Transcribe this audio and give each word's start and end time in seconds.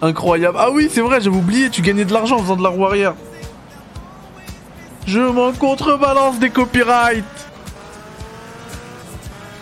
Incroyable. 0.00 0.56
Ah 0.60 0.70
oui, 0.70 0.88
c'est 0.88 1.00
vrai, 1.00 1.20
j'avais 1.20 1.36
oublié, 1.36 1.68
tu 1.68 1.82
gagnais 1.82 2.04
de 2.04 2.12
l'argent 2.12 2.36
en 2.36 2.42
faisant 2.42 2.54
de 2.54 2.62
la 2.62 2.68
roue 2.68 2.86
arrière. 2.86 3.14
Je 5.04 5.18
m'en 5.18 5.52
contrebalance 5.52 6.38
des 6.38 6.50
copyrights. 6.50 7.24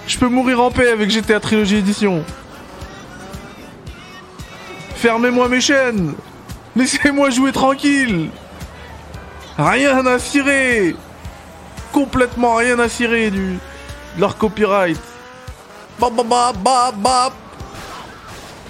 Je 0.07 0.19
peux 0.19 0.29
mourir 0.29 0.61
en 0.61 0.71
paix 0.71 0.91
avec 0.91 1.11
GTA 1.11 1.41
Trilogy 1.41 1.77
Edition. 1.77 2.23
Fermez-moi 4.97 5.49
mes 5.49 5.63
chaînes. 5.63 6.13
Laissez-moi 6.77 7.31
jouer 7.31 7.53
tranquille. 7.53 8.29
Rien 9.57 10.05
à 10.05 10.19
cirer. 10.19 10.95
Complètement 11.91 12.57
rien 12.57 12.79
à 12.81 12.89
cirer 12.91 13.31
du 13.31 13.59
de 14.17 14.21
leur 14.21 14.37
copyright. 14.37 15.01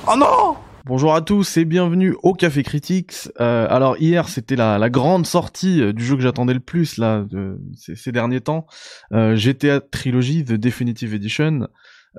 Oh 0.07 0.15
non 0.17 0.57
Bonjour 0.85 1.15
à 1.15 1.23
tous 1.23 1.57
et 1.57 1.65
bienvenue 1.65 2.15
au 2.23 2.35
Café 2.35 2.63
Critics. 2.63 3.31
Euh, 3.41 3.67
alors 3.71 3.97
hier 3.99 4.29
c'était 4.29 4.57
la, 4.57 4.77
la, 4.77 4.91
grande 4.91 5.27
sortie 5.27 5.81
euh, 5.81 5.95
du 5.95 6.05
jeu 6.05 6.17
que 6.17 6.23
j'attendais 6.23 6.53
le 6.53 6.61
plus 6.61 6.99
là 6.99 7.25
de, 7.31 7.59
ces, 7.75 7.97
ces, 7.97 8.13
derniers 8.13 8.43
temps, 8.43 8.67
euh, 9.13 9.35
GTA 9.37 9.81
Trilogy 9.81 10.45
The 10.45 10.53
Definitive 10.53 11.15
Edition. 11.15 11.69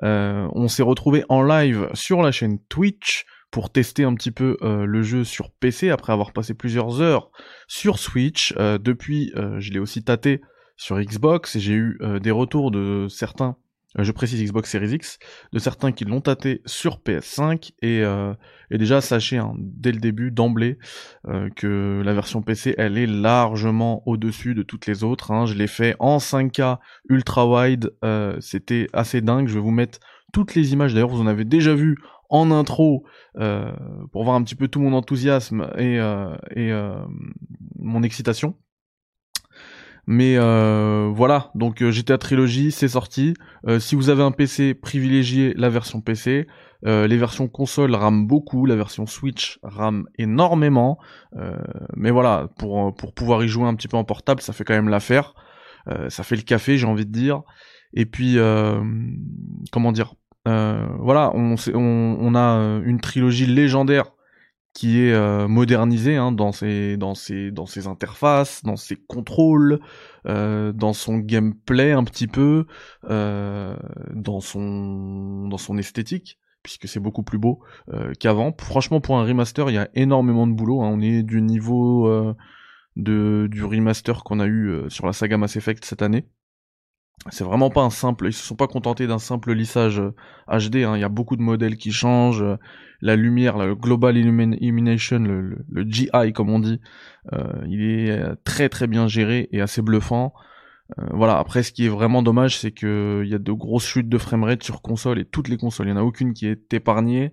Euh, 0.02 0.48
on 0.54 0.66
s'est 0.66 0.82
retrouvé 0.82 1.24
en 1.28 1.42
live 1.42 1.88
sur 1.94 2.22
la 2.22 2.32
chaîne 2.32 2.58
Twitch 2.68 3.24
pour 3.50 3.70
tester 3.70 4.02
un 4.04 4.14
petit 4.14 4.32
peu 4.32 4.56
euh, 4.62 4.84
le 4.84 5.02
jeu 5.02 5.22
sur 5.24 5.50
PC 5.52 5.90
après 5.90 6.12
avoir 6.12 6.32
passé 6.32 6.52
plusieurs 6.52 7.00
heures 7.00 7.30
sur 7.68 7.98
Switch. 7.98 8.54
Euh, 8.58 8.78
depuis, 8.78 9.32
je 9.58 9.72
l'ai 9.72 9.78
aussi 9.78 10.02
tâté 10.02 10.40
sur 10.76 11.00
Xbox 11.00 11.56
et 11.56 11.60
j'ai 11.60 11.74
eu 11.74 11.98
des 12.20 12.30
retours 12.30 12.70
de 12.70 13.06
certains 13.08 13.56
je 14.04 14.12
précise 14.12 14.42
Xbox 14.42 14.70
Series 14.70 14.94
X, 14.94 15.18
de 15.52 15.58
certains 15.58 15.92
qui 15.92 16.04
l'ont 16.04 16.20
tâté 16.20 16.62
sur 16.66 16.98
PS5 16.98 17.72
et, 17.82 18.02
euh, 18.02 18.34
déjà 18.70 19.00
sachez 19.00 19.38
hein, 19.38 19.54
dès 19.58 19.92
le 19.92 20.00
début 20.00 20.30
d'emblée 20.30 20.78
euh, 21.28 21.48
que 21.56 22.02
la 22.04 22.12
version 22.12 22.42
PC 22.42 22.74
elle 22.78 22.98
est 22.98 23.06
largement 23.06 24.02
au-dessus 24.06 24.54
de 24.54 24.62
toutes 24.62 24.86
les 24.86 25.04
autres. 25.04 25.30
Hein. 25.30 25.46
Je 25.46 25.54
l'ai 25.54 25.66
fait 25.66 25.96
en 25.98 26.18
5K 26.18 26.78
ultra 27.08 27.46
wide, 27.48 27.92
euh, 28.04 28.36
c'était 28.40 28.88
assez 28.92 29.20
dingue. 29.20 29.48
Je 29.48 29.54
vais 29.54 29.60
vous 29.60 29.70
mettre 29.70 29.98
toutes 30.32 30.54
les 30.54 30.72
images. 30.72 30.92
D'ailleurs 30.92 31.10
vous 31.10 31.20
en 31.20 31.26
avez 31.26 31.44
déjà 31.44 31.74
vu 31.74 31.96
en 32.28 32.50
intro 32.50 33.04
euh, 33.38 33.72
pour 34.12 34.24
voir 34.24 34.36
un 34.36 34.42
petit 34.42 34.56
peu 34.56 34.68
tout 34.68 34.80
mon 34.80 34.92
enthousiasme 34.92 35.70
et, 35.78 35.96
et 36.54 36.72
mon 37.78 38.02
excitation. 38.02 38.56
Mais 40.06 40.36
euh, 40.36 41.10
voilà, 41.12 41.50
donc 41.56 41.82
euh, 41.82 41.90
GTA 41.90 42.16
Trilogy, 42.16 42.70
c'est 42.70 42.88
sorti. 42.88 43.34
Euh, 43.66 43.80
si 43.80 43.96
vous 43.96 44.08
avez 44.08 44.22
un 44.22 44.30
PC, 44.30 44.74
privilégiez 44.74 45.52
la 45.54 45.68
version 45.68 46.00
PC. 46.00 46.46
Les 46.82 47.16
versions 47.16 47.48
console 47.48 47.96
rament 47.96 48.28
beaucoup, 48.28 48.64
la 48.64 48.76
version 48.76 49.06
Switch 49.06 49.58
rame 49.64 50.06
énormément. 50.18 50.98
Mais 51.96 52.12
voilà, 52.12 52.48
pour, 52.58 52.94
pour 52.94 53.12
pouvoir 53.12 53.42
y 53.42 53.48
jouer 53.48 53.66
un 53.66 53.74
petit 53.74 53.88
peu 53.88 53.96
en 53.96 54.04
portable, 54.04 54.40
ça 54.40 54.52
fait 54.52 54.62
quand 54.62 54.74
même 54.74 54.88
l'affaire. 54.88 55.34
ça 56.08 56.22
fait 56.22 56.36
le 56.36 56.42
café, 56.42 56.78
j'ai 56.78 56.86
envie 56.86 57.04
de 57.04 57.10
dire. 57.10 57.42
Et 57.92 58.06
puis, 58.06 58.36
comment 59.72 59.90
dire? 59.90 60.14
Voilà, 60.44 61.32
on, 61.34 61.56
on, 61.74 62.18
on 62.20 62.34
a 62.36 62.80
une 62.84 63.00
trilogie 63.00 63.46
légendaire 63.46 64.12
qui 64.76 65.00
est 65.00 65.14
euh, 65.14 65.48
modernisé 65.48 66.16
hein, 66.16 66.32
dans 66.32 66.52
ses 66.52 66.98
interfaces, 67.86 68.62
dans 68.62 68.76
ses 68.76 68.96
contrôles, 68.96 69.80
euh, 70.28 70.70
dans 70.74 70.92
son 70.92 71.16
gameplay 71.16 71.92
un 71.92 72.04
petit 72.04 72.26
peu, 72.26 72.66
euh, 73.08 73.74
dans 74.12 74.40
son 74.40 75.78
esthétique 75.78 76.38
puisque 76.62 76.88
c'est 76.88 77.00
beaucoup 77.00 77.22
plus 77.22 77.38
beau 77.38 77.62
qu'avant. 78.18 78.52
Franchement, 78.58 79.00
pour 79.00 79.16
un 79.16 79.24
remaster, 79.24 79.70
il 79.70 79.74
y 79.74 79.78
a 79.78 79.88
énormément 79.94 80.48
de 80.48 80.52
boulot. 80.52 80.82
Hein. 80.82 80.90
On 80.92 81.00
est 81.00 81.22
du 81.22 81.40
niveau 81.40 82.34
du 82.96 83.64
remaster 83.64 84.24
qu'on 84.24 84.40
a 84.40 84.46
eu 84.46 84.82
sur 84.88 85.06
la 85.06 85.12
saga 85.12 85.38
Mass 85.38 85.54
Effect 85.54 85.84
cette 85.84 86.02
année. 86.02 86.26
C'est 87.30 87.44
vraiment 87.44 87.70
pas 87.70 87.82
un 87.82 87.90
simple, 87.90 88.28
ils 88.28 88.32
se 88.32 88.44
sont 88.44 88.54
pas 88.54 88.68
contentés 88.68 89.06
d'un 89.06 89.18
simple 89.18 89.52
lissage 89.52 90.00
HD, 90.48 90.76
hein. 90.76 90.96
il 90.96 91.00
y 91.00 91.04
a 91.04 91.08
beaucoup 91.08 91.36
de 91.36 91.42
modèles 91.42 91.76
qui 91.76 91.90
changent, 91.90 92.44
la 93.00 93.16
lumière, 93.16 93.58
le 93.58 93.74
Global 93.74 94.16
Illumination, 94.16 95.18
le, 95.18 95.84
GI 95.88 96.32
comme 96.34 96.50
on 96.50 96.60
dit, 96.60 96.80
euh, 97.32 97.64
il 97.68 97.82
est 97.82 98.20
très 98.44 98.68
très 98.68 98.86
bien 98.86 99.08
géré 99.08 99.48
et 99.50 99.60
assez 99.60 99.82
bluffant. 99.82 100.34
Euh, 100.98 101.06
voilà, 101.12 101.38
après 101.38 101.62
ce 101.62 101.72
qui 101.72 101.86
est 101.86 101.88
vraiment 101.88 102.22
dommage, 102.22 102.58
c'est 102.58 102.70
que 102.70 103.22
il 103.24 103.30
y 103.30 103.34
a 103.34 103.38
de 103.38 103.52
grosses 103.52 103.86
chutes 103.86 104.08
de 104.08 104.18
framerate 104.18 104.62
sur 104.62 104.82
console 104.82 105.18
et 105.18 105.24
toutes 105.24 105.48
les 105.48 105.56
consoles, 105.56 105.88
il 105.88 105.90
y 105.90 105.92
en 105.92 105.96
a 105.96 106.02
aucune 106.02 106.32
qui 106.32 106.46
est 106.46 106.72
épargnée. 106.72 107.32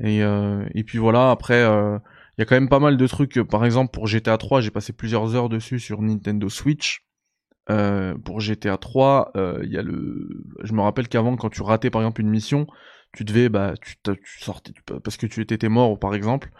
Et, 0.00 0.22
euh, 0.24 0.64
et 0.74 0.82
puis 0.84 0.98
voilà, 0.98 1.30
après 1.30 1.62
euh, 1.62 1.98
il 2.36 2.40
y 2.40 2.42
a 2.42 2.46
quand 2.46 2.56
même 2.56 2.68
pas 2.68 2.80
mal 2.80 2.96
de 2.96 3.06
trucs, 3.06 3.40
par 3.42 3.64
exemple 3.64 3.92
pour 3.92 4.06
GTA 4.08 4.38
3, 4.38 4.60
j'ai 4.60 4.70
passé 4.72 4.92
plusieurs 4.92 5.34
heures 5.36 5.48
dessus 5.48 5.78
sur 5.78 6.02
Nintendo 6.02 6.48
Switch. 6.48 7.03
Euh, 7.70 8.14
pour 8.18 8.40
GTA 8.40 8.76
3, 8.76 9.32
il 9.34 9.40
euh, 9.40 9.64
y 9.64 9.78
a 9.78 9.82
le. 9.82 10.28
Je 10.62 10.72
me 10.74 10.82
rappelle 10.82 11.08
qu'avant, 11.08 11.36
quand 11.36 11.48
tu 11.48 11.62
ratais 11.62 11.90
par 11.90 12.02
exemple 12.02 12.20
une 12.20 12.28
mission, 12.28 12.66
tu 13.12 13.24
devais, 13.24 13.48
bah, 13.48 13.74
tu, 13.80 13.96
tu 14.04 14.44
sortais 14.44 14.72
parce 15.02 15.16
que 15.16 15.26
tu 15.26 15.40
étais 15.40 15.68
mort, 15.68 15.98
par 15.98 16.14
exemple, 16.14 16.50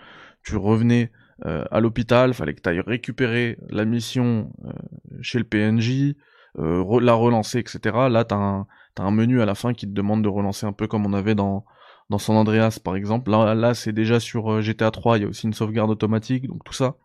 tu 0.43 0.57
revenais 0.57 1.13
euh, 1.45 1.65
à 1.71 1.81
l'hôpital, 1.81 2.33
fallait 2.33 2.55
que 2.55 2.63
tu 2.63 2.69
ailles 2.71 2.81
récupérer 2.81 3.59
la 3.69 3.85
mission 3.85 4.51
euh, 4.65 4.73
chez 5.21 5.39
le 5.39 5.45
PNJ, 5.45 6.15
re 6.57 7.01
la 7.01 7.13
relancer, 7.15 7.59
etc. 7.59 7.81
Là, 8.09 8.25
t'as 8.25 8.37
un, 8.37 8.67
as 8.97 9.03
un 9.03 9.11
menu 9.11 9.43
à 9.43 9.47
la 9.47 9.55
fin 9.55 9.75
qui 9.75 9.87
te 9.87 9.93
demande 9.93 10.23
de 10.23 10.29
relancer 10.29 10.65
un 10.65 10.73
peu 10.73 10.87
comme 10.87 11.05
on 11.07 11.13
avait 11.13 11.35
dans 11.35 11.65
dans 12.11 12.19
San 12.19 12.37
Andreas, 12.37 12.79
par 12.83 12.97
exemple. 12.97 13.31
Là, 13.31 13.55
là 13.55 13.75
c'est 13.75 13.93
déjà 13.93 14.21
sur 14.21 14.61
GTA 14.63 14.91
3, 14.91 15.19
il 15.19 15.23
y 15.23 15.25
a 15.25 15.29
aussi 15.29 15.47
une 15.47 15.55
sauvegarde 15.55 15.91
automatique, 15.91 16.47
donc 16.47 16.65
tout 16.65 16.73
ça, 16.73 16.97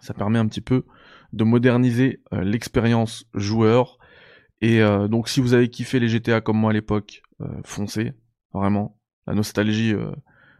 ça 0.00 0.14
permet 0.14 0.38
un 0.38 0.46
petit 0.46 0.60
peu 0.60 0.84
de 1.32 1.44
moderniser 1.44 2.22
euh, 2.32 2.42
l'expérience 2.42 3.26
joueur. 3.34 3.98
Et 4.60 4.80
euh, 4.82 5.08
donc 5.08 5.28
si 5.28 5.40
vous 5.40 5.54
avez 5.54 5.68
kiffé 5.68 6.00
les 6.00 6.08
GTA 6.08 6.40
comme 6.40 6.58
moi 6.58 6.70
à 6.70 6.72
l'époque, 6.72 7.22
euh, 7.40 7.46
foncez, 7.64 8.12
vraiment. 8.52 8.98
La 9.26 9.34
nostalgie, 9.34 9.94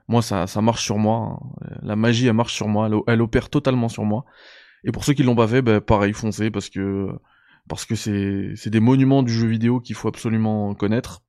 moi 0.07 0.23
ça, 0.23 0.47
ça 0.47 0.61
marche 0.61 0.85
sur 0.85 0.99
moi. 0.99 1.17
Hein. 1.17 1.79
La 1.83 1.97
magie 1.97 2.27
elle 2.27 2.35
marche 2.35 2.55
sur 2.55 2.69
moi, 2.69 2.89
elle, 3.07 3.23
opère 3.23 3.51
totalement 3.51 3.89
sur 3.89 4.05
moi. 4.05 4.25
Et 4.85 4.93
pour 4.93 5.05
ceux 5.05 5.13
qui 5.13 5.23
l'ont 5.23 5.35
pas 5.35 5.49
fait, 5.49 5.63
bah, 5.63 5.81
pareil, 5.81 6.13
foncez 6.13 6.51
parce 6.51 6.71
que 6.71 7.09
parce 7.69 7.85
que 7.85 7.95
c'est 7.95 8.53
c'est 8.55 8.71
des 8.71 8.81
monuments 8.81 9.23
du 9.23 9.33
jeu 9.33 9.49
vidéo 9.49 9.81
qu'il 9.81 9.97
faut 9.97 10.09
absolument 10.09 10.75
connaître. 10.75 11.23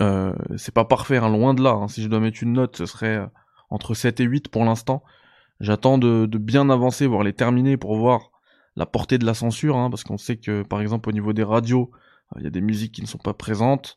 Euh, 0.00 0.34
c'est 0.56 0.74
pas 0.74 0.84
parfait, 0.84 1.16
hein, 1.16 1.30
loin 1.30 1.54
de 1.54 1.62
là. 1.62 1.70
Hein. 1.70 1.88
Si 1.88 2.02
je 2.02 2.08
dois 2.08 2.20
mettre 2.20 2.42
une 2.42 2.52
note, 2.52 2.76
ce 2.76 2.86
serait 2.86 3.26
entre 3.70 3.94
7 3.94 4.20
et 4.20 4.24
8 4.24 4.48
pour 4.48 4.64
l'instant. 4.64 5.02
J'attends 5.60 5.98
de, 5.98 6.26
de, 6.26 6.38
bien 6.38 6.68
avancer, 6.68 7.06
voire 7.06 7.22
les 7.22 7.32
terminer 7.32 7.76
pour 7.76 7.96
voir 7.96 8.30
la 8.76 8.86
portée 8.86 9.18
de 9.18 9.26
la 9.26 9.34
censure, 9.34 9.76
hein, 9.76 9.90
parce 9.90 10.04
qu'on 10.04 10.18
sait 10.18 10.36
que 10.36 10.62
par 10.62 10.80
exemple 10.80 11.08
au 11.08 11.12
niveau 11.12 11.32
des 11.32 11.42
radios, 11.42 11.90
euh, 12.34 12.40
il 12.40 12.44
y 12.44 12.46
a 12.46 12.50
des 12.50 12.60
musiques 12.60 12.92
qui 12.92 13.02
ne 13.02 13.06
sont 13.06 13.18
pas 13.18 13.34
présentes. 13.34 13.96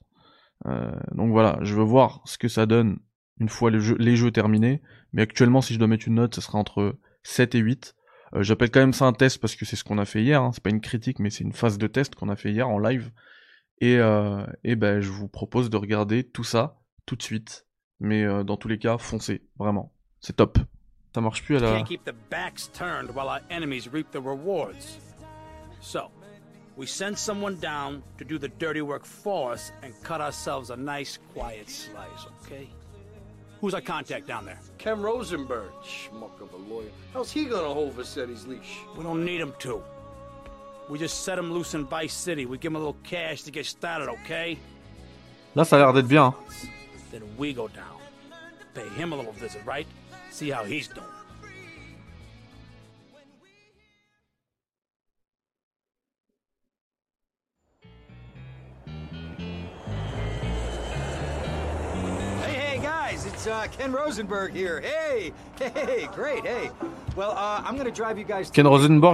Euh, 0.65 0.91
donc 1.11 1.31
voilà, 1.31 1.59
je 1.61 1.75
veux 1.75 1.83
voir 1.83 2.21
ce 2.25 2.37
que 2.37 2.47
ça 2.47 2.65
donne 2.65 2.99
une 3.39 3.49
fois 3.49 3.69
les 3.71 3.79
jeux, 4.15 4.31
terminés. 4.31 4.81
Mais 5.13 5.21
actuellement, 5.21 5.61
si 5.61 5.73
je 5.73 5.79
dois 5.79 5.87
mettre 5.87 6.07
une 6.07 6.15
note, 6.15 6.35
ce 6.35 6.41
sera 6.41 6.57
entre 6.57 6.97
7 7.23 7.55
et 7.55 7.59
8. 7.59 7.95
Euh, 8.33 8.43
J'appelle 8.43 8.71
quand 8.71 8.79
même 8.79 8.93
ça 8.93 9.05
un 9.05 9.13
test 9.13 9.39
parce 9.39 9.55
que 9.55 9.65
c'est 9.65 9.75
ce 9.75 9.83
qu'on 9.83 9.99
a 9.99 10.05
fait 10.05 10.23
hier. 10.23 10.41
Hein. 10.41 10.51
C'est 10.53 10.63
pas 10.63 10.69
une 10.69 10.81
critique, 10.81 11.19
mais 11.19 11.29
c'est 11.29 11.43
une 11.43 11.53
phase 11.53 11.77
de 11.77 11.87
test 11.87 12.15
qu'on 12.15 12.29
a 12.29 12.35
fait 12.35 12.51
hier 12.51 12.67
en 12.67 12.79
live. 12.79 13.11
Et, 13.79 13.99
et 14.63 14.75
ben, 14.75 15.01
je 15.01 15.11
vous 15.11 15.27
propose 15.27 15.69
de 15.69 15.77
regarder 15.77 16.23
tout 16.23 16.43
ça 16.43 16.79
tout 17.05 17.15
de 17.15 17.21
suite. 17.21 17.67
Mais 17.99 18.25
dans 18.43 18.57
tous 18.57 18.67
les 18.67 18.79
cas, 18.79 18.97
foncez, 18.97 19.43
vraiment. 19.59 19.93
C'est 20.19 20.35
top. 20.35 20.57
Ça 21.13 21.21
marche 21.21 21.43
plus 21.43 21.57
à 21.57 21.59
la. 21.61 21.77
Can't 21.77 21.87
keep 21.87 22.03
the 22.05 22.13
backs 22.29 22.67
turned 22.73 23.09
while 23.15 23.27
our 23.29 23.41
enemies 23.49 23.87
reap 23.91 24.11
the 24.11 24.21
rewards. 24.21 24.97
So, 25.81 26.11
we 26.75 26.85
send 26.85 27.17
someone 27.17 27.59
down 27.59 28.03
to 28.19 28.25
do 28.25 28.37
the 28.37 28.49
dirty 28.59 28.81
work 28.81 29.05
for 29.05 29.51
us 29.53 29.71
and 29.81 29.93
cut 30.03 30.21
ourselves 30.21 30.69
a 30.69 30.75
nice 30.75 31.17
quiet 31.33 31.69
slice, 31.69 32.27
okay? 32.45 32.69
Who's 33.61 33.73
our 33.73 33.81
contact 33.81 34.27
down 34.27 34.45
there? 34.45 34.59
Ken 34.77 35.01
Rosenberg, 35.01 35.71
schmuck 35.83 36.39
of 36.39 36.53
a 36.53 36.57
lawyer. 36.71 36.91
How's 37.13 37.31
he 37.31 37.45
gonna 37.45 37.73
hold 37.73 37.93
Vassetti's 37.95 38.45
leash? 38.45 38.77
We 38.95 39.03
don't 39.03 39.25
need 39.25 39.41
him 39.41 39.53
to. 39.59 39.81
We 40.89 40.99
just 40.99 41.23
set 41.23 41.39
him 41.39 41.51
loose 41.51 41.73
in 41.73 41.85
Vice 41.85 42.13
City. 42.13 42.45
We 42.45 42.59
give 42.59 42.71
him 42.71 42.75
a 42.75 42.79
little 42.79 42.97
cash 43.03 43.41
to 43.43 43.51
get 43.51 43.65
started, 43.65 44.09
okay? 44.09 44.59
Là, 45.55 45.65
ça 45.65 45.77
a 45.77 45.79
l'air 45.79 45.93
d'être 45.93 46.07
bien. 46.07 46.33
Then 47.11 47.23
we 47.37 47.53
go 47.53 47.67
down. 47.67 47.97
Pay 48.75 48.87
him 48.89 49.11
a 49.11 49.15
little 49.15 49.33
visit, 49.33 49.61
right? 49.65 49.87
See 50.31 50.49
how 50.51 50.63
he's 50.65 50.87
doing. 50.87 51.05
Hey, 62.45 62.53
hey, 62.53 62.79
guys, 62.81 63.25
it's 63.25 63.47
uh, 63.47 63.67
Ken 63.77 63.91
Rosenberg 63.91 64.53
here. 64.53 64.79
Hey, 64.81 65.31
hey, 65.59 66.07
great, 66.15 66.45
hey. 66.45 66.69
Well, 67.15 67.31
uh, 67.31 67.61
I'm 67.65 67.75
gonna 67.75 67.91
drive 67.91 68.17
you 68.17 68.23
guys. 68.23 68.49
Ken 68.51 68.67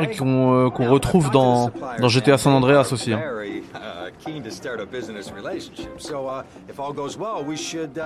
Okay? 0.10 0.18
qu'on 0.18 0.66
euh, 0.66 0.70
Now, 0.86 0.94
retrouve 0.94 1.32
dans, 1.32 1.70
dans 2.00 2.08
GTA 2.10 2.38
San 2.38 2.52
and 2.54 2.58
Andreas 2.64 2.92
aussi. 2.92 3.14
hein. 3.14 3.18
Very 3.20 3.64
uh, 3.74 4.10
keen 4.24 4.44
to 4.44 4.52
start 4.52 4.80
a 4.82 4.86
business 4.86 5.32
relationship. 5.32 6.00
So, 6.02 6.28
uh, 6.28 6.44
if 6.68 6.80
all 6.80 6.92
goes 6.94 7.18
well, 7.18 7.44
we 7.46 7.56
should 7.56 7.98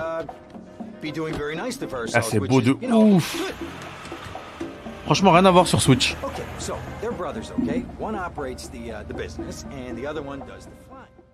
be 1.00 1.12
doing 1.12 1.34
very 1.34 1.56
nice 1.56 1.76
to 1.78 1.86
ourselves. 1.86 2.14
Ah, 2.14 2.22
c'est 2.22 2.40
beau 2.40 2.60
de 2.60 2.72
ouf. 2.72 3.36
Franchement, 5.04 5.32
rien 5.32 5.44
à 5.46 5.50
voir 5.50 5.66
sur 5.66 5.80
Switch. 5.80 6.14
Uh. 6.14 6.26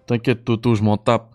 T'inquiète, 0.06 0.44
Toto, 0.44 0.74
je 0.74 0.82
m'en 0.82 0.96
tape. 0.96 1.34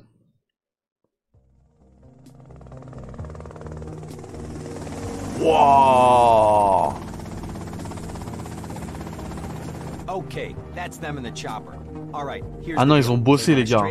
Here's 12.62 12.78
Ah 12.78 12.86
non, 12.86 12.96
ils 12.96 13.12
ont 13.12 13.18
bossé, 13.18 13.56
les 13.56 13.64
gars. 13.64 13.84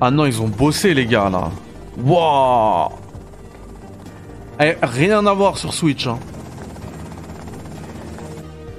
Ah 0.00 0.10
non, 0.10 0.26
ils 0.26 0.40
ont 0.40 0.48
bossé, 0.48 0.94
les 0.94 1.06
gars, 1.06 1.28
là. 1.30 1.50
Wouah 1.98 2.90
Eh, 4.60 4.74
Rien 4.82 5.24
à 5.26 5.32
voir 5.32 5.58
sur 5.58 5.72
Switch, 5.74 6.06
hein. 6.06 6.18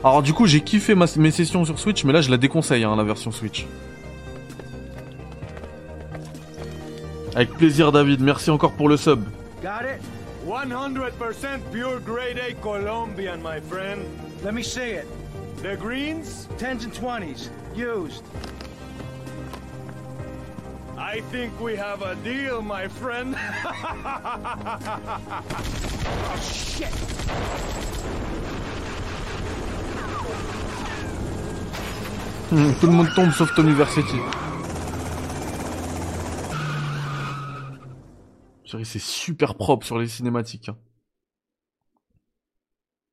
Alors 0.04 0.22
du 0.22 0.34
coup, 0.34 0.46
j'ai 0.48 0.62
kiffé 0.62 0.96
ma- 0.96 1.06
mes 1.18 1.32
sessions 1.32 1.66
sur 1.66 1.78
Switch, 1.78 2.04
mais 2.06 2.14
là, 2.14 2.22
je 2.22 2.30
la 2.32 2.38
déconseille, 2.38 2.84
hein, 2.86 2.96
la 2.96 3.04
version 3.04 3.32
Switch. 3.32 3.68
Avec 7.36 7.50
plaisir, 7.54 7.92
David. 7.92 8.22
Merci 8.22 8.50
encore 8.50 8.72
pour 8.72 8.90
le 8.90 8.98
sub. 8.98 9.24
Got 9.62 9.86
it? 9.86 10.02
100% 10.48 11.60
pure 11.72 12.00
grade 12.06 12.40
A 12.40 12.54
Colombian, 12.62 13.38
my 13.44 13.60
friend. 13.70 14.00
Let 14.44 14.54
me 14.54 14.64
see 14.64 14.92
it. 14.96 15.06
The 15.62 15.78
greens? 15.78 16.48
10s 16.58 16.86
and 16.86 16.92
20s. 16.94 17.50
Used. 17.76 18.24
I 21.00 21.22
think 21.32 21.58
we 21.62 21.76
have 21.78 22.02
a 22.02 22.16
deal, 22.16 22.62
my 22.62 22.88
friend. 22.90 23.36
Oh, 26.26 26.40
shit! 26.42 26.94
Hmm, 32.52 32.74
tout 32.80 32.88
le 32.88 32.94
monde 32.94 33.14
tombe 33.16 33.32
sauf 33.32 33.54
Tony 33.56 33.74
Versetti. 33.74 34.18
C'est 38.84 39.00
super 39.00 39.56
propre 39.56 39.86
sur 39.86 39.98
les 40.00 40.08
cinématiques. 40.08 40.70
hein. 40.70 40.78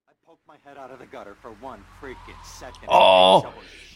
I 0.08 0.12
poked 0.26 0.40
my 0.46 0.56
head 0.64 0.76
out 0.78 0.90
of 0.90 0.95
the 0.95 0.95
gutter 0.95 0.95
for 0.95 0.95
one 0.95 0.95
freaking 0.95 0.95
second. 0.95 0.95
Oh 2.88 3.44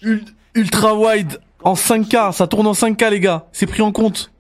Ul- 0.03 0.25
Ultra 0.55 0.95
wide 0.95 1.41
en 1.63 1.75
5K, 1.75 2.33
ça 2.33 2.47
tourne 2.47 2.67
en 2.67 2.73
5K 2.73 3.11
les 3.11 3.21
gars, 3.21 3.47
c'est 3.53 3.67
pris 3.67 3.83
en 3.83 3.93
compte. 3.93 4.33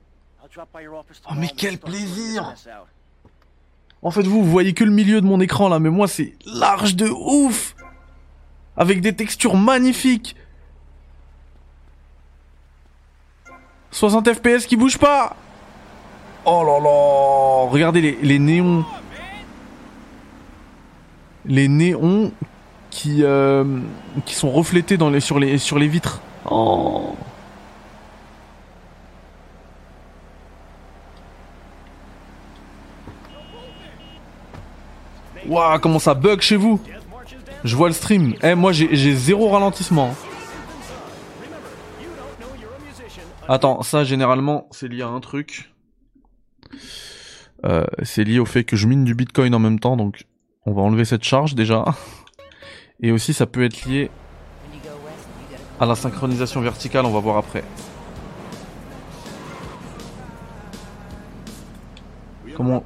Oh 1.30 1.34
mais 1.36 1.48
quel 1.56 1.78
plaisir. 1.78 2.54
En 4.02 4.10
fait 4.10 4.22
vous, 4.22 4.42
vous 4.42 4.50
voyez 4.50 4.72
que 4.72 4.84
le 4.84 4.90
milieu 4.90 5.20
de 5.20 5.26
mon 5.26 5.40
écran 5.40 5.68
là, 5.68 5.78
mais 5.78 5.90
moi 5.90 6.08
c'est 6.08 6.34
large 6.46 6.96
de 6.96 7.08
ouf 7.08 7.76
Avec 8.76 9.00
des 9.02 9.14
textures 9.14 9.56
magnifiques. 9.56 10.34
60 13.92 14.32
FPS 14.34 14.66
qui 14.66 14.76
bougent 14.76 14.98
pas. 14.98 15.36
Oh 16.44 16.62
là 16.64 16.78
là 16.80 17.70
Regardez 17.70 18.00
les, 18.00 18.18
les 18.22 18.38
néons. 18.38 18.84
Les 21.44 21.68
néons 21.68 22.32
qui, 22.90 23.22
euh, 23.22 23.64
qui 24.26 24.34
sont 24.34 24.50
reflétés 24.50 24.98
sur, 25.20 25.38
les, 25.38 25.88
vitres. 25.88 26.20
Oh. 26.50 27.14
Comment 35.82 35.98
ça 35.98 36.14
bug 36.14 36.40
chez 36.40 36.56
vous? 36.56 36.80
Je 37.64 37.76
vois 37.76 37.88
le 37.88 37.94
stream. 37.94 38.34
Eh, 38.42 38.54
moi 38.54 38.72
j'ai 38.72 39.14
zéro 39.14 39.48
ralentissement. 39.48 40.14
Attends, 43.48 43.82
ça 43.82 44.04
généralement 44.04 44.68
c'est 44.70 44.88
lié 44.88 45.02
à 45.02 45.08
un 45.08 45.20
truc. 45.20 45.72
Euh, 47.66 47.84
c'est 48.02 48.24
lié 48.24 48.38
au 48.38 48.46
fait 48.46 48.64
que 48.64 48.76
je 48.76 48.86
mine 48.86 49.04
du 49.04 49.14
bitcoin 49.14 49.54
en 49.54 49.58
même 49.58 49.80
temps, 49.80 49.96
donc 49.96 50.24
on 50.66 50.72
va 50.72 50.82
enlever 50.82 51.04
cette 51.04 51.24
charge 51.24 51.54
déjà. 51.54 51.84
Et 53.02 53.12
aussi 53.12 53.32
ça 53.32 53.46
peut 53.46 53.64
être 53.64 53.84
lié 53.86 54.10
à 55.80 55.86
la 55.86 55.94
synchronisation 55.94 56.60
verticale, 56.60 57.06
on 57.06 57.10
va 57.12 57.20
voir 57.20 57.36
après. 57.38 57.64
Comment- 62.56 62.82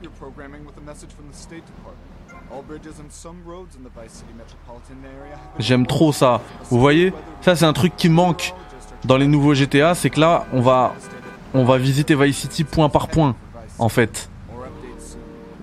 J'aime 5.58 5.87
trop 5.87 6.12
ça. 6.12 6.40
Vous 6.70 6.78
voyez 6.78 7.12
Ça 7.40 7.56
c'est 7.56 7.64
un 7.64 7.72
truc 7.72 7.96
qui 7.96 8.08
manque 8.08 8.55
dans 9.05 9.17
les 9.17 9.26
nouveaux 9.26 9.55
GTA, 9.55 9.94
c'est 9.94 10.10
que 10.10 10.20
là 10.20 10.46
on 10.52 10.60
va 10.60 10.94
on 11.55 11.64
va 11.64 11.78
visiter 11.78 12.14
Vice 12.14 12.38
City 12.38 12.62
point 12.64 12.88
par 12.88 13.08
point 13.08 13.34
en 13.78 13.88
fait. 13.88 14.31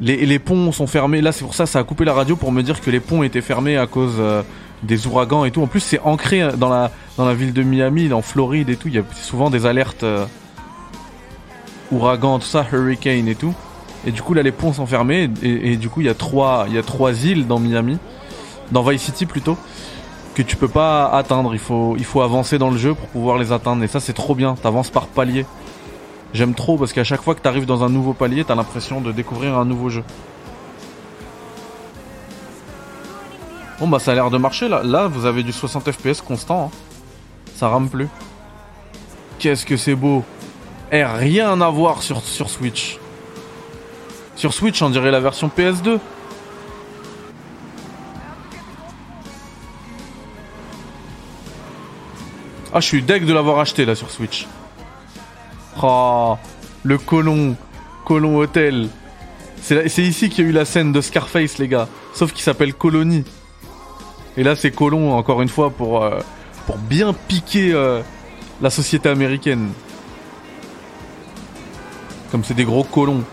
Les, 0.01 0.39
ponts 0.39 0.71
sont 0.71 0.88
fermés. 0.88 1.21
Là, 1.21 1.31
c'est 1.31 1.44
pour 1.44 1.53
ça, 1.53 1.68
ça 1.68 1.77
a 1.77 1.83
coupé 1.83 2.06
la 2.06 2.13
radio 2.13 2.36
pour 2.36 2.51
me 2.51 2.63
dire 2.63 2.81
que 2.81 2.89
les 2.89 3.00
ponts 3.00 3.21
étaient 3.21 3.42
fermés 3.42 3.77
à 3.77 3.86
cause 3.86 4.15
euh, 4.18 4.42
des 4.81 5.06
ouragans 5.06 5.45
et 5.45 5.51
tout. 5.51 5.62
En 5.62 5.68
plus, 5.68 5.80
c'est 5.80 6.00
ancré 6.00 6.50
dans 6.57 6.69
la 6.69 7.33
ville 7.36 7.53
de 7.53 7.62
Miami, 7.62 8.12
en 8.12 8.24
Floride 8.24 8.69
et 8.69 8.77
tout. 8.77 8.88
Il 8.88 8.95
y 8.95 8.98
a 8.98 9.03
souvent 9.13 9.51
des 9.51 9.68
alertes 9.68 10.03
euh, 10.03 10.25
ouragans, 11.92 12.39
tout 12.39 12.48
ça, 12.48 12.65
hurricane 12.71 13.27
et 13.27 13.36
tout. 13.36 13.53
Et 14.06 14.12
du 14.12 14.24
coup, 14.24 14.33
là, 14.33 14.42
les 14.42 14.51
ponts 14.51 14.74
sont 14.74 14.88
fermés 14.88 15.30
et, 15.44 15.77
du 15.77 15.88
coup, 15.88 16.01
il 16.01 16.07
y 16.07 16.09
a 16.09 16.15
trois 16.15 16.65
il 16.68 16.74
y 16.74 16.80
a 16.80 16.83
trois 16.83 17.24
îles 17.24 17.45
dans 17.45 17.59
Miami, 17.59 18.00
dans 18.71 18.81
Vice 18.81 19.04
City 19.04 19.27
plutôt, 19.27 19.56
que 20.33 20.42
tu 20.42 20.56
peux 20.56 20.68
pas 20.68 21.09
atteindre. 21.09 21.54
Il 21.54 21.59
faut 21.59 21.95
il 22.00 22.06
faut 22.06 22.21
avancer 22.21 22.57
dans 22.57 22.71
le 22.71 22.77
jeu 22.77 22.95
pour 22.95 23.07
pouvoir 23.09 23.38
les 23.38 23.51
atteindre. 23.51 23.83
Et 23.83 23.88
ça, 23.88 24.00
c'est 24.00 24.13
trop 24.13 24.33
bien. 24.33 24.56
T'avances 24.56 24.89
par 24.89 25.06
palier. 25.06 25.45
J'aime 26.33 26.54
trop 26.54 26.78
parce 26.78 26.94
qu'à 26.94 27.04
chaque 27.04 27.22
fois 27.22 27.36
que 27.36 27.42
t'arrives 27.42 27.66
dans 27.66 27.83
un 27.83 27.89
nouveau 27.89 28.13
palier, 28.13 28.45
t'as 28.45 28.56
l'impression 28.56 29.01
de 29.01 29.12
découvrir 29.12 29.57
un 29.57 29.66
nouveau 29.66 29.89
jeu. 29.89 30.04
Bon 33.80 33.88
bah 33.88 34.00
ça 34.00 34.12
a 34.12 34.16
l'air 34.16 34.30
de 34.30 34.38
marcher 34.38 34.69
là. 34.69 34.81
Là 34.83 35.07
vous 35.07 35.25
avez 35.25 35.44
du 35.44 35.51
60 35.51 35.92
FPS 35.92 36.22
constant. 36.22 36.72
hein. 36.72 36.78
Ça 37.56 37.68
rame 37.68 37.89
plus. 37.89 38.07
Qu'est-ce 39.39 39.66
que 39.66 39.75
c'est 39.75 39.95
beau. 39.95 40.24
Eh 40.92 41.04
rien 41.04 41.59
à 41.61 41.69
voir 41.69 42.02
sur, 42.04 42.21
sur 42.21 42.50
Switch. 42.50 43.00
Sur 44.35 44.54
Switch 44.54 44.81
on 44.81 44.90
dirait 44.90 45.11
la 45.11 45.19
version 45.19 45.50
PS2. 45.56 46.00
Ah 52.73 52.80
je 52.80 52.88
suis 52.88 53.02
deg 53.02 53.26
de 53.26 53.33
l'avoir 53.33 53.59
acheté 53.59 53.83
là 53.85 53.95
sur 53.95 54.09
Switch. 54.11 54.47
Oh, 55.81 56.37
le 56.83 56.97
colon, 56.97 57.56
colon 58.06 58.37
hôtel. 58.37 58.90
C'est 59.61 60.04
ici 60.04 60.30
qu'il 60.30 60.44
y 60.44 60.47
a 60.47 60.49
eu 60.49 60.54
la 60.54 60.66
scène 60.66 60.92
de 60.92 61.01
Scarface, 61.01 61.59
les 61.59 61.68
gars. 61.68 61.87
Sauf 62.13 62.33
qu'il 62.33 62.42
s'appelle 62.42 62.73
Colonie. 62.73 63.23
Et 64.37 64.44
là, 64.44 64.56
c'est 64.56 64.71
colon, 64.71 65.13
encore 65.13 65.42
une 65.42 65.49
fois, 65.49 65.69
pour, 65.69 66.04
euh, 66.04 66.19
bien 66.90 67.13
piquer 67.13 67.73
euh, 67.73 68.01
la 68.61 68.69
société 68.69 69.09
américaine. 69.09 69.71
Comme 72.31 72.44
c'est 72.44 72.54
des 72.54 72.63
gros 72.63 72.83
colons 72.83 73.23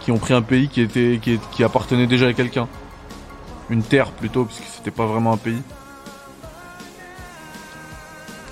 qui 0.00 0.10
ont 0.10 0.18
pris 0.18 0.34
un 0.34 0.42
pays 0.42 0.68
qui, 0.68 0.80
était, 0.80 1.20
qui, 1.52 1.64
appartenait 1.64 2.06
déjà 2.06 2.28
à 2.28 2.32
quelqu'un. 2.32 2.66
Une 3.68 3.82
terre 3.82 4.10
plutôt, 4.12 4.44
parce 4.44 4.58
que 4.58 4.66
c'était 4.74 4.90
pas 4.90 5.06
vraiment 5.06 5.32
un 5.32 5.36
pays. 5.36 5.62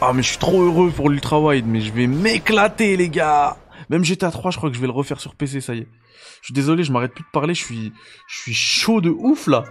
Ah 0.07 0.13
mais 0.13 0.23
je 0.23 0.29
suis 0.29 0.39
trop 0.39 0.61
heureux 0.61 0.91
pour 0.91 1.09
l'ultra 1.09 1.41
wide, 1.41 1.67
mais 1.67 1.81
je 1.81 1.91
vais 1.91 2.07
m'éclater 2.07 2.95
les 2.99 3.09
gars. 3.09 3.57
Même 3.89 4.05
GTA 4.05 4.31
3, 4.31 4.51
je 4.51 4.59
crois 4.59 4.69
que 4.69 4.77
je 4.77 4.81
vais 4.83 4.87
le 4.87 4.93
refaire 4.93 5.19
sur 5.19 5.35
PC, 5.35 5.63
ça 5.63 5.75
y 5.75 5.79
est. 5.79 5.89
Je 6.43 6.49
suis 6.49 6.53
désolé, 6.53 6.85
je 6.85 6.93
m'arrête 6.93 7.15
plus 7.15 7.25
de 7.25 7.31
parler, 7.33 7.55
je 7.55 7.65
suis 7.65 7.91
je 8.29 8.39
suis 8.39 8.53
chaud 8.53 9.01
de 9.01 9.09
ouf 9.09 9.47
là. 9.47 9.65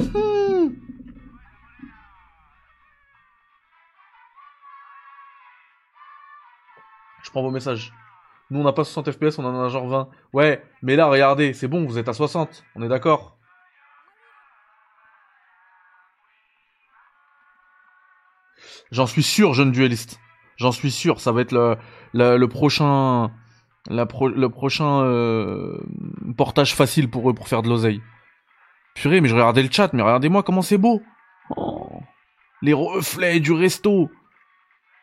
Hmm. 0.00 0.70
Je 7.22 7.30
prends 7.30 7.42
vos 7.42 7.52
messages. 7.52 7.92
Nous 8.50 8.58
on 8.58 8.64
n'a 8.64 8.72
pas 8.72 8.82
60 8.82 9.12
FPS, 9.12 9.38
on 9.38 9.44
en 9.44 9.62
a 9.64 9.68
genre 9.68 9.86
20. 9.86 10.08
Ouais, 10.32 10.60
mais 10.82 10.96
là 10.96 11.06
regardez, 11.06 11.52
c'est 11.52 11.68
bon, 11.68 11.86
vous 11.86 11.98
êtes 11.98 12.08
à 12.08 12.14
60, 12.14 12.64
on 12.74 12.82
est 12.82 12.88
d'accord. 12.88 13.37
J'en 18.90 19.06
suis 19.06 19.22
sûr, 19.22 19.54
jeune 19.54 19.72
dueliste. 19.72 20.18
J'en 20.56 20.72
suis 20.72 20.90
sûr, 20.90 21.20
ça 21.20 21.32
va 21.32 21.42
être 21.42 21.52
le, 21.52 21.76
le, 22.14 22.36
le 22.36 22.48
prochain 22.48 23.30
La 23.88 24.06
pro- 24.06 24.28
le 24.28 24.48
prochain 24.48 25.02
euh, 25.02 25.78
portage 26.36 26.74
facile 26.74 27.08
pour 27.08 27.30
eux 27.30 27.34
pour 27.34 27.48
faire 27.48 27.62
de 27.62 27.68
l'oseille. 27.68 28.02
Purée, 28.94 29.20
mais 29.20 29.28
je 29.28 29.34
regardais 29.34 29.62
le 29.62 29.70
chat, 29.70 29.92
mais 29.92 30.02
regardez-moi 30.02 30.42
comment 30.42 30.62
c'est 30.62 30.78
beau. 30.78 31.02
Oh, 31.56 32.00
les 32.60 32.72
reflets 32.72 33.40
du 33.40 33.52
resto. 33.52 34.10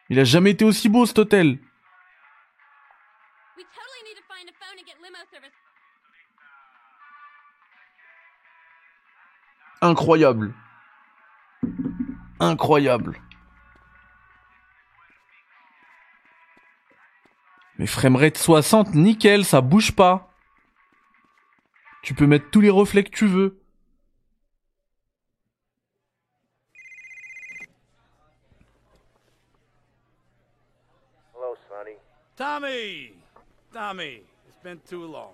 Il 0.09 0.19
a 0.19 0.23
jamais 0.23 0.51
été 0.51 0.65
aussi 0.65 0.89
beau 0.89 1.05
cet 1.05 1.17
hôtel. 1.17 1.57
We 3.57 3.63
totally 3.73 4.15
Mais 17.77 17.87
framerate 17.87 18.37
60, 18.37 18.95
nickel, 18.95 19.43
ça 19.43 19.61
bouge 19.61 19.93
pas. 19.95 20.31
Tu 22.03 22.13
peux 22.13 22.27
mettre 22.27 22.49
tous 22.51 22.61
les 22.61 22.69
reflets 22.69 23.03
que 23.03 23.09
tu 23.09 23.25
veux. 23.25 23.59
Hello, 31.33 31.55
Sonny. 31.67 31.97
Tommy! 32.37 33.13
Tommy, 33.73 34.21
it's 34.47 34.57
been 34.63 34.79
too 34.87 35.05
long. 35.05 35.33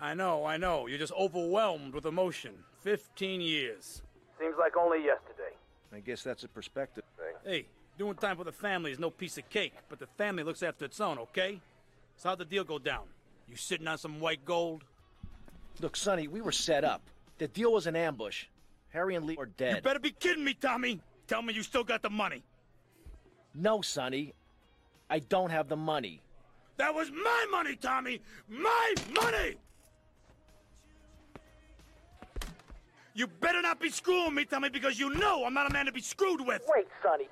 I 0.00 0.14
know, 0.14 0.44
I 0.44 0.56
know. 0.56 0.88
You're 0.88 0.98
just 0.98 1.12
overwhelmed 1.12 1.94
with 1.94 2.06
emotion. 2.06 2.52
15 2.82 3.40
years. 3.40 4.02
Seems 4.38 4.54
like 4.58 4.76
only 4.76 5.04
yesterday. 5.04 5.54
I 5.92 6.00
guess 6.00 6.22
that's 6.22 6.44
a 6.44 6.48
perspective 6.48 7.04
thing. 7.16 7.34
Hey, 7.44 7.66
doing 7.98 8.14
time 8.14 8.36
for 8.36 8.44
the 8.44 8.52
family 8.52 8.92
is 8.92 8.98
no 8.98 9.10
piece 9.10 9.36
of 9.36 9.50
cake, 9.50 9.74
but 9.88 9.98
the 9.98 10.06
family 10.06 10.44
looks 10.44 10.62
after 10.62 10.84
its 10.84 11.00
own, 11.00 11.18
okay? 11.18 11.60
So 12.16 12.28
how'd 12.28 12.38
the 12.38 12.44
deal 12.44 12.64
go 12.64 12.78
down? 12.78 13.02
You 13.48 13.56
sitting 13.56 13.88
on 13.88 13.98
some 13.98 14.20
white 14.20 14.44
gold? 14.44 14.84
Look, 15.80 15.96
Sonny, 15.96 16.28
we 16.28 16.40
were 16.40 16.52
set 16.52 16.84
up. 16.84 17.02
The 17.38 17.48
deal 17.48 17.72
was 17.72 17.86
an 17.86 17.96
ambush. 17.96 18.46
Harry 18.90 19.16
and 19.16 19.26
Lee 19.26 19.36
are 19.36 19.46
dead. 19.46 19.76
You 19.76 19.82
better 19.82 19.98
be 19.98 20.12
kidding 20.12 20.44
me, 20.44 20.54
Tommy! 20.54 21.00
Tell 21.26 21.42
me 21.42 21.52
you 21.52 21.62
still 21.62 21.84
got 21.84 22.02
the 22.02 22.10
money. 22.10 22.42
No, 23.54 23.82
Sonny. 23.82 24.32
I 25.10 25.18
don't 25.18 25.50
have 25.50 25.68
the 25.68 25.76
money. 25.76 26.22
That 26.76 26.94
was 26.94 27.10
my 27.10 27.46
money, 27.50 27.76
Tommy! 27.76 28.20
My 28.48 28.94
money! 29.12 29.56
You 33.14 33.26
better 33.26 33.60
not 33.60 33.80
be 33.80 33.90
screwing 33.90 34.34
me, 34.34 34.44
Tommy, 34.44 34.68
because 34.68 34.98
you 34.98 35.10
know 35.14 35.44
I'm 35.44 35.54
not 35.54 35.68
a 35.68 35.72
man 35.72 35.86
to 35.86 35.92
be 35.92 36.00
screwed 36.00 36.40
with! 36.40 36.62
Wait, 36.68 36.86
Sonny. 37.02 37.28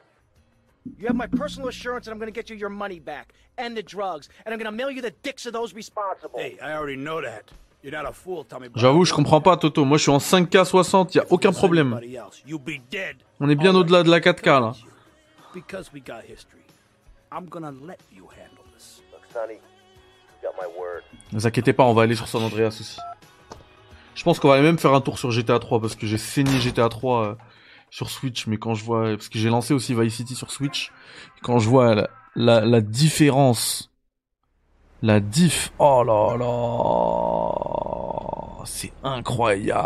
You 0.98 1.06
have 1.06 1.16
my 1.16 1.26
personal 1.26 1.68
assurance 1.68 2.06
that 2.06 2.12
I'm 2.12 2.18
going 2.18 2.32
to 2.32 2.38
get 2.40 2.50
you 2.50 2.56
your 2.56 2.70
money 2.70 3.00
back 3.00 3.32
and 3.58 3.76
the 3.76 3.82
drugs, 3.82 4.28
and 4.44 4.52
I'm 4.52 4.58
going 4.58 4.70
to 4.70 4.76
mail 4.76 4.90
you 4.90 5.02
the 5.02 5.14
dicks 5.22 5.46
of 5.46 5.52
those 5.52 5.74
responsible. 5.74 6.38
Hey, 6.38 6.58
I 6.62 6.72
already 6.72 6.96
know 6.96 7.20
that. 7.20 7.50
You're 7.82 7.92
not 7.92 8.08
a 8.08 8.12
fool, 8.12 8.44
Tommy. 8.44 8.68
but 8.68 8.80
J'avoue, 8.80 9.04
je 9.04 9.12
comprends 9.12 9.40
pas 9.40 9.56
Toto. 9.56 9.84
Moi, 9.84 9.98
je 9.98 10.02
suis 10.02 10.10
en 10.12 10.18
5K 10.18 10.64
60, 10.64 11.14
y 11.14 11.18
a 11.20 11.26
aucun 11.30 11.52
problème. 11.52 12.00
On 13.40 13.48
est 13.48 13.54
bien 13.54 13.74
au-delà 13.74 14.02
de 14.02 14.10
la 14.10 14.20
4K 14.20 14.60
là. 14.60 14.72
Because 15.54 15.90
we 15.92 16.02
got 16.04 16.22
history, 16.28 16.64
I'm 17.32 17.48
gonna 17.48 17.70
let 17.70 17.98
you 18.12 18.24
handle 18.24 18.64
this. 18.76 19.02
Look, 19.12 19.22
Sonny, 19.32 19.54
you 19.54 19.60
got 20.42 20.54
my 20.60 20.66
word. 20.78 21.02
Ne 21.32 21.38
vous 21.38 21.46
inquiétez 21.46 21.72
pas, 21.72 21.84
on 21.84 21.94
va 21.94 22.02
aller 22.02 22.14
sur 22.14 22.28
San 22.28 22.42
Andreas 22.42 22.76
aussi. 22.80 22.98
Je 24.14 24.22
pense 24.24 24.40
qu'on 24.40 24.48
va 24.48 24.60
même 24.60 24.78
faire 24.78 24.92
un 24.92 25.00
tour 25.00 25.18
sur 25.18 25.30
GTA 25.30 25.58
3 25.58 25.80
parce 25.80 25.94
que 25.94 26.06
j'ai 26.06 26.18
saigné 26.18 26.58
GTA 26.58 26.88
3 26.88 27.24
euh, 27.24 27.34
sur 27.90 28.10
Switch, 28.10 28.46
mais 28.46 28.56
quand 28.58 28.74
je 28.74 28.84
vois, 28.84 29.10
parce 29.16 29.28
que 29.28 29.38
j'ai 29.38 29.48
lancé 29.48 29.72
aussi 29.74 29.94
Vice 29.94 30.14
City 30.14 30.34
sur 30.34 30.50
Switch, 30.50 30.92
quand 31.42 31.58
je 31.58 31.68
vois 31.68 31.94
la, 31.94 32.10
la, 32.34 32.60
la 32.62 32.80
différence, 32.80 33.90
la 35.02 35.20
diff, 35.20 35.72
oh 35.78 36.02
là 36.04 36.36
là, 36.36 37.54
c'est 38.64 38.92
incroyable. 39.04 39.78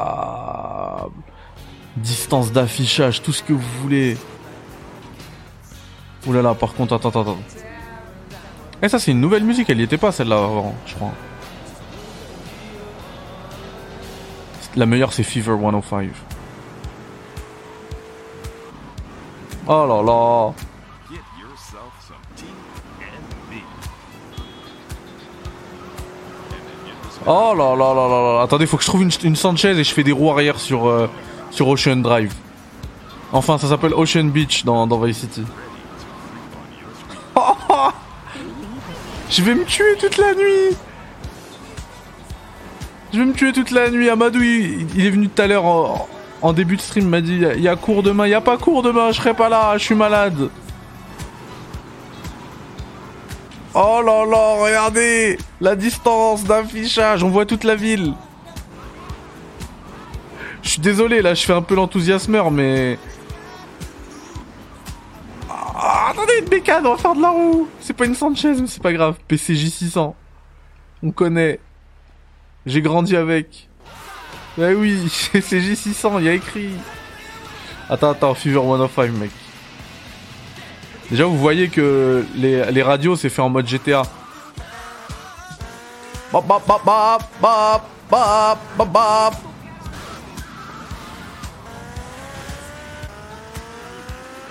Distance 1.96 2.52
d'affichage, 2.52 3.22
tout 3.22 3.32
ce 3.32 3.42
que 3.42 3.52
vous 3.52 3.68
voulez. 3.82 4.16
Ouh 6.26 6.32
là 6.32 6.42
là, 6.42 6.54
par 6.54 6.74
contre, 6.74 6.94
attends, 6.94 7.08
attends, 7.10 7.22
attends. 7.22 7.38
Eh, 8.82 8.88
ça, 8.88 8.98
c'est 8.98 9.10
une 9.10 9.20
nouvelle 9.20 9.44
musique, 9.44 9.68
elle 9.70 9.80
y 9.80 9.82
était 9.82 9.98
pas 9.98 10.10
celle-là 10.12 10.36
avant, 10.36 10.74
je 10.86 10.94
crois. 10.94 11.12
La 14.76 14.86
meilleure, 14.86 15.12
c'est 15.12 15.24
Fever 15.24 15.56
105. 15.60 16.10
Oh 19.72 19.86
là 19.86 20.02
là. 20.02 20.52
Oh 27.24 27.54
là 27.54 27.76
là 27.76 27.94
là 27.94 28.08
là 28.08 28.34
là. 28.34 28.42
Attendez, 28.42 28.66
faut 28.66 28.76
que 28.76 28.82
je 28.82 28.88
trouve 28.88 29.04
une, 29.04 29.12
une 29.22 29.36
Sanchez 29.36 29.78
et 29.78 29.84
je 29.84 29.94
fais 29.94 30.02
des 30.02 30.10
roues 30.10 30.32
arrière 30.32 30.58
sur, 30.58 30.88
euh, 30.88 31.08
sur 31.52 31.68
Ocean 31.68 31.94
Drive. 31.98 32.34
Enfin, 33.30 33.58
ça 33.58 33.68
s'appelle 33.68 33.94
Ocean 33.94 34.24
Beach 34.24 34.64
dans, 34.64 34.88
dans 34.88 34.98
Vice 34.98 35.18
City. 35.18 35.44
Je 39.30 39.42
vais 39.44 39.54
me 39.54 39.64
tuer 39.64 39.96
toute 40.00 40.18
la 40.18 40.34
nuit. 40.34 40.76
Je 43.12 43.20
vais 43.20 43.24
me 43.24 43.34
tuer 43.34 43.52
toute 43.52 43.70
la 43.70 43.88
nuit. 43.88 44.10
Amadou, 44.10 44.42
il, 44.42 44.88
il 44.96 45.06
est 45.06 45.10
venu 45.10 45.28
tout 45.28 45.40
à 45.40 45.46
l'heure 45.46 45.64
en, 45.64 46.08
en 46.42 46.52
début 46.52 46.76
de 46.76 46.80
stream, 46.80 47.08
m'a 47.08 47.20
dit 47.20 47.40
il 47.56 47.62
y 47.62 47.68
a 47.68 47.76
cours 47.76 48.02
demain. 48.02 48.26
Il 48.26 48.30
y 48.30 48.34
a 48.34 48.40
pas 48.40 48.56
cours 48.56 48.82
demain, 48.82 49.12
je 49.12 49.18
serai 49.18 49.34
pas 49.34 49.48
là, 49.48 49.76
je 49.76 49.84
suis 49.84 49.94
malade. 49.94 50.50
Oh 53.74 54.02
là 54.04 54.24
là, 54.26 54.62
regardez 54.64 55.38
la 55.60 55.76
distance 55.76 56.42
d'affichage, 56.44 57.22
on 57.22 57.28
voit 57.28 57.46
toute 57.46 57.62
la 57.62 57.76
ville. 57.76 58.14
Je 60.62 60.70
suis 60.70 60.80
désolé, 60.80 61.22
là, 61.22 61.34
je 61.34 61.44
fais 61.44 61.52
un 61.52 61.62
peu 61.62 61.74
l'enthousiasmeur, 61.74 62.50
mais... 62.50 62.98
Ah, 65.48 66.10
attendez, 66.10 66.34
une 66.40 66.48
bécane, 66.48 66.86
on 66.86 66.94
va 66.94 66.98
faire 66.98 67.14
de 67.14 67.22
la 67.22 67.30
roue. 67.30 67.68
C'est 67.80 67.94
pas 67.94 68.04
une 68.04 68.14
Sanchez, 68.14 68.54
mais 68.60 68.66
c'est 68.66 68.82
pas 68.82 68.92
grave. 68.92 69.16
PCJ 69.26 69.68
600. 69.70 70.14
On 71.02 71.10
connaît. 71.12 71.60
J'ai 72.66 72.82
grandi 72.82 73.16
avec. 73.16 73.69
Bah 74.58 74.68
oui, 74.76 75.10
PCJ 75.32 75.74
600, 75.74 76.18
il 76.18 76.24
y 76.24 76.28
a 76.28 76.32
écrit. 76.34 76.70
Attends, 77.88 78.10
attends, 78.10 78.34
Fever 78.34 78.60
105, 78.60 79.12
mec. 79.12 79.30
Déjà, 81.10 81.24
vous 81.24 81.38
voyez 81.38 81.68
que 81.68 82.24
les, 82.36 82.70
les 82.70 82.82
radios, 82.82 83.16
c'est 83.16 83.28
fait 83.30 83.42
en 83.42 83.48
mode 83.48 83.66
GTA. 83.66 84.02
Bap, 86.32 86.46
bap, 86.46 86.62
bap, 86.66 86.84
bap, 86.84 87.22
bap, 87.40 87.82
bap, 88.08 88.58
bap, 88.78 88.92
bap. 88.92 89.34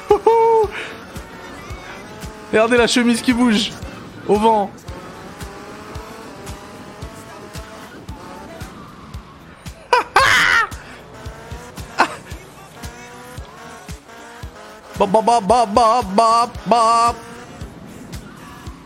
Houhou. 0.10 0.70
Regardez 2.52 2.78
la 2.78 2.88
chemise 2.88 3.22
qui 3.22 3.32
bouge 3.32 3.72
au 4.28 4.36
vent. 4.36 4.72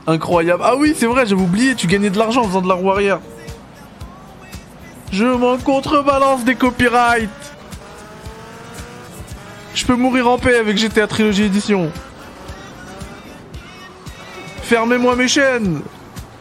Incroyable. 0.05 0.63
Ah 0.65 0.75
oui, 0.75 0.93
c'est 0.97 1.07
vrai, 1.07 1.25
j'avais 1.25 1.41
oublié, 1.41 1.75
tu 1.75 1.87
gagnais 1.87 2.09
de 2.09 2.17
l'argent 2.17 2.41
en 2.41 2.47
faisant 2.47 2.61
de 2.61 2.67
la 2.67 2.75
roue 2.75 2.91
arrière. 2.91 3.19
Je 5.11 5.25
m'en 5.25 5.57
contrebalance 5.57 6.43
des 6.43 6.55
copyrights. 6.55 7.29
Je 9.73 9.85
peux 9.85 9.95
mourir 9.95 10.29
en 10.29 10.37
paix 10.37 10.57
avec 10.57 10.77
GTA 10.77 11.07
Trilogy 11.07 11.43
Edition. 11.43 11.91
Fermez-moi 14.63 15.15
mes 15.15 15.27
chaînes. 15.27 15.81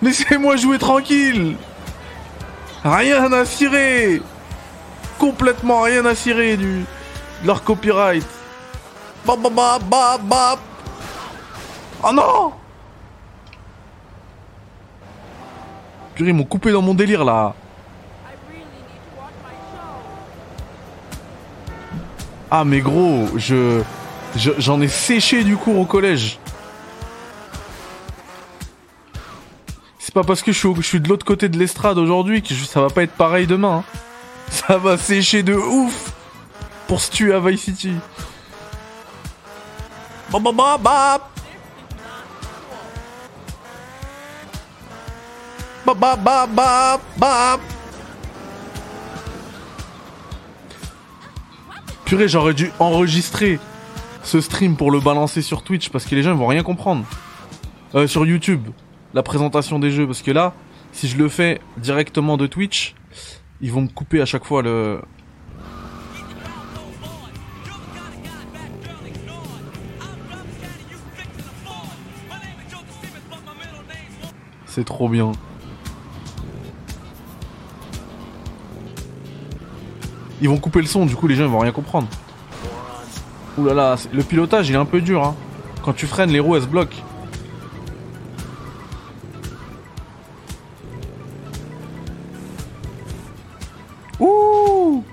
Laissez-moi 0.03 0.57
jouer 0.57 0.79
tranquille. 0.79 1.57
Rien 2.85 3.33
à 3.33 3.45
cirer. 3.45 4.21
Complètement 5.19 5.83
rien 5.83 6.05
à 6.05 6.15
cirer 6.15 6.57
du 6.57 6.85
de 7.43 7.47
leur 7.47 7.65
copyright. 7.65 8.27
Bap 9.27 9.39
bap 9.41 9.53
bap 9.55 9.83
bap 9.89 10.21
bap. 10.29 10.59
Oh 12.05 12.13
non 12.13 12.53
Purée, 16.15 16.31
ils 16.31 16.35
m'ont 16.35 16.45
coupé 16.45 16.73
dans 16.73 16.83
mon 16.83 16.95
délire 16.95 17.25
là. 17.25 17.55
Ah 22.51 22.65
mais 22.65 22.81
gros, 22.81 23.29
je 23.37 23.83
je- 24.37 24.51
j'en 24.59 24.81
ai 24.81 24.89
séché 24.89 25.45
du 25.45 25.57
cours 25.57 25.79
au 25.79 25.85
collège. 25.87 26.39
C'est 29.99 30.13
pas 30.15 30.25
parce 30.25 30.43
que 30.43 30.53
je 30.53 30.83
suis, 30.83 31.01
de 31.01 31.09
l'autre 31.09 31.25
côté 31.25 31.49
de 31.49 31.59
l'estrade 31.59 31.97
aujourd'hui 31.97 32.43
que 32.43 32.53
ça 32.55 32.81
va 32.83 32.91
pas 32.91 33.03
être 33.05 33.13
pareil 33.15 33.47
demain. 33.47 33.79
hein. 33.89 33.99
Ça 34.51 34.77
va 34.77 34.99
sécher 34.99 35.43
de 35.43 35.55
ouf 35.55 36.13
pour 36.89 37.01
se 37.01 37.11
tuer 37.11 37.33
à 37.33 37.41
Vice 37.41 37.63
City. 37.63 37.95
Bap, 40.33 40.43
bap, 40.43 40.55
bap, 40.57 40.83
bap. 40.83 41.31
Bap, 45.85 45.99
bap, 45.99 46.25
bap, 46.25 46.55
bap, 46.55 47.01
bap. 47.19 47.61
Purée, 52.07 52.29
j'aurais 52.29 52.55
dû 52.55 52.71
enregistrer 52.79 53.59
ce 54.23 54.41
stream 54.41 54.77
pour 54.77 54.91
le 54.91 55.01
balancer 55.01 55.43
sur 55.43 55.63
Twitch 55.63 55.91
parce 55.91 56.07
que 56.07 56.15
les 56.15 56.23
gens 56.23 56.35
vont 56.35 56.47
rien 56.47 56.63
comprendre. 56.63 57.05
Euh, 57.95 58.07
sur 58.07 58.25
YouTube, 58.25 58.69
la 59.13 59.23
présentation 59.23 59.79
des 59.79 59.91
jeux 59.91 60.07
parce 60.07 60.23
que 60.23 60.31
là, 60.31 60.55
si 60.93 61.09
je 61.09 61.19
le 61.19 61.29
fais 61.29 61.61
directement 61.77 62.39
de 62.39 62.47
Twitch, 62.47 62.95
ils 63.61 63.71
vont 63.71 63.83
me 63.83 63.89
couper 63.89 64.23
à 64.23 64.25
chaque 64.25 64.47
fois 64.47 64.63
le. 64.63 65.03
C'est 74.75 74.85
trop 74.85 75.07
bien. 75.07 75.33
Ils 80.41 80.49
vont 80.49 80.57
couper 80.57 80.81
le 80.81 80.87
son, 80.87 81.05
du 81.05 81.15
coup 81.15 81.29
les 81.29 81.35
gens 81.35 81.45
ils 81.45 81.51
vont 81.51 81.59
rien 81.59 81.73
comprendre. 81.73 82.09
Ouh 83.59 83.67
là 83.67 83.75
là, 83.75 83.97
le 84.15 84.23
pilotage 84.23 84.71
il 84.71 84.75
est 84.75 84.79
un 84.79 84.87
peu 84.87 85.03
dur 85.03 85.23
hein. 85.23 85.37
Quand 85.85 85.93
tu 85.93 86.07
freines, 86.07 86.31
les 86.31 86.41
roues 86.41 86.57
elles 86.57 86.63
se 86.63 86.69
bloquent. 86.69 86.97
Ouh 94.21 95.05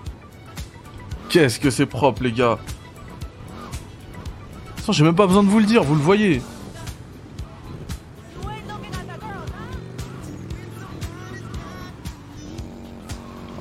Qu'est-ce 1.28 1.60
que 1.60 1.70
c'est 1.70 1.86
propre 1.86 2.24
les 2.24 2.32
gars 2.32 2.58
j'ai 4.92 5.04
même 5.04 5.16
pas 5.16 5.28
besoin 5.28 5.44
de 5.44 5.50
vous 5.50 5.60
le 5.60 5.66
dire, 5.66 5.84
vous 5.84 5.94
le 5.94 6.02
voyez. 6.02 6.42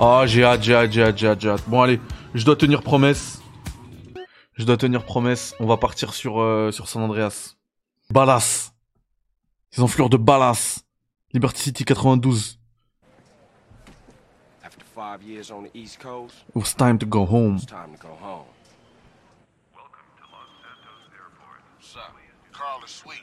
Oh, 0.00 0.23
j'ai 0.26 0.45
hâte, 0.45 0.62
j'ai 0.62 0.75
hâte, 0.75 0.93
j'ai 0.93 1.02
hâte, 1.02 1.19
j'ai 1.19 1.26
hâte, 1.28 1.40
j'ai 1.40 1.49
hâte. 1.50 1.62
Bon, 1.67 1.83
allez, 1.83 2.00
je 2.35 2.45
dois 2.45 2.57
tenir 2.57 2.83
promesse. 2.83 3.40
Je 4.55 4.64
dois 4.64 4.76
tenir 4.76 5.05
promesse. 5.05 5.55
On 5.61 5.67
va 5.67 5.76
partir 5.76 6.14
sur, 6.14 6.40
euh, 6.40 6.71
sur 6.71 6.88
San 6.88 7.02
Andreas. 7.02 7.57
Ballas. 8.11 8.73
Ils 9.76 9.83
ont 9.83 9.88
fleur 9.88 10.09
de 10.09 10.17
Ballas. 10.17 10.85
Liberty 11.33 11.62
City 11.62 11.85
92. 11.85 12.59
After 14.64 14.85
five 14.95 15.23
years 15.23 15.50
on 15.50 15.62
the 15.64 15.71
East 15.75 15.99
Coast, 16.00 16.35
It 16.50 16.57
was 16.57 16.75
time 16.76 16.99
to 16.99 17.07
go 17.07 17.25
home. 17.26 17.57
it's 17.57 17.67
time 17.67 17.93
to 17.97 18.00
go 18.00 18.14
home. 18.23 18.47
Carl 22.52 22.81
is 22.85 22.90
sweet. 22.90 23.23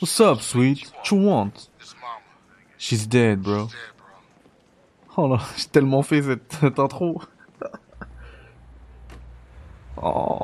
What's 0.00 0.20
up, 0.20 0.40
sweet? 0.40 0.90
What 0.94 1.10
you 1.10 1.18
want? 1.18 1.68
She's 2.78 3.06
dead, 3.06 3.42
bro. 3.42 3.66
Dead, 3.66 3.74
bro. 3.96 4.01
Oh 5.16 5.28
là, 5.28 5.38
j'ai 5.56 5.66
tellement 5.66 6.02
fait 6.02 6.22
cette, 6.22 6.78
intro. 6.78 7.20
oh. 10.02 10.40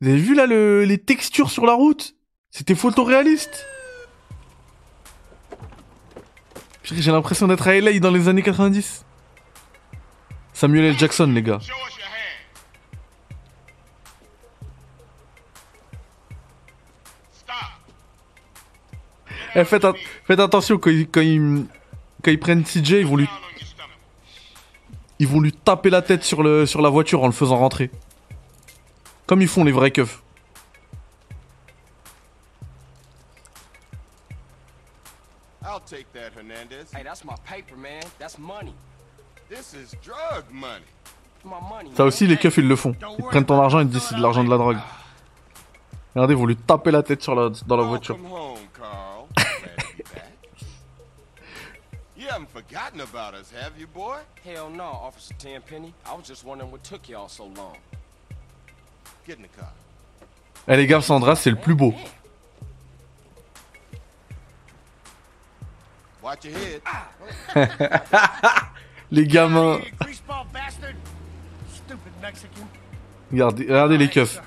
Vous 0.00 0.08
avez 0.08 0.18
vu 0.18 0.34
là 0.34 0.46
le, 0.46 0.84
les 0.84 0.98
textures 0.98 1.50
sur 1.50 1.64
la 1.64 1.74
route? 1.74 2.14
C'était 2.50 2.74
photoréaliste. 2.74 3.66
J'ai 6.84 7.10
l'impression 7.12 7.46
d'être 7.48 7.66
à 7.66 7.74
LA 7.80 7.98
dans 8.00 8.10
les 8.10 8.28
années 8.28 8.42
90. 8.42 9.04
Samuel 10.52 10.84
L. 10.86 10.98
Jackson, 10.98 11.26
les 11.26 11.42
gars. 11.42 11.58
Eh, 19.54 19.64
faites, 19.64 19.84
at- 19.84 19.94
faites 20.26 20.40
attention 20.40 20.78
quand 20.78 20.90
ils, 20.90 21.08
quand, 21.08 21.22
quand 22.24 22.30
ils 22.30 22.40
prennent 22.40 22.64
CJ, 22.64 22.92
ils 22.92 23.06
vont 23.06 23.16
lui, 23.16 23.28
ils 25.18 25.28
vont 25.28 25.40
lui 25.40 25.52
taper 25.52 25.90
la 25.90 26.00
tête 26.00 26.24
sur, 26.24 26.42
le, 26.42 26.64
sur 26.64 26.80
la 26.80 26.88
voiture 26.88 27.22
en 27.22 27.26
le 27.26 27.32
faisant 27.32 27.56
rentrer. 27.56 27.90
Comme 29.26 29.42
ils 29.42 29.48
font 29.48 29.64
les 29.64 29.72
vrais 29.72 29.90
keufs. 29.90 30.22
I'll 35.62 35.80
take 35.86 36.06
that, 36.14 36.30
Hernandez. 36.36 36.86
Hey, 36.94 37.02
that's 37.04 37.24
my 37.24 37.34
paper, 37.44 37.76
man. 37.76 38.02
That's 38.18 38.38
money. 38.38 38.74
This 39.48 39.74
is 39.74 39.96
drug 40.02 40.44
money. 40.50 40.84
My 41.44 41.60
money. 41.68 41.90
Ça 41.94 42.04
aussi, 42.04 42.26
les 42.26 42.36
keufs, 42.36 42.56
ils 42.56 42.68
le 42.68 42.76
font. 42.76 42.94
Ils 43.18 43.24
prennent 43.24 43.44
ton 43.44 43.60
argent 43.60 43.80
et 43.80 43.86
te 43.86 43.90
disent 43.90 44.02
c'est 44.02 44.16
de 44.16 44.22
l'argent 44.22 44.44
de 44.44 44.50
la 44.50 44.56
drogue. 44.56 44.78
Regardez, 46.14 46.34
ils 46.34 46.38
vont 46.38 46.46
lui 46.46 46.56
taper 46.56 46.90
la 46.90 47.02
tête 47.02 47.22
sur 47.22 47.34
la, 47.34 47.50
dans 47.66 47.76
la 47.76 47.82
voiture. 47.82 48.16
You 52.24 52.30
haven't 52.30 52.48
forgotten 52.48 53.02
about 53.02 53.34
us, 53.34 53.50
have 53.50 53.78
you, 53.78 53.86
boy? 53.86 54.16
Hell 54.42 54.70
no, 54.70 54.84
Officer 54.84 55.34
Tenpenny. 55.34 55.92
I 56.06 56.14
was 56.14 56.26
just 56.26 56.42
wondering 56.42 56.70
what 56.70 56.82
took 56.82 57.06
y'all 57.06 57.28
so 57.28 57.44
long. 57.44 57.76
Get 59.26 59.36
in 59.36 59.42
the 59.42 59.48
car. 59.48 59.70
Eh 60.66 60.74
les 60.74 60.86
gars, 60.86 61.02
Sandra, 61.02 61.36
c'est 61.36 61.50
le 61.50 61.56
plus 61.56 61.74
beau. 61.74 61.92
Watch 66.22 66.46
your 66.46 66.54
head. 66.54 66.80
Les 69.10 69.26
gamins. 69.26 69.80
Regardez, 73.30 73.64
regardez 73.64 73.98
les 73.98 74.08
keufs. 74.08 74.40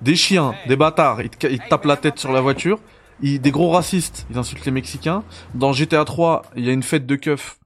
Des 0.00 0.16
chiens, 0.16 0.54
des 0.66 0.76
bâtards, 0.76 1.20
ils 1.20 1.28
te, 1.28 1.46
ils 1.46 1.60
te 1.60 1.68
tapent 1.68 1.84
la 1.84 1.98
tête 1.98 2.18
sur 2.18 2.32
la 2.32 2.40
voiture. 2.40 2.80
Ils, 3.22 3.40
des 3.40 3.50
gros 3.50 3.70
racistes, 3.70 4.26
ils 4.30 4.38
insultent 4.38 4.64
les 4.64 4.72
Mexicains. 4.72 5.22
Dans 5.54 5.72
GTA 5.72 6.04
3, 6.04 6.42
il 6.56 6.64
y 6.64 6.68
a 6.68 6.72
une 6.72 6.82
fête 6.82 7.06
de 7.06 7.16
keufs. 7.16 7.58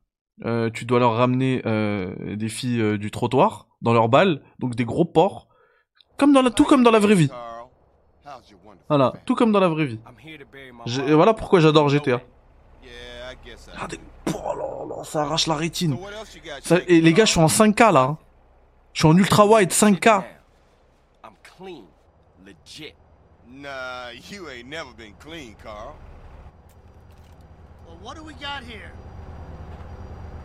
Euh, 0.44 0.68
tu 0.70 0.84
dois 0.84 0.98
leur 0.98 1.14
ramener 1.14 1.62
euh, 1.64 2.36
des 2.36 2.48
filles 2.50 2.80
euh, 2.80 2.98
du 2.98 3.10
trottoir 3.10 3.68
dans 3.80 3.94
leur 3.94 4.08
balle, 4.10 4.42
donc 4.58 4.74
des 4.74 4.84
gros 4.84 5.04
porcs. 5.06 5.48
Comme 6.18 6.32
dans 6.32 6.42
la, 6.42 6.50
tout 6.50 6.64
comme 6.64 6.82
dans 6.82 6.90
la 6.90 6.98
vraie 6.98 7.14
vie. 7.14 7.30
Voilà, 8.88 9.12
tout 9.24 9.34
comme 9.34 9.52
dans 9.52 9.60
la 9.60 9.68
vraie 9.68 9.86
vie. 9.86 9.98
Et 11.08 11.14
voilà 11.14 11.32
pourquoi 11.34 11.60
j'adore 11.60 11.88
GTA. 11.88 12.20
Regardez, 13.72 13.98
oh 14.28 14.54
là 14.88 14.96
là, 14.96 15.04
ça 15.04 15.22
arrache 15.22 15.46
la 15.46 15.54
rétine. 15.54 15.96
Ça- 16.62 16.78
et 16.86 17.00
les 17.00 17.12
gars, 17.12 17.24
je 17.24 17.30
suis 17.32 17.40
en 17.40 17.48
5K 17.48 17.92
là. 17.92 18.00
hein. 18.02 18.18
Je 18.92 19.00
suis 19.00 19.08
en 19.08 19.16
ultra 19.16 19.46
wide 19.46 19.70
5K. 19.72 20.22
Nah, 23.66 24.10
you 24.30 24.48
ain't 24.48 24.68
never 24.68 24.92
been 24.96 25.14
clean, 25.18 25.56
Carl. 25.60 25.96
Well, 27.84 27.98
what 28.00 28.14
do 28.16 28.22
we 28.22 28.32
got 28.34 28.62
here? 28.62 28.92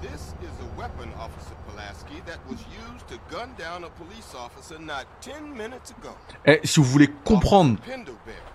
This 0.02 0.34
is 0.42 0.56
a 0.60 0.80
weapon, 0.80 1.08
Officer 1.20 1.54
Pulaski, 1.68 2.20
that 2.26 2.40
was 2.50 2.58
used 2.74 3.08
to 3.10 3.20
gun 3.30 3.54
down 3.60 3.84
a 3.84 3.90
police 3.92 4.34
officer 4.34 4.80
not 4.80 5.06
10 5.22 5.56
minutes 5.56 5.92
ago. 5.92 6.16
Eh, 6.48 6.62
si 6.64 6.80
vous 6.80 6.88
voulez 6.88 7.10
comprendre 7.24 7.78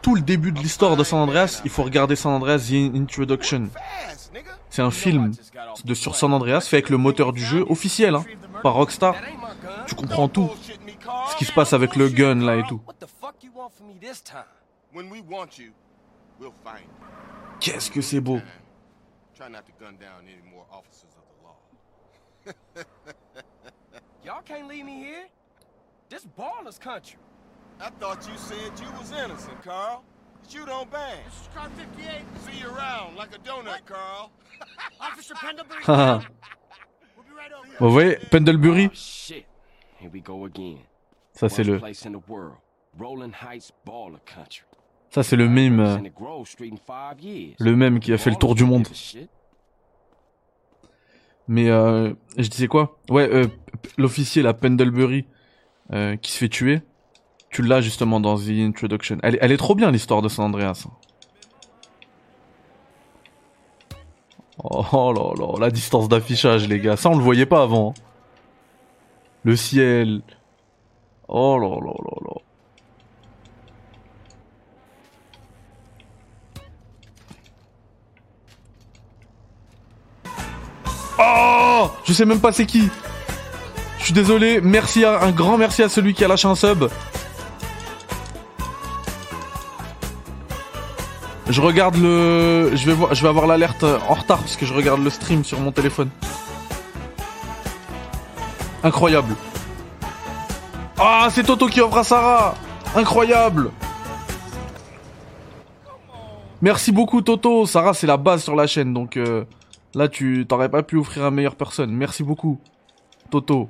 tout 0.02 0.16
le 0.16 0.20
début 0.20 0.50
de 0.50 0.58
l'histoire 0.58 0.96
de 0.96 1.04
San 1.04 1.20
Andreas, 1.20 1.60
il 1.64 1.70
faut 1.70 1.84
regarder 1.84 2.16
San 2.16 2.32
Andreas 2.32 2.66
The 2.68 2.96
Introduction. 2.96 3.68
C'est 4.68 4.82
un 4.82 4.90
film 4.90 5.30
de 5.84 5.94
sur 5.94 6.16
San 6.16 6.32
Andreas 6.32 6.62
fait 6.62 6.78
avec 6.78 6.90
le 6.90 6.96
moteur 6.96 7.32
du 7.32 7.44
jeu 7.44 7.64
officiel, 7.68 8.16
hein, 8.16 8.24
par 8.64 8.74
Rockstar. 8.74 9.14
Tu 9.86 9.94
comprends 9.94 10.28
tout. 10.28 10.50
Ce 11.30 11.36
qui 11.36 11.44
se 11.44 11.52
passe 11.52 11.72
avec 11.72 11.94
le 11.94 12.08
gun 12.08 12.44
là 12.44 12.56
et 12.56 12.64
tout. 12.64 12.80
What 14.96 15.10
the 15.10 15.10
fuck 15.10 15.18
you 15.18 15.20
want 15.20 15.20
from 15.20 15.20
me 15.20 15.20
this 15.20 15.20
time? 15.20 15.20
When 15.20 15.20
we 15.20 15.20
want 15.20 15.58
you, 15.58 15.72
we'll 16.38 16.54
find 16.64 16.84
you. 16.84 17.06
Qu'est-ce 17.60 17.90
que 17.90 18.02
c'est 18.02 18.20
beau. 18.20 18.40
Try 19.34 19.48
not 19.48 19.66
to 19.66 19.72
gun 19.78 19.96
down 19.96 20.24
any 20.24 20.42
more 20.50 20.64
officers 20.72 21.14
of 21.16 21.24
the 21.28 21.36
law. 21.44 22.84
Y'all 24.24 24.42
can't 24.42 24.68
leave 24.68 24.84
me 24.86 24.98
here. 24.98 25.26
This 26.08 26.24
baller's 26.24 26.78
country. 26.78 27.18
I 27.80 27.90
thought 28.00 28.26
you 28.26 28.38
said 28.38 28.72
you 28.80 28.90
was 28.98 29.12
innocent, 29.12 29.62
Carl. 29.62 30.02
But 30.42 30.54
you 30.54 30.64
don't 30.64 30.90
bang. 30.90 31.20
This 31.26 31.42
is 31.42 31.48
car 31.54 31.68
58. 31.76 32.24
See 32.46 32.60
you 32.60 32.68
around 32.68 33.16
like 33.16 33.34
a 33.34 33.38
donut, 33.38 33.84
Carl. 33.84 34.30
Officer 35.00 35.34
Pendlebury. 35.34 35.82
Haha. 35.82 36.24
we'll 37.16 37.26
be 37.26 37.32
right 37.36 37.52
over. 37.52 37.68
Vous 37.78 37.90
voyez, 37.90 38.16
Pendlebury, 38.30 38.88
Oh, 38.90 38.94
shit. 38.94 39.44
Here 39.98 40.10
we 40.10 40.20
go 40.20 40.46
again. 40.46 40.78
ça 41.34 41.50
c'est 41.50 41.64
le, 41.64 41.78
place 41.78 42.06
in 42.06 42.12
the 42.12 42.22
world. 42.28 42.56
Rolling 42.98 43.32
Heights 43.32 43.72
baller 43.84 44.20
country. 44.24 44.64
Ça 45.10 45.22
c'est 45.22 45.36
le 45.36 45.48
meme, 45.48 45.80
euh, 45.80 45.96
le 47.58 47.76
meme 47.76 48.00
qui 48.00 48.12
a 48.12 48.18
fait 48.18 48.30
le 48.30 48.36
tour 48.36 48.54
du 48.54 48.64
monde. 48.64 48.86
Mais 51.48 51.70
euh, 51.70 52.12
je 52.36 52.48
disais 52.48 52.66
quoi? 52.66 52.98
Ouais, 53.08 53.28
euh, 53.32 53.46
l'officier, 53.98 54.42
la 54.42 54.52
Pendlebury, 54.54 55.24
qui 56.20 56.32
se 56.32 56.38
fait 56.38 56.48
tuer. 56.48 56.80
Tu 57.50 57.62
l'as 57.62 57.80
justement 57.80 58.18
dans 58.20 58.36
The 58.36 58.48
Introduction. 58.50 59.18
Elle, 59.22 59.52
est- 59.52 59.56
trop 59.56 59.74
bien 59.74 59.90
l'histoire 59.90 60.20
de 60.20 60.28
San 60.28 60.46
Andreas. 60.46 60.86
Oh 64.62 65.12
là 65.12 65.32
là, 65.38 65.58
la 65.60 65.70
distance 65.70 66.08
d'affichage, 66.08 66.66
les 66.68 66.80
gars. 66.80 66.96
Ça, 66.96 67.10
on 67.10 67.16
le 67.16 67.22
voyait 67.22 67.46
pas 67.46 67.62
avant. 67.62 67.90
hein. 67.96 68.02
Le 69.44 69.54
ciel. 69.54 70.22
Oh 71.28 71.58
là 71.58 71.68
là 71.68 71.92
là 71.92 72.16
là. 72.26 72.35
Je 81.18 82.12
sais 82.12 82.24
même 82.24 82.40
pas 82.40 82.52
c'est 82.52 82.66
qui. 82.66 82.88
Je 83.98 84.04
suis 84.04 84.12
désolé. 84.12 84.60
Merci 84.62 85.04
à, 85.04 85.22
un 85.22 85.32
grand 85.32 85.58
merci 85.58 85.82
à 85.82 85.88
celui 85.88 86.14
qui 86.14 86.24
a 86.24 86.28
lâché 86.28 86.46
un 86.46 86.54
sub. 86.54 86.88
Je 91.48 91.60
regarde 91.60 91.96
le, 91.96 92.72
je 92.74 92.86
vais 92.86 92.92
voir, 92.92 93.14
je 93.14 93.22
vais 93.22 93.28
avoir 93.28 93.46
l'alerte 93.46 93.84
en 93.84 94.14
retard 94.14 94.38
parce 94.38 94.56
que 94.56 94.66
je 94.66 94.74
regarde 94.74 95.02
le 95.02 95.10
stream 95.10 95.44
sur 95.44 95.60
mon 95.60 95.72
téléphone. 95.72 96.10
Incroyable. 98.82 99.34
Ah, 100.98 101.28
c'est 101.30 101.44
Toto 101.44 101.66
qui 101.66 101.80
offre 101.80 101.98
à 101.98 102.04
Sarah. 102.04 102.54
Incroyable. 102.94 103.70
Merci 106.62 106.90
beaucoup 106.90 107.20
Toto. 107.20 107.66
Sarah, 107.66 107.94
c'est 107.94 108.06
la 108.06 108.16
base 108.16 108.42
sur 108.42 108.56
la 108.56 108.66
chaîne, 108.66 108.94
donc 108.94 109.16
euh, 109.16 109.44
là 109.96 110.08
tu 110.08 110.44
t'aurais 110.46 110.68
pas 110.68 110.82
pu 110.82 110.96
offrir 110.96 111.24
à 111.24 111.30
meilleure 111.32 111.56
personne. 111.56 111.90
Merci 111.90 112.22
beaucoup, 112.22 112.60
Toto. 113.30 113.68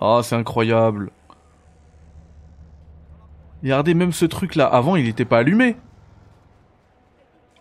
Ah, 0.00 0.20
c'est 0.22 0.34
incroyable. 0.34 1.10
Regardez, 3.62 3.94
même 3.94 4.12
ce 4.12 4.26
truc-là, 4.26 4.66
avant, 4.66 4.96
il 4.96 5.08
était 5.08 5.24
pas 5.24 5.38
allumé. 5.38 5.76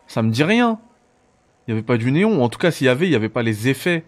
Ça 0.07 0.21
me 0.21 0.31
dit 0.31 0.43
rien. 0.43 0.79
Il 1.65 1.73
n'y 1.73 1.79
avait 1.79 1.85
pas 1.85 1.95
du 1.95 2.11
néon. 2.11 2.43
En 2.43 2.49
tout 2.49 2.59
cas, 2.59 2.71
s'il 2.71 2.87
y 2.87 2.89
avait, 2.89 3.05
il 3.07 3.11
n'y 3.11 3.15
avait 3.15 3.29
pas 3.29 3.43
les 3.43 3.69
effets. 3.69 4.03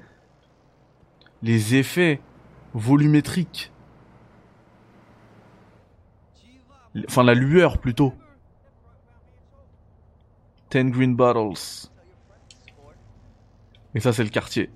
Les 1.41 1.75
effets 1.75 2.19
volumétriques. 2.73 3.71
Enfin, 7.08 7.23
la 7.23 7.36
lueur, 7.36 7.77
plutôt. 7.77 8.13
Ten 10.75 10.91
green 10.91 11.15
bottles. 11.15 11.88
Et 13.93 14.01
ça, 14.01 14.11
c'est 14.11 14.25
le 14.25 14.29
quartier. 14.29 14.69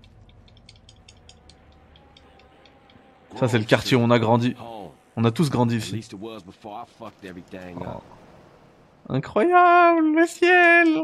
Ça, 3.35 3.49
c'est 3.49 3.57
le 3.57 3.65
quartier 3.65 3.97
où 3.97 3.99
on 3.99 4.09
a 4.09 4.17
grandi. 4.17 4.55
On 5.17 5.25
a 5.25 5.31
tous 5.31 5.49
grandi 5.49 5.75
ici. 5.75 6.07
Oh. 7.81 8.01
Incroyable, 9.09 10.15
le 10.15 10.25
ciel 10.25 11.03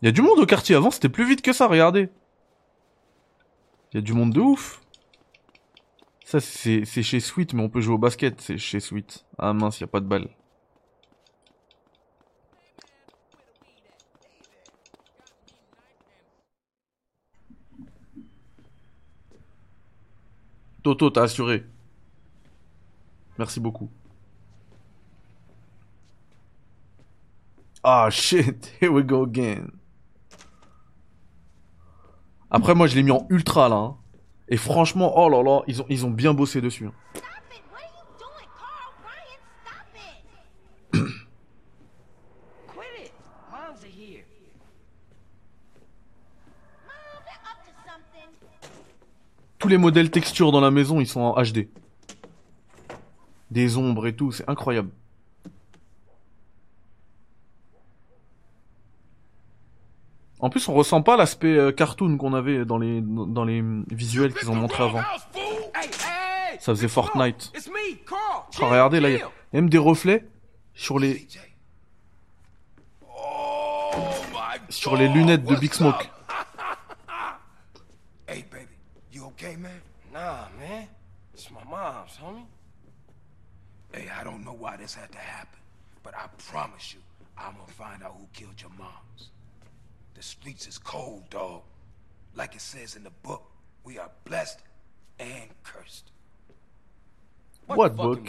Il 0.00 0.06
y 0.06 0.08
a 0.08 0.12
du 0.12 0.22
monde 0.22 0.38
au 0.38 0.46
quartier. 0.46 0.74
Avant, 0.74 0.90
c'était 0.90 1.10
plus 1.10 1.26
vite 1.26 1.42
que 1.42 1.52
ça, 1.52 1.66
regardez. 1.66 2.08
Il 3.92 3.96
y 3.96 3.98
a 3.98 4.00
du 4.00 4.14
monde 4.14 4.32
de 4.32 4.40
ouf. 4.40 4.79
Ça, 6.30 6.38
c'est 6.38 6.84
chez 7.02 7.18
Sweet, 7.18 7.54
mais 7.54 7.62
on 7.64 7.68
peut 7.68 7.80
jouer 7.80 7.94
au 7.94 7.98
basket. 7.98 8.40
C'est 8.40 8.56
chez 8.56 8.78
Sweet. 8.78 9.24
Ah 9.36 9.52
mince, 9.52 9.80
il 9.80 9.84
a 9.84 9.88
pas 9.88 9.98
de 9.98 10.06
balle. 10.06 10.28
Toto, 20.82 21.10
t'as 21.10 21.22
assuré. 21.22 21.64
Merci 23.38 23.58
beaucoup. 23.60 23.90
Ah 27.82 28.08
shit, 28.10 28.72
here 28.80 28.90
we 28.92 29.02
go 29.02 29.24
again. 29.24 29.70
Après 32.50 32.74
moi 32.74 32.86
je 32.86 32.94
l'ai 32.96 33.02
mis 33.02 33.10
en 33.10 33.26
ultra 33.30 33.68
là. 33.68 33.76
hein. 33.76 33.96
Et 34.50 34.56
franchement, 34.56 35.12
oh 35.16 35.28
là 35.28 35.42
là, 35.44 35.62
ils 35.68 35.80
ont, 35.80 35.86
ils 35.88 36.04
ont 36.04 36.10
bien 36.10 36.34
bossé 36.34 36.60
dessus. 36.60 36.86
hein. 36.86 36.92
Tous 49.58 49.68
les 49.68 49.78
modèles 49.78 50.10
texture 50.10 50.50
dans 50.50 50.60
la 50.60 50.72
maison, 50.72 51.00
ils 51.00 51.06
sont 51.06 51.20
en 51.20 51.40
HD. 51.40 51.68
Des 53.52 53.76
ombres 53.76 54.06
et 54.08 54.16
tout, 54.16 54.32
c'est 54.32 54.48
incroyable. 54.48 54.90
En 60.42 60.48
plus, 60.48 60.68
on 60.68 60.74
ressent 60.74 61.02
pas 61.02 61.16
l'aspect 61.16 61.54
euh, 61.54 61.70
cartoon 61.70 62.16
qu'on 62.16 62.32
avait 62.32 62.64
dans 62.64 62.78
les 62.78 63.02
dans 63.02 63.44
les 63.44 63.62
visuels 63.90 64.32
qu'ils 64.32 64.50
ont 64.50 64.54
montré 64.54 64.84
avant. 64.84 65.02
Ça 66.58 66.72
faisait 66.74 66.88
Fortnite. 66.88 67.52
Oh, 68.10 68.66
regardez, 68.66 69.00
là, 69.00 69.10
il 69.10 69.18
y 69.18 69.22
a 69.22 69.30
même 69.52 69.68
des 69.68 69.78
reflets 69.78 70.26
sur 70.74 70.98
les 70.98 71.26
sur 74.68 74.96
les 74.96 75.08
lunettes 75.08 75.44
de 75.44 75.56
Big 75.56 75.72
Smoke. 75.72 76.10
Hey, 78.26 78.44
baby, 78.50 78.66
you 79.12 79.24
okay, 79.26 79.56
man? 79.56 79.80
Nah, 80.12 80.48
man. 80.58 80.86
It's 81.34 81.50
my 81.50 81.64
mom's, 81.68 82.16
homie. 82.22 82.46
Hey, 83.92 84.08
I 84.08 84.22
don't 84.22 84.44
know 84.44 84.54
why 84.54 84.76
this 84.76 84.94
had 84.94 85.10
to 85.10 85.18
happen, 85.18 85.58
but 86.04 86.14
I 86.14 86.28
promise 86.50 86.94
you, 86.94 87.00
I'm 87.36 87.54
gonna 87.54 87.66
find 87.66 88.02
out 88.04 88.14
who 88.16 88.28
killed 88.32 88.60
your 88.60 88.70
moms. 88.78 89.30
The 90.20 90.26
streets 90.26 90.66
is 90.66 90.76
cold, 90.76 91.30
dog. 91.30 91.62
Like 92.36 92.54
it 92.54 92.60
says 92.60 92.94
in 92.94 93.04
the 93.04 93.10
book, 93.22 93.42
we 93.84 93.98
are 93.98 94.10
blessed 94.26 94.58
and 95.18 95.48
cursed. 95.62 96.10
What 97.66 97.96
book? 97.96 98.28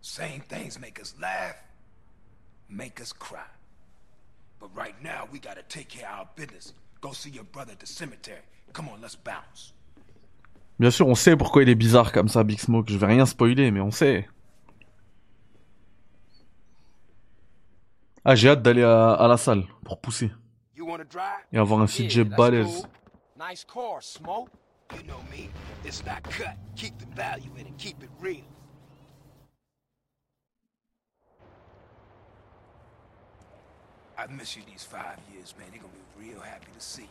Same 0.00 0.40
things 0.48 0.80
make 0.80 0.98
us 0.98 1.14
laugh, 1.20 1.56
make 2.70 3.02
us 3.02 3.12
cry. 3.12 3.50
But 4.58 4.74
right 4.74 4.94
now, 5.02 5.28
we 5.30 5.38
gotta 5.38 5.62
take 5.68 5.90
care 5.90 6.08
of 6.08 6.20
our 6.20 6.28
business. 6.36 6.72
Go 7.02 7.12
see 7.12 7.28
your 7.28 7.44
brother 7.44 7.72
at 7.72 7.80
the 7.80 7.86
cemetery. 7.86 8.40
Come 8.72 8.88
on, 8.88 9.02
let's 9.02 9.14
bounce. 9.14 9.74
Bien 10.78 10.90
sûr, 10.90 11.06
on 11.06 11.14
sait 11.14 11.36
pourquoi 11.36 11.64
il 11.64 11.68
est 11.68 11.74
bizarre 11.74 12.12
comme 12.12 12.28
ça, 12.28 12.44
Big 12.44 12.60
Smoke. 12.60 12.88
Je 12.88 12.96
vais 12.96 13.08
rien 13.08 13.26
spoiler, 13.26 13.70
mais 13.70 13.80
on 13.80 13.90
sait. 13.90 14.26
Ah, 18.24 18.34
j'ai 18.34 18.48
hâte 18.48 18.62
d'aller 18.62 18.84
à, 18.84 19.12
à 19.12 19.28
la 19.28 19.36
salle 19.36 19.64
pour 19.84 20.00
pousser? 20.00 20.30
Et 21.52 21.58
avoir 21.58 21.80
un 21.80 21.86
CJ 21.86 22.24
balèze. 22.24 22.86
Nice 23.38 23.64
car, 23.64 24.02
Smoke. 24.02 24.50
You 24.94 25.02
know 25.02 25.20
me. 25.30 25.50
It's 25.84 26.04
not 26.06 26.22
cut. 26.24 26.56
Keep 26.76 26.98
the 26.98 27.06
value 27.14 27.50
in 27.58 27.66
it. 27.66 27.76
Keep 27.76 28.02
it 28.02 28.10
real. 28.20 28.44
I've 34.16 34.30
missed 34.30 34.56
you 34.56 34.62
these 34.70 34.84
five 34.84 35.18
years, 35.32 35.54
man. 35.58 35.68
They're 35.70 35.82
gonna 35.82 35.92
be 36.18 36.28
real 36.28 36.40
happy 36.40 36.72
to 36.72 36.80
see 36.80 37.02
you. 37.02 37.08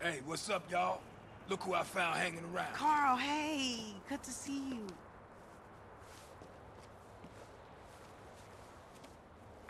Hey, 0.00 0.20
what's 0.26 0.50
up, 0.50 0.70
y'all? 0.70 1.00
Look 1.48 1.62
who 1.62 1.72
I 1.74 1.82
found 1.82 2.16
hanging 2.16 2.44
around. 2.54 2.74
Carl, 2.74 3.16
hey, 3.16 3.94
good 4.08 4.22
to 4.22 4.30
see 4.30 4.68
you. 4.70 4.86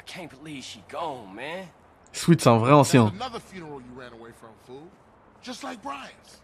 Can't 0.07 0.31
believe 0.31 0.65
she 0.65 0.83
gone, 0.89 1.35
man. 1.35 1.69
Sweet, 2.13 2.41
c'est 2.41 2.49
un 2.49 2.59
vrai 2.59 2.73
ancien. 2.73 3.09
Another 3.09 3.41
funeral 3.41 3.81
you 3.81 4.01
ran 4.01 4.13
away 4.13 4.31
from, 4.41 4.51
fool. 4.67 4.89
Just 5.43 5.63
like 5.63 5.83
Brian's. 5.83 6.41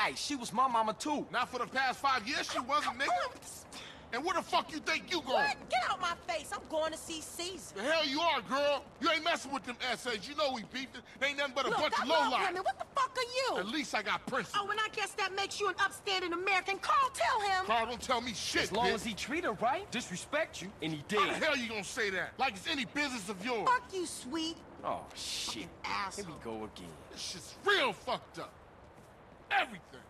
Hey, 0.00 0.14
she 0.16 0.34
was 0.34 0.52
my 0.52 0.66
mama 0.68 0.94
too. 0.98 1.26
Not 1.30 1.48
for 1.50 1.58
the 1.58 1.66
past 1.66 2.00
five 2.00 2.26
years, 2.26 2.50
she 2.50 2.58
wasn't, 2.60 2.98
nigga. 2.98 3.08
And 4.12 4.24
where 4.24 4.34
the 4.34 4.42
fuck 4.42 4.72
you 4.72 4.78
think 4.78 5.10
you 5.12 5.20
going? 5.20 5.34
What? 5.34 5.68
Get 5.68 5.80
out 5.90 6.00
my 6.00 6.14
face. 6.26 6.50
I'm 6.54 6.66
going 6.70 6.92
to 6.92 6.98
see 6.98 7.20
Caesar. 7.20 7.74
The 7.76 7.82
hell 7.82 8.06
you 8.06 8.20
are, 8.20 8.40
girl. 8.42 8.82
You 9.00 9.10
ain't 9.10 9.22
messing 9.22 9.52
with 9.52 9.64
them 9.64 9.76
essays. 9.92 10.26
You 10.26 10.34
know 10.34 10.52
we 10.54 10.62
beefed 10.72 10.96
it. 10.96 11.02
They 11.20 11.28
ain't 11.28 11.38
nothing 11.38 11.52
but 11.54 11.66
a 11.66 11.68
Look, 11.68 11.78
bunch 11.78 11.94
I 11.98 12.02
of 12.04 12.08
love 12.08 12.32
lowlife. 12.32 12.48
women. 12.48 12.62
What 12.62 12.78
the 12.78 12.86
fuck 12.98 13.16
are 13.16 13.54
you? 13.54 13.58
At 13.60 13.66
least 13.66 13.94
I 13.94 14.00
got 14.02 14.24
principles. 14.26 14.64
Oh, 14.66 14.70
and 14.70 14.80
I 14.80 14.88
guess 14.94 15.10
that 15.12 15.34
makes 15.36 15.60
you 15.60 15.68
an 15.68 15.74
upstanding 15.78 16.32
American. 16.32 16.78
Carl, 16.78 17.10
tell 17.12 17.40
him. 17.40 17.66
Carl, 17.66 17.86
don't 17.86 18.00
tell 18.00 18.22
me 18.22 18.32
shit, 18.32 18.62
As 18.62 18.72
long 18.72 18.86
bitch. 18.86 18.94
as 18.94 19.04
he 19.04 19.12
treat 19.12 19.44
her 19.44 19.52
right, 19.52 19.90
disrespect 19.90 20.62
you, 20.62 20.68
and 20.80 20.92
he 20.92 21.04
did. 21.08 21.18
How 21.20 21.26
the 21.38 21.44
hell 21.46 21.56
you 21.56 21.68
gonna 21.68 21.84
say 21.84 22.08
that? 22.10 22.32
Like 22.38 22.54
it's 22.54 22.66
any 22.66 22.86
business 22.86 23.28
of 23.28 23.44
yours. 23.44 23.68
Fuck 23.68 23.82
you, 23.92 24.06
sweet. 24.06 24.56
Oh 24.84 25.00
shit. 25.14 25.66
Asshole. 25.84 26.24
Here 26.24 26.34
we 26.34 26.44
go 26.44 26.56
again. 26.64 26.88
This 27.12 27.20
shit's 27.20 27.54
real 27.64 27.92
fucked 27.92 28.38
up. 28.38 28.52
Everything. 29.50 30.00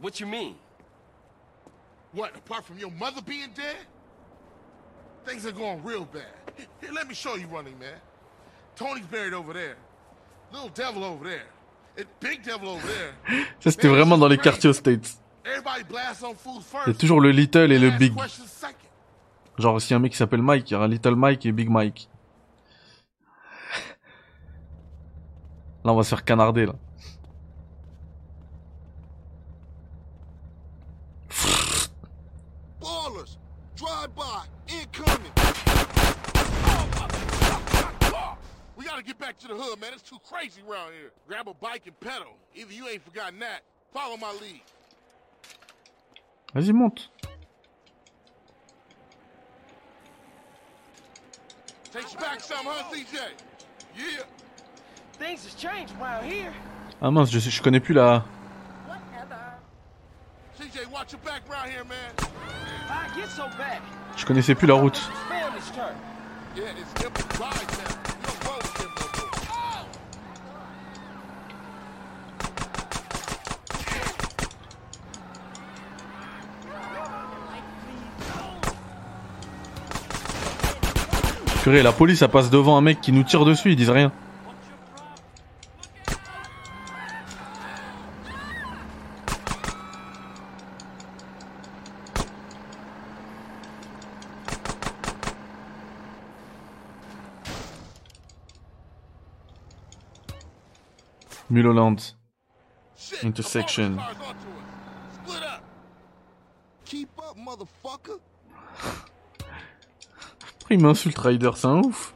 What 0.00 0.20
you 0.20 0.26
mean? 0.26 0.56
What, 2.12 2.36
apart 2.36 2.64
from 2.64 2.78
your 2.78 2.90
mother 2.90 3.20
being 3.20 3.50
dead? 3.54 3.76
Things 5.26 5.44
are 5.44 5.52
going 5.52 5.82
real 5.84 6.06
bad. 6.06 6.24
Here, 6.80 6.90
let 6.92 7.06
me 7.06 7.14
show 7.14 7.36
you 7.36 7.46
running, 7.48 7.78
man. 7.78 8.00
Tony's 8.76 9.06
buried 9.06 9.34
over 9.34 9.52
there. 9.52 9.76
Little 10.52 10.70
devil 10.70 11.04
over 11.04 11.24
there. 11.24 11.46
And 11.98 12.06
big 12.20 12.42
devil 12.42 12.68
over 12.70 12.86
there. 12.86 13.44
Ça, 13.60 13.70
c'était 13.70 13.88
vraiment 13.88 14.16
dans 14.16 14.28
les 14.28 14.38
quartiers 14.38 14.70
aux 14.70 14.74
States. 14.74 15.18
Il 15.44 15.52
y 16.86 16.90
a 16.90 16.94
toujours 16.94 17.20
le 17.20 17.30
Little 17.30 17.72
et 17.72 17.78
le 17.78 17.90
Big. 17.90 18.12
Genre, 19.58 19.80
s'il 19.80 19.90
y 19.90 19.94
a 19.94 19.96
un 19.96 20.00
mec 20.00 20.12
qui 20.12 20.18
s'appelle 20.18 20.42
Mike, 20.42 20.70
il 20.70 20.74
y 20.74 20.76
aura 20.76 20.86
Little 20.86 21.16
Mike 21.16 21.44
et 21.46 21.52
Big 21.52 21.68
Mike. 21.68 22.08
Là, 25.84 25.92
on 25.92 25.96
va 25.96 26.02
se 26.02 26.10
faire 26.10 26.24
canarder, 26.24 26.66
là. 26.66 26.74
coming. 34.92 35.32
We 38.76 38.84
gotta 38.84 39.02
get 39.02 39.18
back 39.78 39.90
man. 39.90 39.98
It's 39.98 40.08
too 40.08 40.18
crazy 40.28 40.60
around 40.68 40.92
here. 40.92 41.10
Grab 41.26 41.48
a 41.48 41.54
bike 41.54 41.82
and 41.86 41.98
pedal. 42.00 42.36
Either 42.54 42.72
you 42.72 42.88
ain't 42.88 43.04
forgotten 43.04 43.38
that. 43.40 43.62
Follow 43.92 44.16
my 44.16 44.32
lead. 44.32 44.62
Vas-y, 46.54 46.72
monte. 46.72 47.04
Takes 51.92 52.12
you 52.12 52.18
back 52.18 52.40
some, 52.40 52.66
huh, 52.66 52.84
CJ? 52.92 53.14
Yeah. 53.96 54.24
Things 55.14 55.44
has 55.44 55.54
changed 55.54 55.94
around 56.00 56.24
here. 56.24 56.52
Ah 57.00 57.10
mince, 57.10 57.30
je, 57.30 57.38
je 57.38 57.62
connais 57.62 57.80
plus 57.80 57.94
la... 57.94 58.24
CJ, 60.58 60.90
watch 60.90 61.12
your 61.12 61.20
back 61.22 61.42
around 61.48 61.70
here, 61.70 61.84
man. 61.84 62.12
I 62.90 63.08
get 63.16 63.28
so 63.28 63.48
bad. 63.56 63.80
Je 64.16 64.26
connaissais 64.26 64.54
plus 64.54 64.66
la 64.66 64.74
route. 64.74 65.00
Yeah, 65.30 65.54
it's 65.56 65.70
now. 67.78 67.98
You 68.18 68.24
don't 68.24 68.44
roll 68.46 68.58
with 68.58 68.80
him 68.80 68.90
no 68.96 69.10
more. 69.14 69.28
La 81.70 81.92
police, 81.92 82.22
elle 82.22 82.30
passe 82.30 82.48
devant 82.48 82.78
un 82.78 82.80
mec 82.80 83.02
qui 83.02 83.12
nous 83.12 83.24
tire 83.24 83.44
dessus, 83.44 83.72
ils 83.72 83.76
disent 83.76 83.90
rien. 83.90 84.10
Mulholland. 101.50 101.98
Intersection. 103.22 103.98
Pourquoi 110.68 110.82
il 110.82 110.86
m'insulte 110.86 111.18
Ryder, 111.18 111.50
c'est 111.56 111.66
un 111.66 111.78
ouf. 111.78 112.14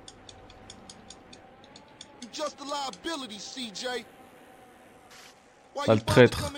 Ah, 5.88 5.94
le 5.94 6.00
traître. 6.02 6.52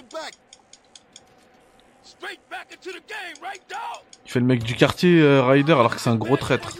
Il 4.24 4.30
fait 4.32 4.40
le 4.40 4.44
mec 4.44 4.64
du 4.64 4.74
quartier 4.74 5.20
euh, 5.20 5.46
Ryder 5.46 5.74
alors 5.74 5.94
que 5.94 6.00
c'est 6.00 6.10
un 6.10 6.16
gros 6.16 6.36
traître. 6.36 6.76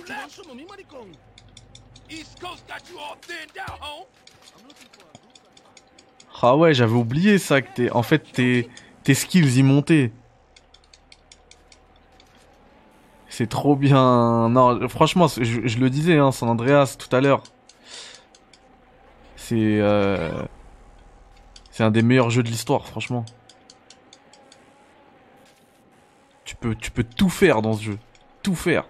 Ah 6.42 6.56
ouais, 6.56 6.74
j'avais 6.74 6.92
oublié 6.92 7.38
ça, 7.38 7.62
que 7.62 7.72
t'es... 7.72 7.90
En 7.92 8.02
fait, 8.02 8.32
tes... 8.32 8.68
tes 9.04 9.14
skills 9.14 9.58
y 9.58 9.62
montaient. 9.62 10.10
C'est 13.36 13.48
trop 13.48 13.74
bien. 13.74 14.48
Non, 14.48 14.88
franchement, 14.88 15.26
je, 15.26 15.78
le 15.78 15.90
disais, 15.90 16.18
hein, 16.18 16.30
San 16.30 16.48
Andreas 16.48 16.94
tout 16.96 17.14
à 17.16 17.20
l'heure. 17.20 17.42
C'est... 19.34 19.80
euh, 19.80 20.44
C'est 21.72 21.82
un 21.82 21.90
des 21.90 22.02
meilleurs 22.02 22.30
jeux 22.30 22.44
de 22.44 22.48
l'histoire, 22.48 22.86
franchement. 22.86 23.24
Tu 26.44 26.54
peux 26.92 27.02
tout 27.02 27.28
faire 27.28 27.60
dans 27.60 27.72
ce 27.72 27.82
jeu. 27.82 27.98
Tout 28.44 28.54
faire. 28.54 28.84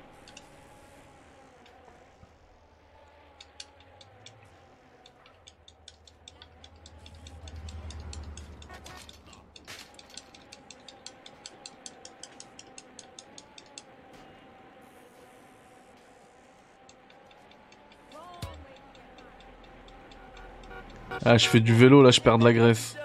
Ah, 21.24 21.38
je 21.38 21.48
fais 21.48 21.60
du 21.60 21.74
vélo, 21.74 22.02
là, 22.02 22.10
je 22.10 22.20
perds 22.20 22.38
de 22.38 22.44
la 22.44 22.52
graisse. 22.52 22.96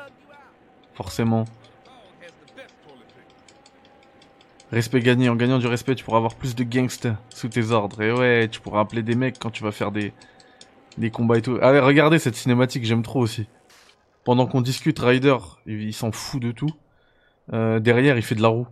Forcément. 0.94 1.46
Respect 4.72 5.00
gagné. 5.00 5.30
En 5.30 5.36
gagnant 5.36 5.58
du 5.58 5.68
respect, 5.68 5.96
tu 5.96 6.04
pourras 6.04 6.18
avoir 6.18 6.36
plus 6.36 6.54
de 6.54 6.64
gangsters 6.64 7.18
sous 7.30 7.48
tes 7.48 7.72
ordres. 7.72 8.02
Et 8.02 8.12
ouais, 8.12 8.48
tu 8.50 8.60
pourras 8.60 8.82
appeler 8.82 9.04
des 9.04 9.16
mecs 9.16 9.40
quand 9.40 9.50
tu 9.50 9.64
vas 9.64 9.72
faire 9.72 9.92
des, 9.92 10.14
des 10.98 11.12
combats 11.12 11.38
et 11.38 11.42
tout. 11.42 11.58
Allez, 11.62 11.80
regardez 11.80 12.20
cette 12.20 12.36
cinématique, 12.36 12.84
j'aime 12.84 13.04
trop 13.04 13.22
aussi. 13.22 13.48
Pendant 14.26 14.48
qu'on 14.48 14.62
discute, 14.62 15.00
Ryder, 15.00 15.38
il, 15.66 15.84
il 15.84 15.94
s'en 15.94 16.12
fout 16.12 16.42
de 16.42 16.52
tout. 16.52 16.72
Euh, 17.54 17.80
derrière, 17.80 18.18
il 18.18 18.22
fait 18.22 18.36
de 18.36 18.42
la 18.42 18.50
roue. 18.50 18.68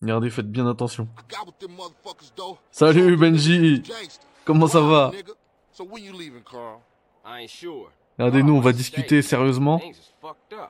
Regardez, 0.00 0.30
faites 0.30 0.50
bien 0.50 0.66
attention. 0.66 1.06
Salut 2.70 3.16
Benji 3.16 3.82
Comment 4.46 4.66
ça 4.66 4.80
va? 4.80 5.12
Regardez, 8.18 8.42
nous, 8.42 8.54
on 8.54 8.60
va 8.60 8.72
discuter 8.72 9.22
sérieusement. 9.22 9.80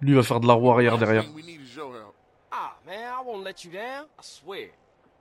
Lui 0.01 0.15
va 0.15 0.23
faire 0.23 0.41
de 0.41 0.47
la 0.47 0.55
roue 0.55 0.71
arrière 0.71 0.99
derrière. 0.99 1.25
We 1.35 1.45
need 1.45 1.61
is 1.61 1.75
your 1.77 1.93
help. 1.95 2.15
Ah, 2.53 2.77
man, 2.87 2.99
I 2.99 3.23
won't 3.25 3.45
let 3.45 3.65
you 3.65 3.71
down. 3.73 4.07
I 4.19 4.23
swear. 4.23 4.69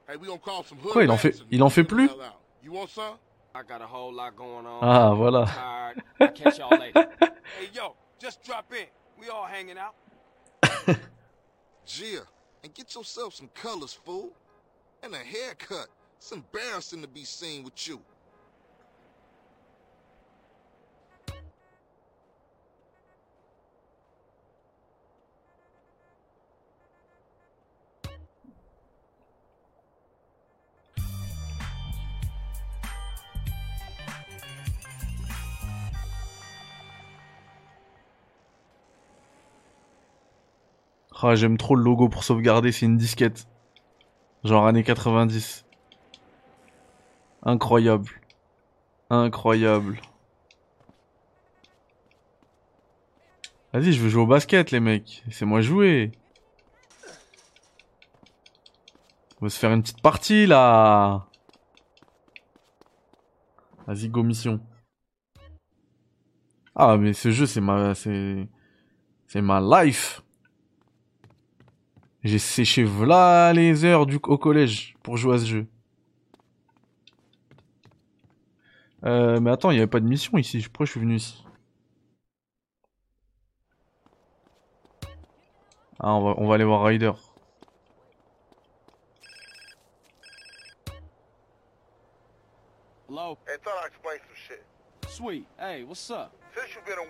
Hey, 0.07 0.15
we 0.17 0.27
gonna 0.27 0.39
call 0.39 0.63
some 0.63 0.79
hood 0.79 0.91
Quoi, 0.91 1.03
il 1.03 1.11
en 1.11 1.17
fait, 1.17 1.35
il 1.51 1.61
en 1.63 1.69
fait 1.69 1.83
plus? 1.83 2.07
Hell 2.09 2.21
out. 2.21 2.33
You 2.63 2.71
want 2.71 2.89
some? 2.89 3.17
I 3.55 3.61
got 3.63 3.81
a 3.81 3.87
whole 3.87 4.13
lot 4.13 4.35
going 4.35 4.65
on. 4.65 4.79
Ah, 4.81 5.13
voilà. 5.13 5.45
Tired. 5.45 6.03
I'll 6.19 6.31
catch 6.31 6.59
y'all 6.59 6.77
later. 6.77 7.07
Hey, 7.19 7.69
yo, 7.73 7.95
just 8.19 8.43
drop 8.43 8.71
in. 8.71 8.85
We 9.19 9.29
all 9.29 9.45
hanging 9.45 9.77
out. 9.77 9.95
Gia, 11.85 12.21
and 12.63 12.73
get 12.73 12.93
yourself 12.95 13.33
some 13.35 13.49
colors, 13.53 13.93
fool. 13.93 14.31
And 15.01 15.13
a 15.13 15.17
haircut. 15.17 15.87
It's 16.17 16.31
embarrassing 16.31 17.01
to 17.01 17.07
be 17.07 17.23
seen 17.23 17.63
with 17.63 17.87
you. 17.87 17.99
Ah, 41.21 41.35
j'aime 41.35 41.57
trop 41.57 41.75
le 41.75 41.83
logo 41.83 42.07
pour 42.07 42.23
sauvegarder, 42.23 42.71
c'est 42.71 42.85
une 42.85 42.95
disquette. 42.95 43.45
Genre 44.45 44.65
années 44.65 44.85
90. 44.85 45.65
Incroyable. 47.43 48.09
Incroyable. 49.09 49.99
Vas-y, 53.73 53.91
je 53.91 54.01
veux 54.01 54.07
jouer 54.07 54.21
au 54.23 54.27
basket, 54.27 54.71
les 54.71 54.79
mecs. 54.79 55.21
Laissez-moi 55.25 55.59
jouer. 55.59 56.13
On 59.41 59.45
va 59.45 59.49
se 59.49 59.59
faire 59.59 59.73
une 59.73 59.81
petite 59.81 60.01
partie, 60.01 60.45
là. 60.45 61.27
Vas-y, 63.87 64.07
go 64.07 64.23
mission. 64.23 64.61
Ah, 66.75 66.95
mais 66.97 67.11
ce 67.11 67.31
jeu, 67.31 67.45
c'est 67.45 67.61
ma... 67.61 67.93
C'est... 67.93 68.47
C'est 69.27 69.41
ma 69.41 69.59
life. 69.59 70.23
J'ai 72.23 72.39
séché 72.39 72.83
v'là 72.83 73.53
les 73.53 73.85
heures 73.85 74.05
du, 74.05 74.19
au 74.23 74.37
collège 74.37 74.95
pour 75.03 75.15
jouer 75.15 75.35
à 75.35 75.39
ce 75.39 75.45
jeu. 75.45 75.67
Euh, 79.05 79.39
mais 79.39 79.51
attends, 79.51 79.71
il 79.71 79.75
n'y 79.75 79.79
avait 79.79 79.87
pas 79.87 80.01
de 80.01 80.05
mission 80.05 80.37
ici. 80.37 80.61
Pourquoi 80.63 80.85
je 80.85 80.91
suis 80.91 80.99
venu 80.99 81.15
ici? 81.15 81.45
Ah, 86.01 86.13
on 86.13 86.23
va, 86.23 86.33
on 86.37 86.47
va 86.47 86.55
aller 86.55 86.65
voir 86.65 86.83
Ryder. 86.83 87.11
Hello? 93.07 93.37
Hey, 93.47 93.57
thought 93.63 93.73
I'd 93.81 93.87
explain 93.87 94.19
some 94.19 94.35
shit. 94.35 94.63
Sweet. 95.07 95.45
Hey, 95.57 95.83
what's 95.83 96.09
up? 96.11 96.38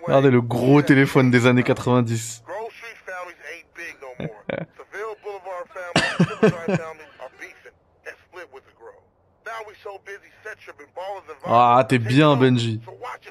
Regardez 0.02 0.30
le 0.30 0.40
gros 0.40 0.82
téléphone 0.82 1.30
des 1.30 1.46
années 1.46 1.62
90. 1.62 2.42
Grove 2.46 2.70
Street 2.72 2.96
families 3.06 3.36
ain't 3.52 3.66
big 3.76 3.94
no 4.00 4.08
more. 4.18 4.42
Seville 4.48 5.16
Boulevard 5.22 5.66
family 5.72 6.06
and 6.06 6.24
Silverline 6.24 6.76
families 6.76 7.12
are 7.20 7.30
beefing 7.38 7.72
and 8.06 8.14
split 8.28 8.48
with 8.52 8.64
the 8.64 8.74
Grove. 8.78 9.02
Now 9.46 9.64
we 9.68 9.74
so 9.82 10.00
busy 10.04 10.30
set 10.42 10.58
tripping 10.58 10.86
ballers 10.94 11.24
and 11.28 11.36
Ah, 11.46 11.84
t'es 11.88 11.98
bien, 11.98 12.36
Benji. 12.36 12.80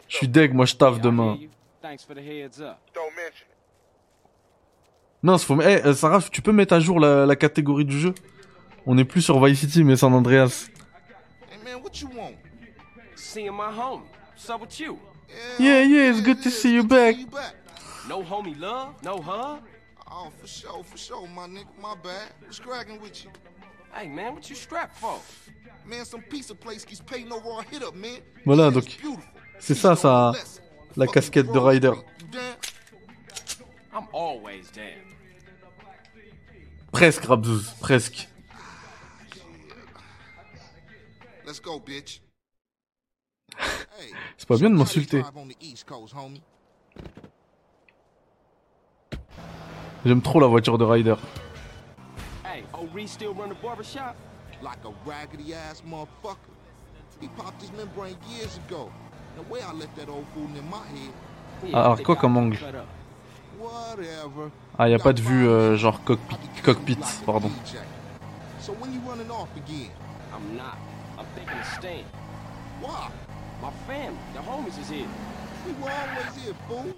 Je 0.08 0.18
suis 0.18 0.28
deg, 0.28 0.54
moi 0.54 0.66
je 0.66 0.76
taffe 0.76 1.00
demain. 1.02 1.38
Thanks 1.82 2.04
for 2.06 2.14
the 2.16 2.20
heads 2.22 2.60
up. 2.62 2.78
Don't 2.94 3.12
mention 3.16 3.48
it. 3.48 3.58
Mince, 5.22 5.44
faut... 5.44 5.60
Eh, 5.62 5.94
Sarah, 5.96 6.22
tu 6.32 6.42
peux 6.42 6.52
mettre 6.54 6.74
à 6.74 6.80
jour 6.80 7.00
la, 7.00 7.26
la 7.26 7.36
catégorie 7.36 7.86
du 7.86 8.00
jeu? 8.00 8.14
On 8.86 8.98
est 8.98 9.06
plus 9.06 9.22
sur 9.22 9.44
Vice 9.44 9.60
City, 9.60 9.84
mais 9.84 9.96
San 9.98 10.14
Andreas. 10.14 10.68
Hey 11.52 11.58
man. 11.64 11.82
What 11.84 11.92
you 12.02 12.08
want? 12.16 12.36
Seeing 13.16 13.52
my 13.52 13.70
homie. 13.76 14.04
What's 14.36 14.50
up 14.50 14.62
with 14.62 14.80
you? 14.80 14.98
Yeah, 15.60 15.82
yeah, 15.82 16.10
it's 16.12 16.22
good 16.22 16.42
to 16.44 16.50
see 16.52 16.74
you 16.74 16.84
back. 16.84 17.16
No 18.08 18.24
homie 18.24 18.60
love? 18.60 18.96
No 19.04 19.22
hug? 19.22 19.62
Oh, 20.12 20.32
for 20.40 20.48
sure, 20.48 20.84
for 20.84 20.98
sure, 20.98 21.28
my 21.28 21.48
nigga. 21.48 21.68
My 21.82 21.96
bad. 21.96 22.34
What's 22.42 22.60
cracking 22.60 23.00
with 23.00 23.24
you? 23.24 23.32
Hey, 23.94 24.08
man, 24.08 24.34
what 24.34 24.50
you 24.50 24.56
strapped 24.56 24.98
for? 24.98 25.20
Man, 25.86 26.06
some 26.06 26.22
piece 26.22 26.50
of 26.50 26.60
place 26.60 26.86
keeps 26.86 27.02
paying 27.02 27.28
no 27.30 27.40
raw 27.40 27.62
hit 27.62 27.84
up, 27.84 27.96
man. 27.96 28.22
Voilà, 28.46 28.72
donc 28.72 28.86
c'est 29.60 29.76
ça, 29.76 29.96
ça, 29.96 30.34
la 30.96 31.08
casquette 31.08 31.52
de 31.52 31.60
Ryder. 31.60 31.94
I'm 33.94 34.08
always 34.14 34.70
down. 34.72 35.16
Presque, 36.92 37.26
Rabzouz, 37.26 37.74
presque. 37.80 38.28
Let's 41.46 41.60
go, 41.60 41.80
bitch. 41.80 42.20
C'est 44.38 44.48
pas 44.48 44.58
bien 44.58 44.70
de 44.70 44.76
m'insulter. 44.76 45.24
J'aime 50.06 50.22
trop 50.22 50.40
la 50.40 50.48
voiture 50.48 50.78
de 50.78 50.86
Ryder. 50.86 51.16
Like 54.62 54.84
a 54.84 55.10
raggedy 55.10 55.54
ass 55.54 55.82
motherfucker. 55.86 56.52
He 57.22 57.30
popped 57.30 57.62
his 57.62 57.72
membrane 57.72 58.18
years 58.30 58.60
ago. 58.68 58.90
The 59.38 59.44
way 59.54 59.62
I 59.62 59.72
left 59.74 59.96
that 59.96 60.10
old 60.10 60.26
fool 60.34 60.50
in 60.56 60.66
my 60.70 60.84
head? 60.92 61.14
Ah, 61.74 61.86
alors 61.86 62.04
quoi 62.04 62.16
comme 62.16 62.38
angle 62.38 62.58
Whatever. 63.58 64.52
Ah, 64.78 64.90
y 64.90 64.94
a 64.94 65.00
pas 65.00 65.14
de 65.14 65.22
vue 65.22 65.48
euh, 65.48 65.76
genre 65.76 66.04
cockpit, 66.04 66.38
cockpit, 66.64 66.98
pardon. 67.26 67.52
So 68.60 68.74
when 68.74 68.94
you 68.94 69.00
running 69.08 69.30
off 69.30 69.50
again? 69.56 69.92
I'm 70.34 70.58
not. 70.58 70.78
I'm 71.18 71.26
thinking 71.36 71.58
of 71.58 71.66
staying. 71.78 72.06
Why? 72.82 73.10
My 73.62 73.72
family, 73.88 74.18
the 74.34 74.40
homies 74.40 74.80
is 74.82 74.90
here. 74.90 75.08
We 75.66 75.74
were 75.84 75.92
always 75.92 76.44
here, 76.44 76.54
fool. 76.68 76.94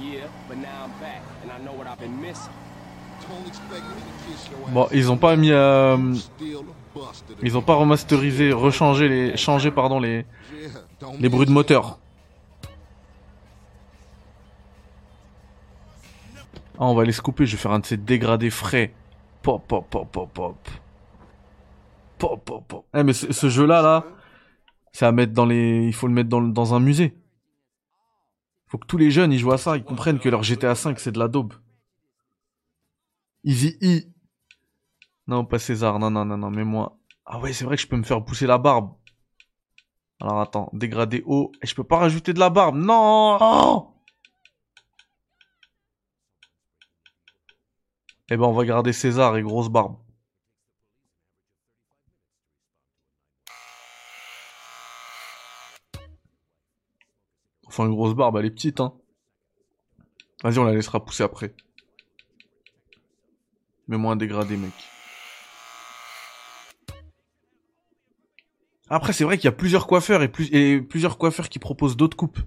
Yeah, 0.00 0.26
but 0.48 0.56
now 0.56 0.84
I'm 0.84 0.92
back, 1.00 1.22
and 1.42 1.50
I 1.50 1.58
know 1.58 1.72
what 1.72 1.86
I've 1.86 1.98
been 1.98 2.20
missing. 2.20 2.52
Don't 3.28 3.46
expect 3.46 3.82
me 3.82 4.00
to 4.00 4.30
kiss 4.30 4.48
your 4.48 4.70
Bon, 4.70 4.86
ils 4.92 5.10
ont 5.10 5.18
pas 5.18 5.36
mis 5.36 5.50
euh, 5.50 6.14
ils 7.42 7.58
ont 7.58 7.62
pas 7.62 7.74
remasterisé, 7.74 8.52
rechangé 8.52 9.08
les 9.08 9.36
changé 9.36 9.70
pardon 9.70 9.98
les 10.00 10.24
les 11.18 11.28
bruits 11.28 11.46
de 11.46 11.50
moteur. 11.50 11.98
Ah, 16.80 16.84
on 16.84 16.94
va 16.94 17.04
les 17.04 17.12
couper, 17.12 17.44
je 17.44 17.56
vais 17.56 17.60
faire 17.60 17.72
un 17.72 17.80
de 17.80 17.86
ces 17.86 17.96
dégradés 17.96 18.50
frais. 18.50 18.94
Pop 19.42 19.62
pop 19.66 19.84
pop 19.90 20.08
pop 20.10 20.30
pop. 20.32 20.68
Pop 22.18 22.40
pop 22.44 22.64
pop. 22.68 22.84
Eh 22.94 23.02
mais 23.02 23.12
ce, 23.12 23.32
ce 23.32 23.48
jeu 23.48 23.66
là 23.66 23.82
là, 23.82 24.04
c'est 24.98 25.06
à 25.06 25.12
mettre 25.12 25.32
dans 25.32 25.46
les 25.46 25.86
il 25.86 25.92
faut 25.92 26.08
le 26.08 26.12
mettre 26.12 26.28
dans, 26.28 26.40
dans 26.40 26.74
un 26.74 26.80
musée. 26.80 27.16
Faut 28.66 28.78
que 28.78 28.86
tous 28.88 28.96
les 28.96 29.12
jeunes 29.12 29.32
ils 29.32 29.38
jouent 29.38 29.52
à 29.52 29.58
ça, 29.58 29.76
ils 29.76 29.84
comprennent 29.84 30.18
que 30.18 30.28
leur 30.28 30.42
GTA 30.42 30.74
5 30.74 30.98
c'est 30.98 31.12
de 31.12 31.20
la 31.20 31.28
daube. 31.28 31.54
Easy 33.44 33.78
E. 33.80 34.00
Non, 35.28 35.44
pas 35.44 35.60
César, 35.60 36.00
non, 36.00 36.10
non, 36.10 36.24
non, 36.24 36.36
non, 36.36 36.50
mais 36.50 36.64
moi. 36.64 36.98
Ah 37.26 37.38
ouais, 37.38 37.52
c'est 37.52 37.64
vrai 37.64 37.76
que 37.76 37.82
je 37.82 37.86
peux 37.86 37.96
me 37.96 38.02
faire 38.02 38.24
pousser 38.24 38.48
la 38.48 38.58
barbe. 38.58 38.92
Alors 40.20 40.40
attends, 40.40 40.68
dégradé 40.72 41.22
haut. 41.26 41.52
Et 41.62 41.68
je 41.68 41.76
peux 41.76 41.84
pas 41.84 41.98
rajouter 41.98 42.32
de 42.32 42.40
la 42.40 42.50
barbe. 42.50 42.76
Non 42.76 43.94
Eh 48.30 48.36
ben, 48.36 48.46
on 48.46 48.52
va 48.52 48.64
garder 48.64 48.92
César 48.92 49.36
et 49.36 49.42
grosse 49.42 49.68
barbe. 49.68 49.96
Enfin, 57.68 57.86
une 57.86 57.94
grosse 57.94 58.14
barbe, 58.14 58.36
elle 58.38 58.46
est 58.46 58.50
petite, 58.50 58.80
hein. 58.80 58.94
Vas-y, 60.42 60.58
on 60.58 60.64
la 60.64 60.72
laissera 60.72 61.04
pousser 61.04 61.22
après. 61.22 61.54
Mets-moi 63.88 64.12
un 64.12 64.16
dégradé, 64.16 64.56
mec. 64.56 64.72
Après, 68.88 69.12
c'est 69.12 69.24
vrai 69.24 69.36
qu'il 69.36 69.44
y 69.44 69.48
a 69.48 69.52
plusieurs 69.52 69.86
coiffeurs 69.86 70.22
et, 70.22 70.28
plus, 70.28 70.52
et 70.52 70.80
plusieurs 70.80 71.18
coiffeurs 71.18 71.50
qui 71.50 71.58
proposent 71.58 71.96
d'autres 71.96 72.16
coupes. 72.16 72.40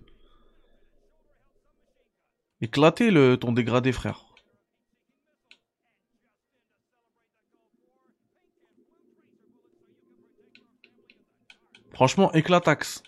Éclaté 2.62 3.12
le, 3.12 3.38
ton 3.38 3.52
dégradé, 3.52 3.92
frère. 3.92 4.26
Franchement, 11.94 12.32
éclatax. 12.34 13.04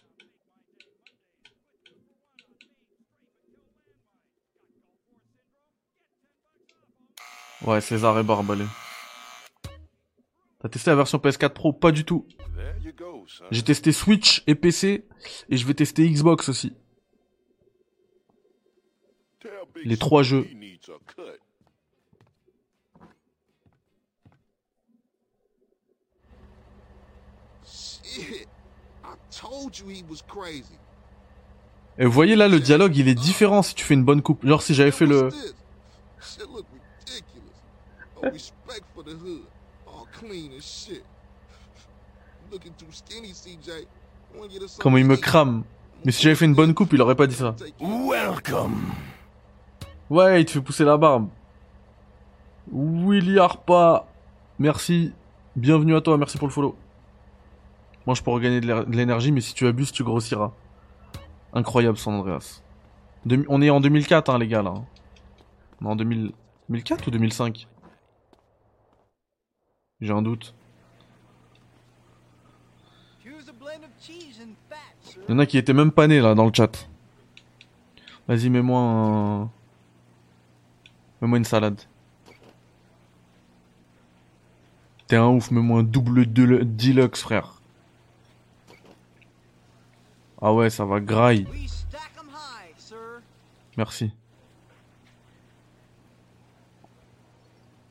Ouais, 7.63 7.82
César 7.82 8.17
et 8.19 8.23
Barbalé. 8.23 8.65
T'as 10.60 10.69
testé 10.69 10.89
la 10.89 10.95
version 10.95 11.17
PS4 11.17 11.49
Pro? 11.49 11.73
Pas 11.73 11.91
du 11.91 12.06
tout. 12.06 12.28
J'ai 13.52 13.63
testé 13.63 13.91
Switch 13.91 14.43
et 14.47 14.56
PC 14.56 15.08
et 15.49 15.58
je 15.58 15.65
vais 15.65 15.73
tester 15.73 16.10
Xbox 16.10 16.49
aussi. 16.49 16.76
Les 19.84 19.97
trois 19.97 20.23
jeux. 20.23 20.47
Et 31.97 32.06
vous 32.06 32.12
voyez 32.12 32.36
là, 32.36 32.47
le 32.47 32.60
dialogue 32.60 32.95
il 32.95 33.08
est 33.08 33.15
différent 33.15 33.62
si 33.62 33.76
tu 33.76 33.84
fais 33.84 33.93
une 33.93 34.04
bonne 34.06 34.21
coupe. 34.21 34.45
Genre 34.45 34.62
si 34.62 34.73
j'avais 34.73 34.91
fait 34.91 35.06
le... 35.06 35.30
Shit 36.19 36.41
look 36.41 36.65
ridiculous. 37.06 37.52
No 38.12 38.12
respect 38.31 38.83
for 38.95 39.03
the 39.03 39.09
hood. 39.12 39.41
All 39.88 40.07
clean 40.12 40.51
as 40.57 40.63
shit. 40.63 41.03
Looking 42.51 42.73
too 42.77 42.86
skinny, 42.91 43.33
CJ. 43.33 43.86
Wanna 44.36 44.49
get 44.51 44.62
us 44.63 44.77
Comment 44.79 44.97
il 44.97 45.05
me 45.05 45.15
crame. 45.17 45.63
Mais 46.05 46.12
si 46.12 46.21
j'avais 46.23 46.36
fait 46.36 46.45
une 46.45 46.55
bonne 46.55 46.73
coupe, 46.73 46.93
il 46.93 47.01
aurait 47.01 47.15
pas 47.15 47.27
dit 47.27 47.36
ça. 47.36 47.55
Welcome. 47.79 48.81
Ouais, 50.09 50.41
il 50.41 50.45
te 50.45 50.51
fait 50.51 50.62
pousser 50.62 50.83
la 50.83 50.97
barbe. 50.97 51.29
Willy 52.71 53.39
Arpa. 53.39 54.05
Merci. 54.59 55.13
Bienvenue 55.55 55.95
à 55.95 56.01
toi, 56.01 56.17
merci 56.17 56.38
pour 56.38 56.47
le 56.47 56.53
follow. 56.53 56.75
Moi, 58.05 58.15
je 58.15 58.21
peux 58.21 58.31
regagner 58.31 58.59
de 58.59 58.67
l'é- 58.67 58.86
de 58.86 58.95
l'énergie, 58.95 59.31
mais 59.31 59.41
si 59.41 59.53
tu 59.53 59.65
abuses, 59.67 59.91
tu 59.91 60.03
grossiras. 60.03 60.51
Incroyable, 61.53 61.97
San 61.97 62.15
Andreas. 62.15 62.62
On 63.47 63.62
est 63.62 63.69
en 63.69 63.79
2004, 63.79 64.29
hein, 64.29 64.39
les 64.39 64.47
gars, 64.47 64.62
là. 64.62 64.73
On 65.81 65.86
est 65.86 65.91
en 65.91 65.95
2000... 65.95 66.31
2004 66.69 67.07
ou 67.07 67.12
2005 67.12 67.67
J'ai 70.01 70.12
un 70.12 70.21
doute. 70.21 70.53
Il 73.25 73.32
y 75.29 75.34
en 75.34 75.39
a 75.39 75.45
qui 75.45 75.58
étaient 75.58 75.73
même 75.73 75.91
pas 75.91 76.08
nés, 76.08 76.19
là, 76.19 76.36
dans 76.36 76.45
le 76.45 76.51
chat. 76.53 76.88
Vas-y, 78.27 78.49
mets-moi 78.49 78.79
un... 78.79 79.43
Mets-moi 81.21 81.38
une 81.38 81.45
salade. 81.45 81.79
T'es 85.08 85.15
un 85.15 85.27
ouf, 85.27 85.51
mets-moi 85.51 85.79
un 85.79 85.84
double 85.84 86.32
de- 86.32 86.63
deluxe, 86.63 87.21
frère. 87.21 87.62
Ah 90.41 90.53
ouais, 90.53 90.69
ça 90.69 90.86
va 90.86 90.99
graille. 90.99 91.47
Merci. 93.77 94.12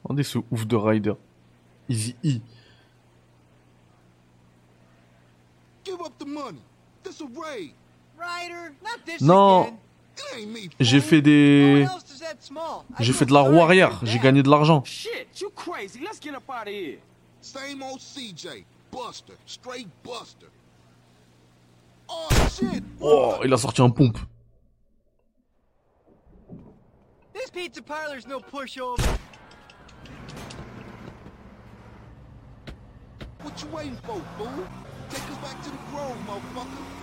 Regardez 0.04 0.22
ce 0.22 0.38
ouf 0.50 0.66
de 0.66 0.76
rider. 0.76 1.14
Easy 1.88 2.14
E. 2.22 2.40
Give 5.84 6.00
up 6.00 6.18
the 6.18 6.26
money. 6.26 6.62
This 7.02 7.20
a 7.20 7.26
raid. 7.26 7.74
Ryder, 8.16 8.72
not 8.82 9.04
this 9.04 9.20
Non 9.20 9.62
again. 9.62 9.78
It 10.16 10.36
ain't 10.36 10.52
me. 10.52 10.70
J'ai 10.78 11.00
fait 11.00 11.22
des... 11.22 11.86
J'ai 13.00 13.12
fait 13.12 13.26
de 13.26 13.32
la 13.32 13.40
roue 13.40 13.60
arrière, 13.60 14.00
j'ai 14.04 14.18
gagné 14.18 14.42
de 14.42 14.50
l'argent. 14.50 14.82
Shit, 14.84 15.40
you 15.40 15.50
crazy. 15.54 16.00
Let's 16.00 16.20
get 16.20 16.34
up 16.34 16.48
out 16.48 16.68
of 16.68 16.72
here. 16.72 16.98
Same 17.40 17.82
old 17.82 18.00
CJ. 18.00 18.64
Buster. 18.90 19.34
Straight 19.46 19.88
Buster. 20.02 20.48
Oh 22.08 22.28
shit. 22.50 22.84
Oh, 23.00 23.40
il 23.42 23.52
a 23.52 23.56
sorti 23.56 23.80
un 23.80 23.90
pompe. 23.90 24.18
This 27.32 27.50
pizza 27.50 27.82
parlor's 27.82 28.26
no 28.26 28.38
pushover. 28.40 29.02
What 33.42 33.60
you? 33.60 33.68
Take 35.10 35.20
us 35.20 35.36
back 35.42 35.62
to 35.64 35.70
the 35.70 35.78
motherfucker. 36.26 37.02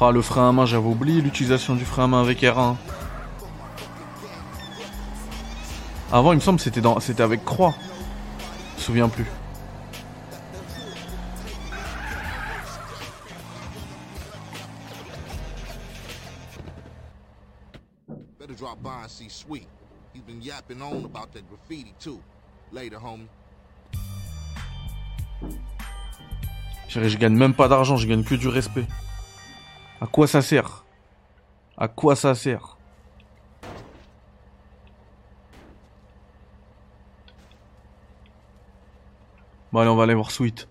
Ah, 0.00 0.12
le 0.12 0.22
frein 0.22 0.48
à 0.48 0.52
main, 0.52 0.64
j'avais 0.64 0.86
oublié 0.86 1.20
l'utilisation 1.20 1.74
du 1.74 1.84
frein 1.84 2.04
à 2.04 2.06
main 2.06 2.20
avec 2.20 2.40
R1. 2.42 2.76
Avant, 6.12 6.32
il 6.32 6.36
me 6.36 6.40
semble, 6.40 6.60
c'était 6.60 6.80
dans, 6.80 7.00
c'était 7.00 7.24
avec 7.24 7.44
Croix. 7.44 7.74
Je 8.76 8.80
me 8.80 8.84
souviens 8.84 9.08
plus. 9.08 9.26
See 19.28 19.44
Sweet. 19.44 19.68
He's 20.12 20.22
been 20.22 20.40
yapping 20.42 20.82
on 20.82 21.04
about 21.04 21.32
that 21.32 21.48
graffiti 21.48 21.94
too. 21.98 22.20
Later, 22.72 22.98
homie. 22.98 23.28
Chérie, 26.88 27.10
je 27.10 27.18
gagne 27.18 27.34
même 27.36 27.54
pas 27.54 27.68
d'argent, 27.68 27.96
je 27.96 28.06
gagne 28.06 28.24
que 28.24 28.34
du 28.34 28.48
respect. 28.48 28.86
À 30.00 30.06
quoi 30.06 30.26
ça 30.26 30.40
sert? 30.40 30.84
À 31.76 31.88
quoi 31.88 32.16
ça 32.16 32.34
sert? 32.34 32.76
Bon 39.70 39.80
allez, 39.80 39.90
on 39.90 39.96
va 39.96 40.04
aller 40.04 40.14
voir 40.14 40.30
Sweet. 40.30 40.66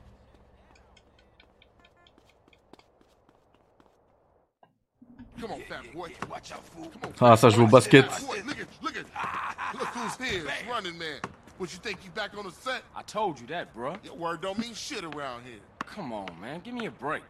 Ah, 7.19 7.35
ça 7.35 7.49
joue 7.49 7.63
au 7.63 7.67
basket. 7.67 8.05
Boy, 8.25 8.41
look 8.45 8.59
at, 8.59 8.67
look 8.81 8.95
at, 8.97 9.73
look 9.73 9.87
who's 9.87 10.27
here, 10.27 10.43
running 10.69 10.97
man. 10.97 11.19
What 11.57 11.73
you 11.73 11.79
think 11.79 12.03
you 12.03 12.11
back 12.11 12.37
on 12.37 12.45
the 12.45 12.51
set? 12.51 12.83
I 12.95 13.01
told 13.01 13.39
you 13.39 13.47
that, 13.47 13.75
bruh. 13.75 13.97
Your 14.05 14.15
word 14.15 14.41
don't 14.41 14.59
mean 14.59 14.75
shit 14.75 15.03
around 15.03 15.43
here. 15.43 15.59
Come 15.79 16.13
on, 16.13 16.27
man. 16.39 16.61
Give 16.63 16.73
me 16.73 16.85
a 16.85 16.91
break. 16.91 17.23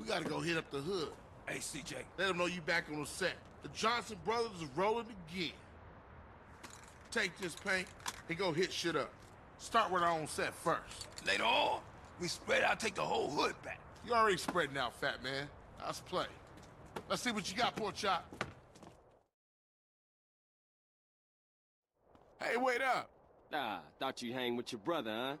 We 0.00 0.06
gotta 0.06 0.24
go 0.24 0.40
hit 0.40 0.56
up 0.56 0.70
the 0.70 0.78
hood. 0.78 1.10
Hey, 1.46 1.58
CJ. 1.58 1.94
Let 2.16 2.28
them 2.28 2.38
know 2.38 2.46
you 2.46 2.60
back 2.62 2.84
on 2.92 3.00
the 3.00 3.06
set. 3.06 3.34
The 3.62 3.68
Johnson 3.70 4.16
brothers 4.24 4.50
is 4.62 4.68
rolling 4.76 5.06
again. 5.30 5.52
Take 7.10 7.36
this 7.38 7.54
paint 7.54 7.86
and 8.28 8.38
go 8.38 8.52
hit 8.52 8.72
shit 8.72 8.96
up. 8.96 9.10
Start 9.58 9.90
with 9.90 10.02
our 10.02 10.10
own 10.10 10.28
set 10.28 10.54
first. 10.54 11.08
Later 11.26 11.44
on, 11.44 11.80
we 12.20 12.28
spread 12.28 12.62
out, 12.62 12.78
take 12.78 12.94
the 12.94 13.02
whole 13.02 13.28
hood 13.28 13.54
back. 13.64 13.80
You 14.06 14.14
already 14.14 14.36
spreading 14.36 14.78
out, 14.78 14.94
fat 14.94 15.22
man. 15.22 15.48
Let's 15.84 16.00
play. 16.00 16.26
Let's 17.08 17.22
see 17.22 17.32
what 17.32 17.50
you 17.50 17.56
got, 17.56 17.74
poor 17.74 17.92
chop. 17.92 18.44
Hey, 22.40 22.56
wait 22.56 22.82
up. 22.82 23.08
Ah, 23.52 23.80
thought 23.98 24.20
you'd 24.20 24.34
hang 24.34 24.56
with 24.56 24.72
your 24.72 24.80
brother, 24.80 25.10
huh? 25.10 25.36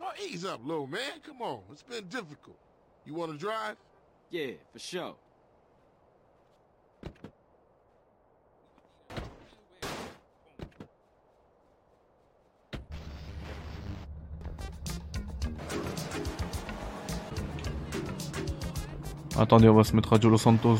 Oh, 0.00 0.12
ease 0.22 0.44
up, 0.44 0.60
little 0.64 0.86
man. 0.86 1.20
Come 1.26 1.40
on. 1.40 1.60
It's 1.72 1.82
been 1.82 2.06
difficult. 2.08 2.58
You 3.06 3.14
want 3.14 3.32
to 3.32 3.38
drive? 3.38 3.76
Yeah, 4.30 4.52
for 4.72 4.78
sure. 4.78 5.14
Attendez, 19.40 19.68
on 19.68 19.74
va 19.74 19.84
se 19.84 19.94
mettre 19.94 20.14
à 20.14 20.20
Jolo 20.20 20.36
Santos. 20.36 20.78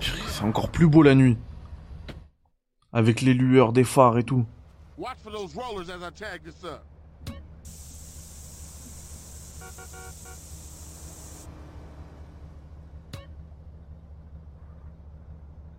C'est 0.00 0.44
encore 0.44 0.70
plus 0.70 0.86
beau 0.86 1.02
la 1.02 1.14
nuit. 1.14 1.36
Avec 2.94 3.20
les 3.20 3.34
lueurs 3.34 3.74
des 3.74 3.84
phares 3.84 4.16
et 4.16 4.24
tout. 4.24 4.46
Watch 4.96 5.18
for 5.22 5.30
those 5.30 5.54
rollers 5.54 5.90
as 5.90 6.02
I 6.02 6.10
tag 6.10 6.42
this 6.42 6.64
up. 6.64 6.93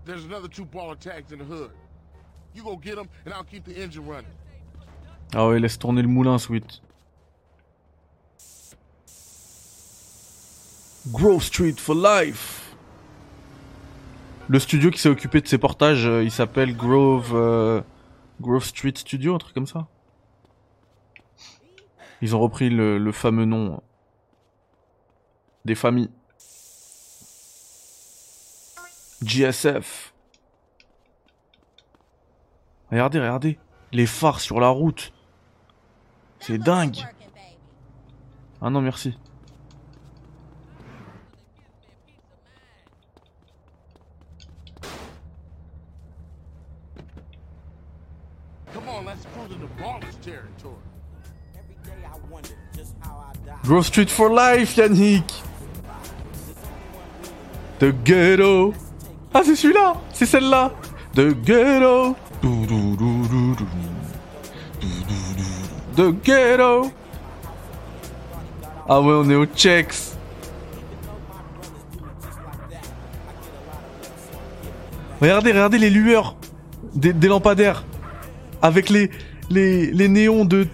There's 0.05 0.23
another 0.25 0.47
two 0.47 0.65
baller 0.65 0.97
tags 0.97 1.31
in 1.31 1.39
the 1.39 1.45
hood. 1.45 1.71
You 2.53 2.63
go 2.63 2.77
get 2.77 2.95
them, 2.95 3.07
and 3.25 3.33
I'll 3.33 3.43
keep 3.43 3.65
the 3.65 3.75
engine 3.75 4.07
running. 4.07 4.31
Ah 5.33 5.47
ouais, 5.47 5.59
laisse 5.59 5.77
tourner 5.77 6.01
le 6.03 6.07
moulin, 6.07 6.37
Sweet. 6.37 6.81
Grove 11.11 11.43
Street 11.43 11.79
for 11.79 11.95
life. 11.95 12.75
Le 14.47 14.59
studio 14.59 14.91
qui 14.91 14.99
s'est 14.99 15.09
occupé 15.09 15.41
de 15.41 15.47
ces 15.47 15.57
portages, 15.57 16.05
euh, 16.05 16.23
il 16.23 16.31
s'appelle 16.31 16.75
Grove 16.75 17.31
euh, 17.33 17.81
Grove 18.39 18.63
Street 18.63 18.93
Studio, 18.95 19.33
un 19.33 19.37
truc 19.39 19.55
comme 19.55 19.65
ça. 19.65 19.87
Ils 22.21 22.35
ont 22.35 22.39
repris 22.39 22.69
le, 22.69 22.99
le 22.99 23.11
fameux 23.11 23.45
nom 23.45 23.81
des 25.65 25.75
familles. 25.75 26.11
GSF. 29.25 30.13
Regardez, 32.91 33.19
regardez. 33.19 33.59
Les 33.91 34.05
phares 34.05 34.39
sur 34.39 34.59
la 34.59 34.69
route. 34.69 35.11
C'est 36.39 36.57
dingue. 36.57 36.97
Ah 38.61 38.69
non, 38.69 38.81
merci. 38.81 39.17
Come 48.73 48.89
on, 48.89 49.05
let's 49.05 49.25
cruise 49.33 49.51
into 49.51 49.67
ballers 49.79 50.19
territory. 50.21 50.75
Grove 53.63 53.85
Street 53.85 54.11
for 54.11 54.29
life, 54.29 54.75
Yannick. 54.75 55.31
The 57.79 57.91
Ghetto. 58.03 58.73
Ah, 59.37 59.41
c'est 59.43 59.57
celui-là. 59.57 59.95
C'est 60.13 60.25
celle-là. 60.25 60.71
The 61.13 61.27
Ghetto. 61.43 62.15
The 65.97 66.23
Ghetto. 66.23 66.89
Ah 68.87 69.01
ouais, 69.01 69.13
on 69.13 69.29
est 69.29 69.35
au 69.35 69.45
Checks. 69.45 69.93
Regardez, 75.19 75.51
regardez 75.51 75.79
les 75.79 75.89
lueurs 75.89 76.37
des, 76.93 77.11
des 77.11 77.27
lampadaires. 77.27 77.83
Avec 78.61 78.89
les, 78.89 79.11
les, 79.49 79.87
les 79.87 80.07
néons 80.07 80.45
de... 80.45 80.65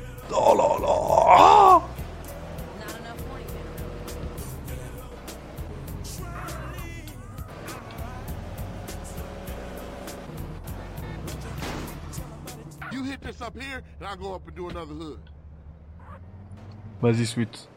Vas-y, 17.02 17.26
Sweet. 17.26 17.68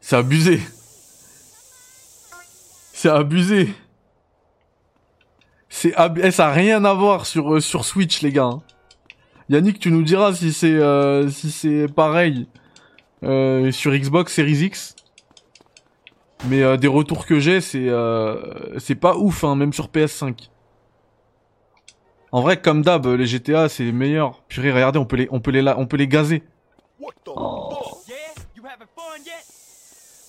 C'est 0.00 0.16
abusé. 0.16 0.60
C'est 2.92 3.08
abusé. 3.08 3.72
C'est 5.68 5.94
ab... 5.94 6.18
eh, 6.22 6.30
ça 6.30 6.48
a 6.48 6.52
rien 6.52 6.84
à 6.84 6.92
voir 6.94 7.26
sur, 7.26 7.54
euh, 7.54 7.60
sur 7.60 7.84
Switch, 7.84 8.22
les 8.22 8.32
gars. 8.32 8.44
hein. 8.44 8.62
Yannick, 9.48 9.78
tu 9.78 9.90
nous 9.90 10.02
diras 10.02 10.34
si 10.34 10.52
c'est 10.52 10.74
euh, 10.74 11.28
si 11.28 11.50
c'est 11.50 11.86
pareil 11.88 12.46
euh, 13.24 13.72
sur 13.72 13.92
Xbox 13.92 14.34
Series 14.34 14.64
X. 14.64 14.94
Mais 16.48 16.62
euh, 16.62 16.76
des 16.76 16.88
retours 16.88 17.26
que 17.26 17.38
j'ai, 17.38 17.60
c'est 17.60 17.88
c'est 18.78 18.94
pas 18.94 19.16
ouf, 19.16 19.44
hein, 19.44 19.56
même 19.56 19.72
sur 19.72 19.88
PS5. 19.88 20.49
En 22.32 22.42
vrai, 22.42 22.60
comme 22.60 22.82
d'hab, 22.82 23.06
les 23.06 23.26
GTA, 23.26 23.68
c'est 23.68 23.82
les 23.84 23.92
meilleurs. 23.92 24.42
Purée, 24.48 24.72
regardez, 24.72 24.98
on 24.98 25.04
peut 25.04 25.16
les, 25.16 25.28
on 25.30 25.40
peut 25.40 25.50
les, 25.50 25.68
on 25.76 25.86
peut 25.86 25.96
les 25.96 26.06
gazer. 26.06 26.42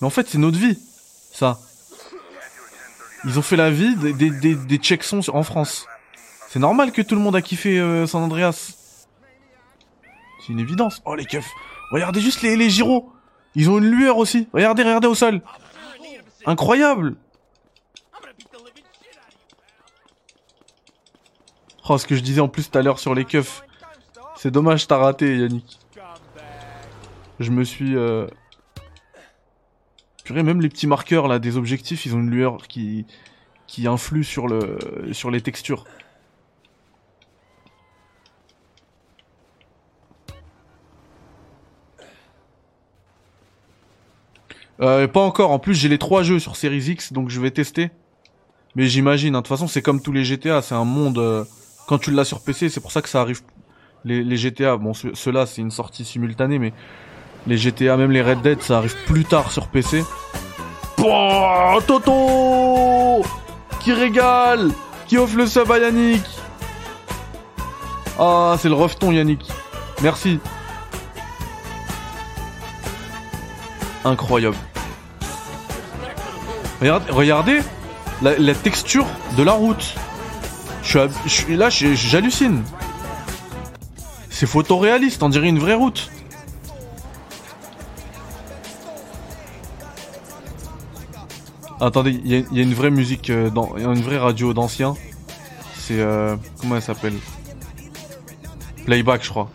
Mais 0.00 0.06
en 0.06 0.10
fait, 0.10 0.28
c'est 0.28 0.38
notre 0.38 0.58
vie, 0.58 0.78
ça. 1.32 1.58
Ils 3.24 3.38
ont 3.38 3.42
fait 3.42 3.54
la 3.56 3.70
vie 3.70 3.94
des, 3.94 4.12
des, 4.12 4.56
des, 4.56 4.76
Tchèques 4.78 5.04
en 5.28 5.42
France. 5.44 5.86
C'est 6.48 6.58
normal 6.58 6.90
que 6.90 7.02
tout 7.02 7.14
le 7.14 7.20
monde 7.20 7.36
a 7.36 7.42
kiffé 7.42 7.78
euh, 7.78 8.04
San 8.06 8.20
Andreas. 8.22 8.74
C'est 10.40 10.52
une 10.52 10.58
évidence. 10.58 11.00
Oh, 11.04 11.14
les 11.14 11.24
keufs. 11.24 11.48
Regardez 11.92 12.20
juste 12.20 12.42
les, 12.42 12.56
les 12.56 12.68
gyros. 12.68 13.12
Ils 13.54 13.70
ont 13.70 13.78
une 13.78 13.86
lueur 13.86 14.16
aussi. 14.16 14.48
Regardez, 14.52 14.82
regardez 14.82 15.06
au 15.06 15.14
sol. 15.14 15.40
Incroyable. 16.46 17.14
Oh, 21.88 21.98
ce 21.98 22.06
que 22.06 22.14
je 22.14 22.20
disais 22.22 22.40
en 22.40 22.48
plus 22.48 22.70
tout 22.70 22.78
à 22.78 22.82
l'heure 22.82 22.98
sur 22.98 23.14
les 23.14 23.24
keufs. 23.24 23.62
C'est 24.36 24.50
dommage, 24.50 24.86
t'as 24.86 24.96
raté, 24.98 25.38
Yannick. 25.38 25.78
Je 27.40 27.50
me 27.50 27.64
suis... 27.64 27.96
Euh... 27.96 28.26
Purée, 30.24 30.42
même 30.44 30.60
les 30.60 30.68
petits 30.68 30.86
marqueurs 30.86 31.26
là 31.26 31.38
des 31.40 31.56
objectifs, 31.56 32.06
ils 32.06 32.14
ont 32.14 32.20
une 32.20 32.30
lueur 32.30 32.68
qui, 32.68 33.06
qui 33.66 33.88
influe 33.88 34.22
sur 34.22 34.46
le 34.46 34.78
sur 35.12 35.32
les 35.32 35.40
textures. 35.40 35.84
Euh, 44.80 45.06
pas 45.08 45.20
encore. 45.20 45.50
En 45.50 45.58
plus, 45.58 45.74
j'ai 45.74 45.88
les 45.88 45.98
trois 45.98 46.22
jeux 46.22 46.38
sur 46.38 46.56
Series 46.56 46.90
X, 46.90 47.12
donc 47.12 47.28
je 47.28 47.40
vais 47.40 47.50
tester. 47.50 47.90
Mais 48.74 48.86
j'imagine. 48.86 49.34
hein. 49.34 49.38
De 49.38 49.42
toute 49.42 49.48
façon, 49.48 49.68
c'est 49.68 49.82
comme 49.82 50.00
tous 50.02 50.12
les 50.12 50.24
GTA. 50.24 50.62
C'est 50.62 50.74
un 50.74 50.84
monde. 50.84 51.18
euh, 51.18 51.44
quand 51.92 51.98
tu 51.98 52.10
l'as 52.10 52.24
sur 52.24 52.40
PC, 52.40 52.70
c'est 52.70 52.80
pour 52.80 52.90
ça 52.90 53.02
que 53.02 53.08
ça 53.10 53.20
arrive. 53.20 53.42
Les, 54.06 54.36
GTA, 54.38 54.78
bon, 54.78 54.94
ceux- 54.94 55.14
ceux-là, 55.14 55.44
c'est 55.44 55.60
une 55.60 55.70
sortie 55.70 56.06
simultanée, 56.06 56.58
mais 56.58 56.72
les 57.46 57.58
GTA, 57.58 57.98
même 57.98 58.10
les 58.10 58.22
Red 58.22 58.40
Dead, 58.40 58.62
ça 58.62 58.78
arrive 58.78 58.96
plus 59.04 59.26
tard 59.26 59.52
sur 59.52 59.66
PC. 59.68 60.02
Pouah, 60.96 61.80
Toto 61.86 63.22
Qui 63.80 63.92
régale 63.92 64.70
Qui 65.06 65.18
offre 65.18 65.36
le 65.36 65.46
sub 65.46 65.70
à 65.70 65.78
Yannick 65.80 66.24
Ah, 68.18 68.56
c'est 68.58 68.70
le 68.70 68.74
refton, 68.74 69.12
Yannick. 69.12 69.46
Merci. 70.02 70.40
Incroyable. 74.06 74.56
Regarde- 76.80 77.10
regardez 77.10 77.60
la, 78.22 78.38
la 78.38 78.54
texture 78.54 79.04
de 79.36 79.42
la 79.42 79.52
route. 79.52 79.94
Je 80.92 81.08
suis, 81.28 81.56
là, 81.56 81.70
j'hallucine. 81.70 82.62
C'est 84.28 84.44
photoréaliste, 84.46 85.22
on 85.22 85.30
dirait 85.30 85.48
une 85.48 85.58
vraie 85.58 85.74
route. 85.74 86.10
Attendez, 91.80 92.10
il 92.24 92.30
y, 92.30 92.60
a- 92.60 92.62
une 92.62 92.74
vraie 92.74 92.90
musique, 92.90 93.30
euh, 93.30 93.48
dans, 93.48 93.76
y 93.76 93.84
a 93.84 93.88
une 93.92 94.02
vraie 94.02 94.18
radio 94.18 94.52
d'ancien. 94.52 94.94
C'est 95.78 95.98
euh, 95.98 96.36
comment 96.60 96.76
elle 96.76 96.82
s'appelle? 96.82 97.14
Playback, 98.84 99.24
je 99.24 99.30
crois. 99.30 99.50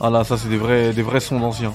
Ah 0.00 0.10
là, 0.10 0.24
ça 0.24 0.36
c'est 0.38 0.48
des 0.48 0.56
vrais, 0.56 0.92
des 0.94 1.02
vrais 1.02 1.20
sons 1.20 1.38
d'anciens. 1.40 1.74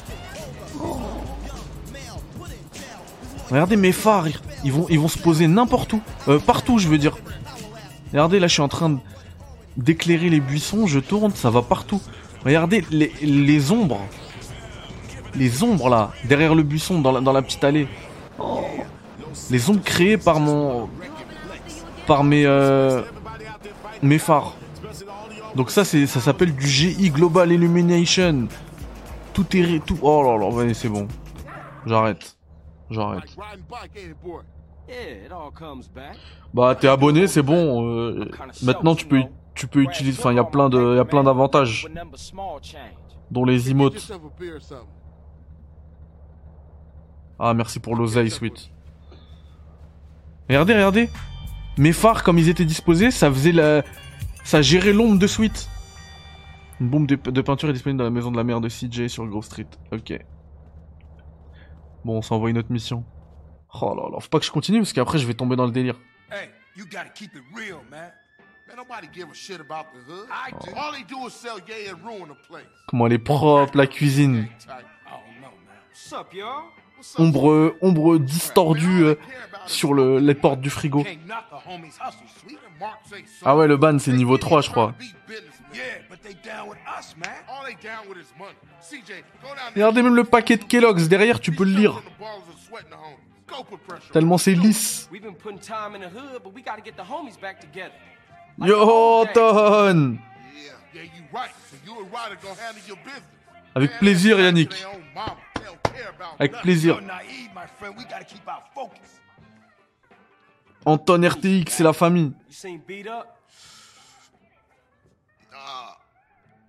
Regardez 3.52 3.76
mes 3.76 3.92
phares, 3.92 4.28
ils- 4.64 4.72
vont, 4.72 4.86
ils 4.90 5.00
vont 5.00 5.08
se 5.08 5.18
poser 5.20 5.48
n'importe 5.48 5.94
où, 5.94 6.02
Euh, 6.28 6.40
partout, 6.40 6.80
je 6.80 6.88
veux 6.88 6.98
dire. 6.98 7.16
Regardez, 8.12 8.40
là, 8.40 8.48
je 8.48 8.54
suis 8.54 8.62
en 8.62 8.68
train 8.68 9.00
d'éclairer 9.78 10.30
les 10.30 10.40
buissons, 10.40 10.86
je 10.88 11.00
tourne, 11.00 11.32
ça 11.34 11.50
va 11.50 11.62
partout. 11.62 12.02
Regardez 12.46 12.84
les, 12.92 13.12
les 13.22 13.72
ombres, 13.72 14.00
les 15.36 15.64
ombres 15.64 15.90
là, 15.90 16.12
derrière 16.26 16.54
le 16.56 16.64
buisson, 16.64 17.00
dans 17.02 17.12
la, 17.12 17.22
dans 17.22 17.32
la 17.34 17.42
petite 17.42 17.64
allée. 17.64 17.88
Les 19.50 19.70
ombres 19.70 19.82
créées 19.84 20.18
par 20.18 20.40
mon, 20.40 20.90
par 22.06 22.24
mes, 22.24 22.46
euh, 22.46 23.02
mes 24.02 24.20
phares. 24.20 24.54
Donc 25.56 25.72
ça, 25.72 25.84
ça 25.86 26.08
s'appelle 26.08 26.54
du 26.56 26.68
GI 26.68 27.10
Global 27.10 27.52
Illumination. 27.52 28.48
Tout 29.34 29.46
est, 29.58 29.84
tout. 29.86 29.98
Oh 30.02 30.22
là 30.24 30.38
là, 30.38 30.74
c'est 30.74 30.90
bon. 30.90 31.08
J'arrête, 31.86 32.38
j'arrête. 32.92 33.24
Bah 36.54 36.76
t'es 36.76 36.88
abonné, 36.88 37.28
c'est 37.28 37.42
bon. 37.42 37.86
euh, 37.88 38.30
maintenant 38.64 38.96
tu 38.96 39.06
peux 39.06 39.22
tu 39.56 39.68
peux 39.68 39.82
utiliser. 39.82 40.20
Enfin 40.20 40.32
il 40.32 40.36
y 40.36 40.40
a 40.40 40.44
plein 40.44 40.70
de 40.70 40.96
y 40.96 41.00
a 41.00 41.06
plein 41.06 41.24
d'avantages, 41.24 41.88
dont 43.32 43.46
les 43.46 43.72
emotes. 43.72 44.12
Ah 47.40 47.54
merci 47.54 47.80
pour 47.80 47.96
l'oseille, 47.96 48.30
sweet. 48.30 48.72
Regardez, 50.50 50.74
regardez. 50.74 51.10
Mes 51.78 51.94
phares 51.94 52.24
comme 52.24 52.38
ils 52.38 52.50
étaient 52.50 52.66
disposés, 52.66 53.10
ça 53.12 53.32
faisait 53.32 53.52
la, 53.52 53.84
ça 54.44 54.62
gérait 54.62 54.94
l'ombre 54.94 55.18
de 55.18 55.28
sweet. 55.28 55.70
Une 56.80 56.90
bombe 56.90 57.08
de, 57.08 57.16
de 57.16 57.42
peinture 57.42 57.70
est 57.70 57.74
disponible 57.74 57.98
dans 58.00 58.04
la 58.04 58.10
maison 58.12 58.32
de 58.32 58.38
la 58.38 58.44
mère 58.44 58.60
de 58.62 58.68
CJ 58.68 59.08
sur 59.08 59.26
Grove 59.26 59.46
Street. 59.46 59.68
Ok. 59.92 60.14
Bon, 62.04 62.18
on 62.18 62.22
s'envoie 62.22 62.50
une 62.50 62.58
autre 62.58 62.72
mission. 62.72 63.04
Oh 63.82 63.96
là 63.96 64.10
là, 64.12 64.20
faut 64.20 64.30
pas 64.30 64.40
que 64.40 64.46
je 64.46 64.52
continue 64.52 64.80
parce 64.80 64.94
qu'après 64.94 65.18
je 65.18 65.26
vais 65.26 65.34
tomber 65.34 65.56
dans 65.56 65.66
le 65.66 65.72
délire. 65.72 65.96
Hey, 66.32 66.50
you 66.76 66.86
gotta 66.86 67.10
keep 67.10 67.34
it 67.36 67.44
real, 67.56 67.80
man. 67.90 68.12
Man, 68.68 68.78
nobody 68.78 69.08
give 69.14 69.30
a 69.30 69.34
shit 69.34 69.60
about 69.60 69.88
the 69.94 70.00
hood. 70.10 70.28
I 70.30 70.52
do. 70.52 70.72
All 70.76 70.92
they 70.92 71.04
do 71.04 71.28
is 71.28 71.32
sell 71.32 71.60
yay 71.68 71.90
and 71.90 71.98
ruin 72.06 72.28
the 72.28 72.48
place. 72.48 72.66
Comment 72.88 73.08
elle 73.08 73.14
est 73.14 73.18
propre 73.18 73.76
la 73.76 73.88
cuisine. 73.88 74.48
Type. 74.60 74.86
Oh 75.08 75.18
no, 75.42 75.48
man. 75.48 75.76
What's 75.90 76.14
up, 76.14 76.34
y'all? 76.34 76.70
Ombre, 77.18 77.76
ombre 77.82 78.18
distordue 78.18 79.04
euh, 79.04 79.16
sur 79.66 79.94
le, 79.94 80.20
les 80.20 80.36
portes 80.36 80.62
du 80.62 80.70
frigo. 80.70 81.04
Ah 83.44 83.58
ouais, 83.58 83.68
le 83.68 83.76
ban 83.76 84.00
c'est 84.00 84.14
niveau 84.14 84.38
3 84.38 84.62
je 84.62 84.70
crois. 84.70 84.94
Beat 84.98 85.14
business, 85.28 85.60
man. 85.60 85.72
Yeah, 85.74 85.82
but 86.10 86.22
they 86.22 86.34
down 86.36 86.70
with 86.70 86.78
us, 86.98 87.16
man. 87.18 87.30
All 87.50 87.66
they 87.66 87.76
down 87.76 88.08
with 88.08 88.20
is 88.20 88.32
money. 88.40 88.56
CJ, 88.82 89.24
go 89.42 89.50
down 89.50 89.56
there. 89.56 89.72
Regardez 89.76 90.02
même 90.02 90.16
le 90.16 90.24
paquet 90.24 90.56
de 90.56 90.64
Kellogg's 90.64 91.10
derrière, 91.10 91.42
tu 91.42 91.52
peux 91.52 91.66
le 91.66 91.72
lire. 91.72 92.02
Tellement 94.12 94.38
c'est 94.38 94.54
lisse. 94.54 95.08
We've 95.12 95.22
been 95.22 95.36
putting 95.36 95.60
time 95.60 95.96
in 95.96 96.02
the 96.02 96.10
hood, 96.10 96.42
but 96.44 96.54
we 96.54 96.62
gotta 96.62 96.82
get 96.82 96.96
the 96.96 97.04
homies 97.04 97.40
back 97.40 97.60
together. 97.60 97.94
Yo, 98.60 99.26
Ton 99.34 100.20
Yeah, 100.56 100.72
yeah, 100.94 101.02
you 101.02 101.24
right. 101.34 101.52
So 101.70 101.78
you 101.86 102.00
and 102.00 102.12
Ryder 102.12 102.38
gonna 102.42 102.56
handle 102.56 102.82
your 102.88 102.98
business. 102.98 103.24
Avec 103.76 103.98
plaisir, 103.98 104.40
Yannick. 104.40 104.72
About 105.16 106.40
Avec 106.40 106.52
plaisir. 106.62 107.00
Anton 110.86 111.24
RTX, 111.24 111.72
c'est 111.72 111.84
la 111.84 111.94
famille. 111.94 112.34
You 112.48 112.54
seen 112.54 112.82
beat 112.86 113.08
up? 113.08 113.40
Nah. 115.52 115.96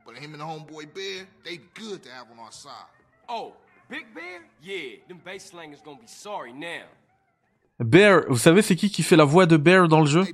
But 0.06 0.16
him 0.16 0.34
and 0.34 0.40
the 0.40 0.44
homeboy 0.44 0.94
Bear, 0.94 1.26
they 1.44 1.58
good 1.74 2.02
to 2.04 2.10
have 2.10 2.26
on 2.30 2.38
our 2.38 2.52
side. 2.52 2.70
Oh, 3.28 3.54
Big 3.90 4.06
Bear? 4.14 4.40
Yeah, 4.62 4.96
them 5.08 5.18
bass 5.24 5.44
slangers 5.50 5.80
gonna 5.84 5.98
be 5.98 6.06
sorry 6.06 6.52
now. 6.52 6.84
Bear, 7.80 8.24
vous 8.28 8.38
savez 8.38 8.62
c'est 8.62 8.76
qui 8.76 8.90
qui 8.90 9.02
fait 9.02 9.16
la 9.16 9.24
voix 9.24 9.46
de 9.46 9.56
Bear 9.56 9.88
dans 9.88 10.00
le 10.00 10.06
jeu? 10.06 10.24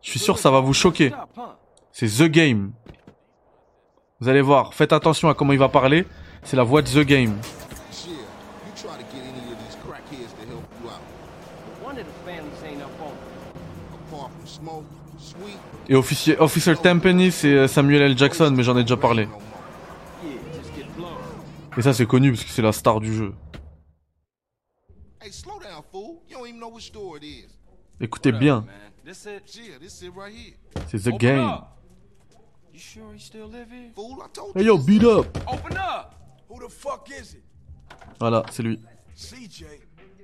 Je 0.00 0.10
suis 0.10 0.18
sûr 0.18 0.34
que 0.34 0.40
ça 0.40 0.50
va 0.50 0.60
vous 0.60 0.72
choquer. 0.74 1.12
C'est 1.92 2.08
The 2.08 2.24
Game. 2.24 2.72
Vous 4.20 4.28
allez 4.28 4.40
voir, 4.40 4.74
faites 4.74 4.92
attention 4.92 5.28
à 5.28 5.34
comment 5.34 5.52
il 5.52 5.58
va 5.58 5.68
parler. 5.68 6.06
C'est 6.42 6.56
la 6.56 6.64
voix 6.64 6.82
de 6.82 6.88
The 6.88 7.06
Game. 7.06 7.38
Shit, 7.92 8.10
you 8.10 8.16
try 8.74 8.90
to 8.90 9.04
get 9.12 9.22
any 9.22 9.52
of 9.52 9.58
these 9.58 9.76
crackheads 9.86 10.32
to 10.32 10.48
help 10.48 10.64
you 10.82 10.88
out. 10.88 11.00
No 11.80 11.86
wonder 11.86 12.02
the 12.02 12.24
families 12.24 12.62
ain't 12.64 12.82
up 12.82 12.90
on 13.00 13.12
it. 13.12 14.10
Apart 14.10 14.30
from 14.32 14.46
Smoke, 14.46 14.84
Sweet, 15.18 15.58
Et 15.88 15.94
officier, 15.94 16.36
Officer 16.40 16.74
Tampany, 16.76 17.30
c'est 17.30 17.52
euh, 17.54 17.68
Samuel 17.68 18.02
L. 18.02 18.18
Jackson, 18.18 18.52
mais 18.56 18.62
j'en 18.64 18.76
ai 18.76 18.82
déjà 18.82 18.96
parlé. 18.96 19.28
Et 21.76 21.82
ça 21.82 21.92
c'est 21.94 22.06
connu 22.06 22.32
parce 22.32 22.44
que 22.44 22.50
c'est 22.50 22.62
la 22.62 22.72
star 22.72 23.00
du 23.00 23.14
jeu. 23.14 23.34
Hey, 25.20 25.30
slow 25.32 25.58
down, 25.60 25.82
fool. 25.90 26.20
You 26.28 26.36
don't 26.36 26.48
even 26.48 26.60
know 26.60 26.68
which 26.68 26.86
store 26.86 27.16
it 27.18 27.24
is. 27.24 27.56
Écoutez 28.00 28.32
bien, 28.32 28.62
Man, 28.62 28.74
this 29.04 29.24
it? 29.26 29.42
Yeah, 29.56 29.78
this 29.78 30.02
it 30.02 30.12
right 30.14 30.32
here. 30.34 30.56
c'est 30.88 30.98
The 30.98 31.16
Game. 31.16 31.38
up. 31.38 31.68
You 32.72 32.78
sure 32.80 33.12
he 33.14 33.20
still 33.20 33.46
live 33.48 33.70
here? 33.70 33.90
Fool, 33.94 34.22
I 34.22 34.28
told 34.32 34.56
Hey 34.56 34.64
yo, 34.64 34.78
beat 34.78 35.04
up 35.04 35.26
Open 35.46 35.76
up! 35.76 36.14
Who 36.48 36.58
the 36.58 36.68
fuck 36.68 37.08
is 37.10 37.34
it? 37.34 37.44
Voilà, 38.18 38.44
c'est 38.50 38.62
lui. 38.62 38.80
CJ, 39.16 39.64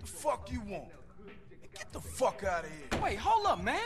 the 0.01 0.07
fuck 0.07 0.51
you 0.51 0.61
want? 0.69 0.89
Get 1.75 1.93
the 1.93 2.01
fuck 2.01 2.43
out 2.45 2.65
of 2.65 2.71
here. 2.71 3.01
Wait, 3.03 3.19
hold 3.19 3.47
up, 3.47 3.63
man. 3.63 3.79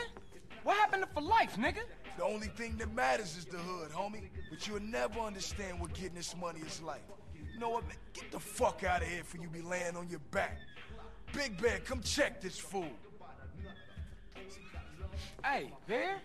What 0.63 0.77
happened 0.77 1.03
to 1.03 1.09
for 1.13 1.21
life, 1.21 1.57
nigga? 1.57 1.81
The 2.17 2.23
only 2.23 2.47
thing 2.47 2.77
that 2.77 2.93
matters 2.93 3.37
is 3.37 3.45
the 3.45 3.57
hood, 3.57 3.91
homie. 3.91 4.29
But 4.49 4.65
you'll 4.67 4.79
never 4.81 5.19
understand 5.19 5.79
what 5.79 5.93
getting 5.93 6.15
this 6.15 6.35
money 6.35 6.61
is 6.65 6.81
like. 6.81 7.03
You 7.53 7.59
know 7.59 7.69
what, 7.69 7.87
man? 7.87 7.97
Get 8.13 8.31
the 8.31 8.39
fuck 8.39 8.83
out 8.83 9.01
of 9.01 9.07
here 9.07 9.23
for 9.23 9.37
you 9.37 9.47
be 9.47 9.61
laying 9.61 9.95
on 9.95 10.09
your 10.09 10.19
back. 10.31 10.57
Big 11.33 11.61
Bear, 11.61 11.79
come 11.79 12.01
check 12.01 12.41
this 12.41 12.57
fool. 12.57 12.89
Hey, 15.43 15.71
Bear? 15.87 16.15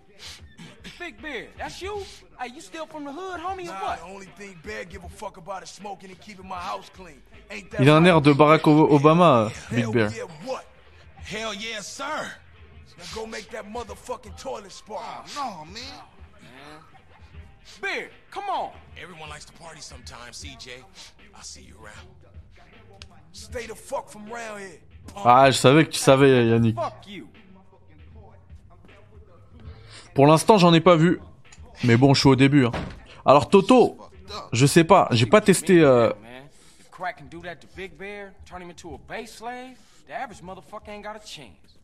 Big 0.98 1.20
Bear, 1.20 1.48
that's 1.56 1.82
you? 1.82 2.02
Hey, 2.40 2.48
you 2.54 2.60
still 2.60 2.86
from 2.86 3.04
the 3.04 3.12
hood, 3.12 3.40
homie, 3.40 3.62
or 3.64 3.66
Nah, 3.66 3.82
what? 3.82 3.98
the 3.98 4.04
only 4.06 4.26
thing 4.26 4.58
Bear 4.64 4.84
give 4.84 5.04
a 5.04 5.08
fuck 5.08 5.36
about 5.36 5.62
is 5.62 5.70
smoking 5.70 6.10
and 6.10 6.20
keeping 6.20 6.46
my 6.48 6.58
house 6.58 6.88
clean. 6.94 7.20
Ain't 7.50 7.70
that 7.72 7.80
Il 7.80 7.88
a 7.88 7.96
un 7.96 8.04
right? 8.04 8.10
air 8.14 8.20
de 8.20 8.32
Barack 8.34 8.66
O- 8.66 8.98
Obama, 8.98 9.48
Big 9.70 9.80
Hell 9.80 9.92
Bear. 9.92 10.10
yeah, 10.14 10.22
what? 10.44 10.66
Hell 11.16 11.52
yeah, 11.54 11.80
sir. 11.80 12.30
Now 12.96 13.04
go 13.14 13.26
make 13.26 13.50
that 13.50 13.66
motherfucking 13.66 14.36
toilet 14.38 14.72
spark. 14.72 15.26
Oh, 15.36 15.64
no, 15.66 15.72
man. 15.72 15.82
Bear, 17.80 18.08
come 18.30 18.44
on. 18.50 18.70
Everyone 19.00 19.28
likes 19.28 19.44
to 19.46 19.52
party 19.52 19.80
sometimes, 19.80 20.42
CJ. 20.42 20.82
I'll 21.34 21.42
see 21.42 21.62
you 21.62 21.74
around. 21.82 22.06
Stay 23.32 23.66
the 23.66 23.74
fuck 23.74 24.08
from 24.10 24.30
around 24.32 24.58
here. 24.60 24.80
Ah, 25.16 25.50
je 25.50 25.56
savais 25.56 25.84
que 25.84 25.90
tu 25.90 25.98
savais, 25.98 26.46
Yannick. 26.48 26.74
Fuck 26.74 27.06
you. 27.06 27.28
Pour 30.14 30.26
l'instant, 30.26 30.58
j'en 30.58 30.72
ai 30.74 30.80
pas 30.80 30.96
vu. 30.96 31.20
Mais 31.84 31.96
bon, 31.96 32.12
je 32.14 32.20
suis 32.20 32.28
au 32.28 32.36
début. 32.36 32.66
hein. 32.66 32.72
Alors, 33.24 33.48
Toto, 33.48 33.96
je 34.52 34.66
sais 34.66 34.84
pas, 34.84 35.08
j'ai 35.12 35.26
pas 35.26 35.40
testé. 35.40 35.80
euh, 35.80 36.10
crack 36.90 37.18
can 37.18 37.26
do 37.30 37.40
that 37.42 37.56
to 37.56 37.68
Big 37.76 37.92
Bear, 37.96 38.32
turn 38.44 38.60
him 38.60 38.70
into 38.70 38.92
a 38.94 38.98
base 39.08 39.30
slave, 39.32 39.76
the 40.08 40.12
average 40.12 40.42
motherfucker 40.42 40.88
ain't 40.90 41.04
got 41.04 41.14
a 41.14 41.20
chance. 41.24 41.77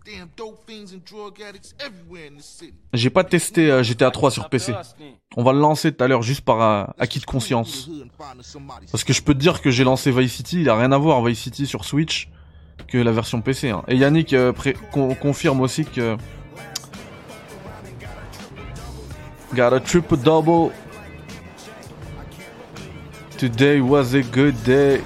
J'ai 2.93 3.11
pas 3.11 3.25
testé 3.25 3.71
euh, 3.71 3.83
GTA 3.83 4.11
3 4.11 4.31
sur 4.31 4.49
PC. 4.51 4.73
On 5.37 5.43
va 5.43 5.53
le 5.53 5.61
lancer 5.61 5.93
tout 5.93 6.05
à 6.05 6.09
l'heure 6.09 6.23
juste 6.23 6.43
par 6.43 6.61
euh, 6.61 6.85
acquis 6.99 7.21
de 7.21 7.25
conscience. 7.25 7.89
Parce 8.91 9.03
que 9.05 9.13
je 9.13 9.23
peux 9.23 9.33
te 9.35 9.39
dire 9.39 9.63
que 9.63 9.71
j'ai 9.71 9.85
lancé 9.85 10.11
Vice 10.13 10.33
City, 10.35 10.61
il 10.61 10.69
a 10.69 10.77
rien 10.77 10.93
à 10.93 10.99
voir 10.99 11.23
Vice 11.25 11.41
City 11.41 11.67
sur 11.67 11.85
Switch 11.85 12.29
que 12.89 12.99
la 12.99 13.13
version 13.13 13.41
PC. 13.41 13.71
hein. 13.71 13.83
Et 13.89 13.97
Yannick 13.97 14.33
euh, 14.35 14.53
con- 14.93 15.15
confirme 15.15 15.61
aussi 15.63 15.85
que... 15.85 16.17
Got 19.55 19.73
a 19.73 19.81
triple 19.81 20.17
double. 20.19 20.73
Today 23.39 23.81
was 23.81 24.15
a 24.15 24.23
good 24.23 24.55
day. 24.65 25.01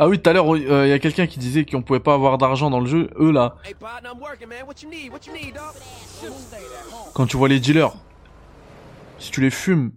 Ah 0.00 0.06
oui, 0.08 0.20
tout 0.20 0.30
à 0.30 0.32
l'heure, 0.32 0.56
il 0.56 0.62
y 0.88 0.92
a 0.92 0.98
quelqu'un 1.00 1.26
qui 1.26 1.38
disait 1.40 1.64
qu'on 1.64 1.82
pouvait 1.82 1.98
pas 2.00 2.14
avoir 2.14 2.38
d'argent 2.38 2.70
dans 2.70 2.78
le 2.80 2.86
jeu. 2.86 3.10
Eux 3.18 3.32
là, 3.32 3.56
Hey, 3.64 3.74
partner, 3.74 4.10
I'm 4.14 4.20
working, 4.20 4.48
man. 4.48 4.64
What 4.66 4.74
you 4.82 4.88
need? 4.88 5.10
What 5.12 5.20
you 5.26 5.32
need, 5.32 5.54
dog? 5.54 5.74
Shoot. 6.20 6.32
quand 7.14 7.26
tu 7.26 7.36
vois 7.36 7.48
les 7.48 7.58
dealers, 7.58 7.92
si 9.18 9.30
tu 9.32 9.40
les 9.40 9.50
fumes, 9.50 9.90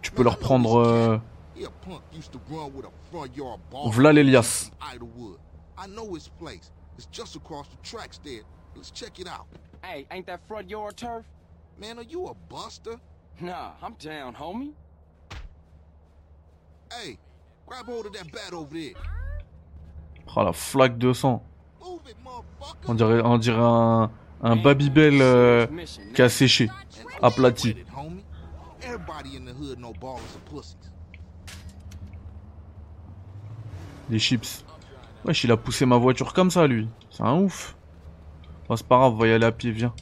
tu 0.00 0.12
peux 0.12 0.22
leur 0.22 0.38
prendre. 0.38 0.76
euh, 0.78 1.18
He 1.56 1.64
a 1.64 1.70
punk 1.84 2.02
used 2.16 2.30
to 2.32 2.38
run 2.50 2.70
with 2.74 2.84
a 2.84 2.90
front 3.10 3.34
yard 3.36 3.58
ball. 3.70 3.90
V'là 3.90 4.12
l'Elias. 4.12 4.70
Idlewood. 4.94 5.38
I 5.76 5.88
know 5.88 6.14
his 6.14 6.28
place. 6.38 6.70
It's 6.96 7.08
just 7.10 7.34
across 7.34 7.66
the 7.68 7.76
tracks 7.82 8.20
there. 8.24 8.42
Let's 8.76 8.92
check 8.92 9.18
it 9.18 9.26
out. 9.26 9.46
Hey, 9.82 10.06
ain't 10.12 10.26
that 10.26 10.40
front 10.46 10.70
yard 10.70 10.96
turf? 10.96 11.24
Man, 11.80 11.98
are 11.98 12.04
you 12.08 12.26
a 12.26 12.34
buster? 12.48 12.96
Nah, 13.40 13.72
I'm 13.82 13.94
down, 13.98 14.34
homie. 14.34 14.72
Hey, 16.92 17.18
grab 17.66 17.86
hold 17.86 18.06
of 18.06 18.12
that 18.12 18.30
bat 18.32 18.52
over 18.52 18.72
there. 18.72 18.94
Oh 20.36 20.42
la 20.44 20.52
flaque 20.52 20.98
200. 20.98 21.42
On 22.86 22.94
dirait, 22.94 23.20
on 23.24 23.38
dirait 23.38 23.58
un, 23.58 24.10
un 24.42 24.56
Babybel 24.56 25.20
euh, 25.20 25.66
qui 26.14 26.22
a 26.22 26.28
séché, 26.28 26.68
aplati. 27.22 27.74
Homie. 27.96 28.24
Everybody 28.82 29.36
in 29.36 29.44
the 29.44 29.52
hood 29.52 29.78
know 29.78 29.92
ballers 29.94 30.20
are 30.36 30.50
pussies. 30.50 30.76
Des 34.08 34.18
chips. 34.18 34.64
Wesh, 35.24 35.44
il 35.44 35.50
a 35.52 35.56
poussé 35.56 35.86
ma 35.86 35.96
voiture 35.96 36.32
comme 36.34 36.50
ça, 36.50 36.66
lui. 36.66 36.88
C'est 37.10 37.22
un 37.22 37.36
ouf. 37.38 37.74
Oh, 38.68 38.76
c'est 38.76 38.86
pas 38.86 38.98
grave, 38.98 39.14
on 39.14 39.16
va 39.16 39.26
y 39.26 39.32
aller 39.32 39.46
à 39.46 39.52
pied, 39.52 39.70
viens. 39.72 39.94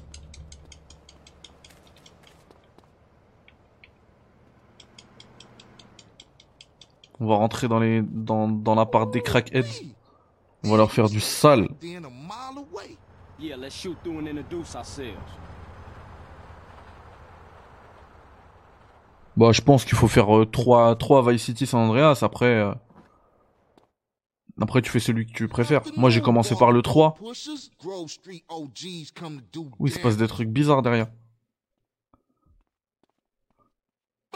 On 7.22 7.26
va 7.28 7.36
rentrer 7.36 7.68
dans 7.68 7.78
les 7.78 8.02
dans, 8.02 8.48
dans 8.48 8.74
l'appart 8.74 9.08
des 9.12 9.20
crackheads. 9.20 9.84
On 10.64 10.72
va 10.72 10.76
leur 10.76 10.90
faire 10.90 11.08
du 11.08 11.20
sale. 11.20 11.68
Then 11.80 12.04
a 12.04 12.10
mile 12.10 12.58
away. 12.58 12.96
Yeah, 13.38 13.56
let's 13.56 13.74
shoot 13.74 13.96
through 14.02 14.18
and 14.18 14.26
introduce 14.26 14.74
ourselves. 14.74 15.14
Bah, 19.36 19.52
je 19.52 19.60
pense 19.60 19.84
qu'il 19.84 19.96
faut 19.96 20.08
faire 20.08 20.26
3, 20.50 20.96
3 20.96 21.30
Vice 21.30 21.44
City 21.44 21.64
San 21.64 21.80
Andreas. 21.80 22.18
Après, 22.22 22.46
euh, 22.46 22.74
après 24.60 24.82
tu 24.82 24.90
fais 24.90 24.98
celui 24.98 25.26
que 25.26 25.32
tu 25.32 25.46
préfères. 25.46 25.82
Moi, 25.96 26.10
j'ai 26.10 26.20
commencé 26.20 26.56
par 26.56 26.72
le 26.72 26.82
3. 26.82 27.14
Pushers, 27.14 27.70
Grove 27.80 28.08
Street 28.08 28.42
OGs 28.48 29.12
come 29.14 29.40
to 29.52 29.62
do 29.62 29.70
Oui, 29.78 29.90
il 29.90 29.94
se 29.94 30.00
passe 30.00 30.16
des 30.16 30.26
trucs 30.26 30.48
bizarres 30.48 30.82
derrière. 30.82 31.06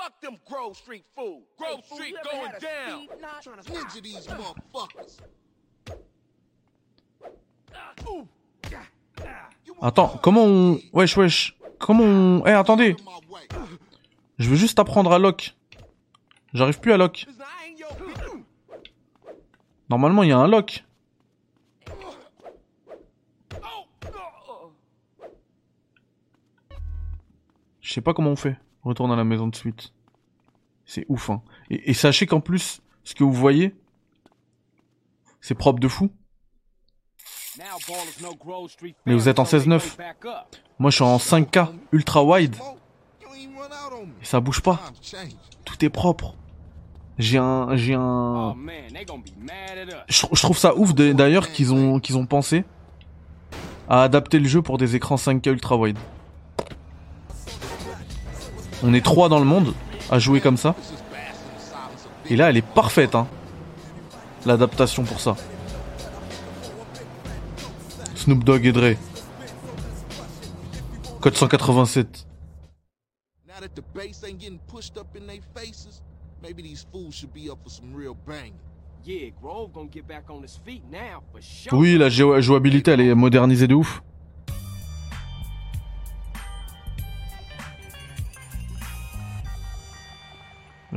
Fuck 0.07 0.21
them 0.21 0.37
Grove 0.49 0.77
Street 0.77 1.05
fools. 1.17 1.43
Grove 1.59 1.85
Street 1.85 2.15
going 2.23 2.53
down. 2.61 3.09
Ninja 3.65 4.01
these 4.01 4.29
motherfuckers. 4.29 5.19
Attends, 9.83 10.21
comment 10.23 10.45
on... 10.45 10.81
Wesh, 10.93 11.17
wesh. 11.17 11.57
Comment 11.81 12.05
on... 12.05 12.47
Eh, 12.47 12.53
attendez. 12.53 12.95
Je 14.39 14.49
veux 14.49 14.55
juste 14.55 14.79
apprendre 14.79 15.11
à 15.11 15.19
lock. 15.19 15.57
J'arrive 16.55 16.79
plus 16.79 16.93
à 16.93 16.97
lock. 16.97 17.27
Normalement, 19.91 20.23
il 20.23 20.29
y 20.29 20.33
a 20.33 20.39
un 20.39 20.47
lock. 20.47 20.85
Je 27.81 27.93
sais 27.93 28.01
pas 28.01 28.15
comment 28.15 28.31
on 28.31 28.37
fait. 28.37 28.57
Retourne 28.85 29.11
à 29.11 29.17
la 29.17 29.25
maison 29.25 29.49
de 29.49 29.57
suite. 29.57 29.93
C'est 30.87 31.05
ouf, 31.09 31.31
hein. 31.31 31.43
Et, 31.71 31.91
et 31.91 31.95
sachez 31.95 32.27
qu'en 32.27 32.41
plus, 32.41 32.81
ce 33.05 33.15
que 33.15 33.25
vous 33.25 33.33
voyez, 33.33 33.75
c'est 35.41 35.55
propre 35.55 35.81
de 35.81 35.89
fou. 35.89 36.11
Mais 39.07 39.15
vous 39.15 39.29
êtes 39.29 39.39
en 39.39 39.45
fair, 39.45 39.61
so 39.61 39.65
they 39.67 39.79
16-9. 39.79 39.97
back 39.97 40.25
up. 40.25 40.57
Moi, 40.79 40.91
je 40.91 40.97
suis 40.97 41.05
en 41.05 41.17
5K, 41.17 41.69
ultra 41.93 42.23
wide. 42.23 42.57
Et 44.23 44.25
ça 44.25 44.41
bouge 44.41 44.61
pas. 44.61 44.81
Tout 45.65 45.85
est 45.85 45.91
propre. 45.91 46.35
J'ai 47.19 47.39
un, 47.39 47.77
j'ai 47.77 47.95
un. 47.95 48.55
Oh. 48.55 49.21
Je, 50.09 50.27
je 50.33 50.43
trouve 50.43 50.59
ça 50.59 50.77
ouf 50.77 50.95
d'ailleurs 50.95 51.51
qu'ils 51.51 51.73
ont, 51.73 51.99
qu'ils 51.99 52.19
ont 52.19 52.27
pensé 52.27 52.65
à 53.89 54.03
adapter 54.03 54.39
le 54.39 54.47
jeu 54.49 54.61
pour 54.61 54.77
des 54.77 54.97
écrans 54.97 55.17
5K 55.17 55.51
ultra 55.51 55.77
wide. 55.77 55.99
On 58.83 58.93
est 58.93 59.05
trois 59.05 59.29
dans 59.31 59.39
le 59.39 59.47
monde 59.47 59.73
à 60.11 60.19
jouer 60.19 60.41
comme 60.41 60.57
ça. 60.57 60.75
Et 62.29 62.37
là, 62.37 62.51
elle 62.51 62.57
est 62.57 62.63
parfaite, 62.67 63.15
hein. 63.15 63.27
L'adaptation 64.45 65.05
pour 65.05 65.21
ça. 65.21 65.37
Snoop 68.15 68.45
Dogg 68.45 68.65
et 68.67 68.73
Dre. 68.73 68.95
Code 71.21 71.37
187. 71.37 72.27
Now 73.47 73.55
that 73.61 73.75
the 73.75 73.83
bass 73.95 74.23
ain't 74.25 74.39
getting 74.41 74.59
pushed 74.69 74.97
up 74.97 75.07
in 75.17 75.27
their 75.27 75.41
faces, 75.55 76.03
maybe 76.43 76.63
these 76.63 76.87
fools 76.93 77.15
should 77.15 77.33
be 77.33 77.49
up 77.51 77.59
for 77.65 77.71
some 77.71 77.95
real 77.95 78.17
banging. 78.27 78.55
Yeah, 79.05 79.31
Grove 79.41 79.73
gonna 79.73 79.89
get 79.89 80.07
back 80.09 80.25
on 80.31 80.43
his 80.43 80.59
feet 80.65 80.83
now 80.91 81.23
for 81.33 81.41
sure. 81.41 81.79
Oui, 81.79 81.97
la 81.97 82.09
jou- 82.09 82.41
jouabilité, 82.41 82.91
elle 82.93 83.01
est 83.01 83.15
modernisée 83.15 83.69
de 83.69 83.75
ouf. 83.75 84.03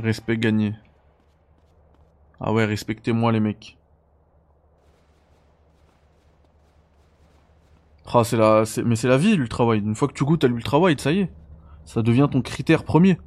Respect 0.02 0.38
gagné. 0.38 0.74
Ah 2.40 2.52
ouais, 2.52 2.64
respectez-moi 2.64 3.32
les 3.32 3.40
mecs. 3.40 3.76
Ah, 8.12 8.24
c'est 8.24 8.36
la, 8.36 8.64
c'est- 8.64 8.82
mais 8.82 8.96
c'est 8.96 9.08
la 9.08 9.18
vie 9.18 9.36
l'ultra 9.36 9.64
wide. 9.64 9.84
Une 9.86 9.94
fois 9.94 10.08
que 10.08 10.14
tu 10.14 10.24
goûtes 10.24 10.42
à 10.44 10.48
l'ultra 10.48 10.78
wide, 10.78 11.00
ça 11.00 11.12
y 11.12 11.20
est, 11.20 11.32
ça 11.84 12.02
devient 12.02 12.28
ton 12.30 12.42
critère 12.42 12.82
premier. 12.84 13.18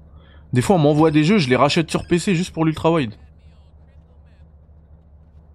Des 0.52 0.62
fois, 0.62 0.76
on 0.76 0.80
m'envoie 0.80 1.12
des 1.12 1.24
jeux, 1.24 1.38
je 1.38 1.48
les 1.50 1.56
rachète 1.56 1.90
sur 1.90 2.06
PC 2.08 2.36
juste 2.36 2.54
pour 2.54 2.66
l'ultra 2.66 2.92
wide. 2.92 3.14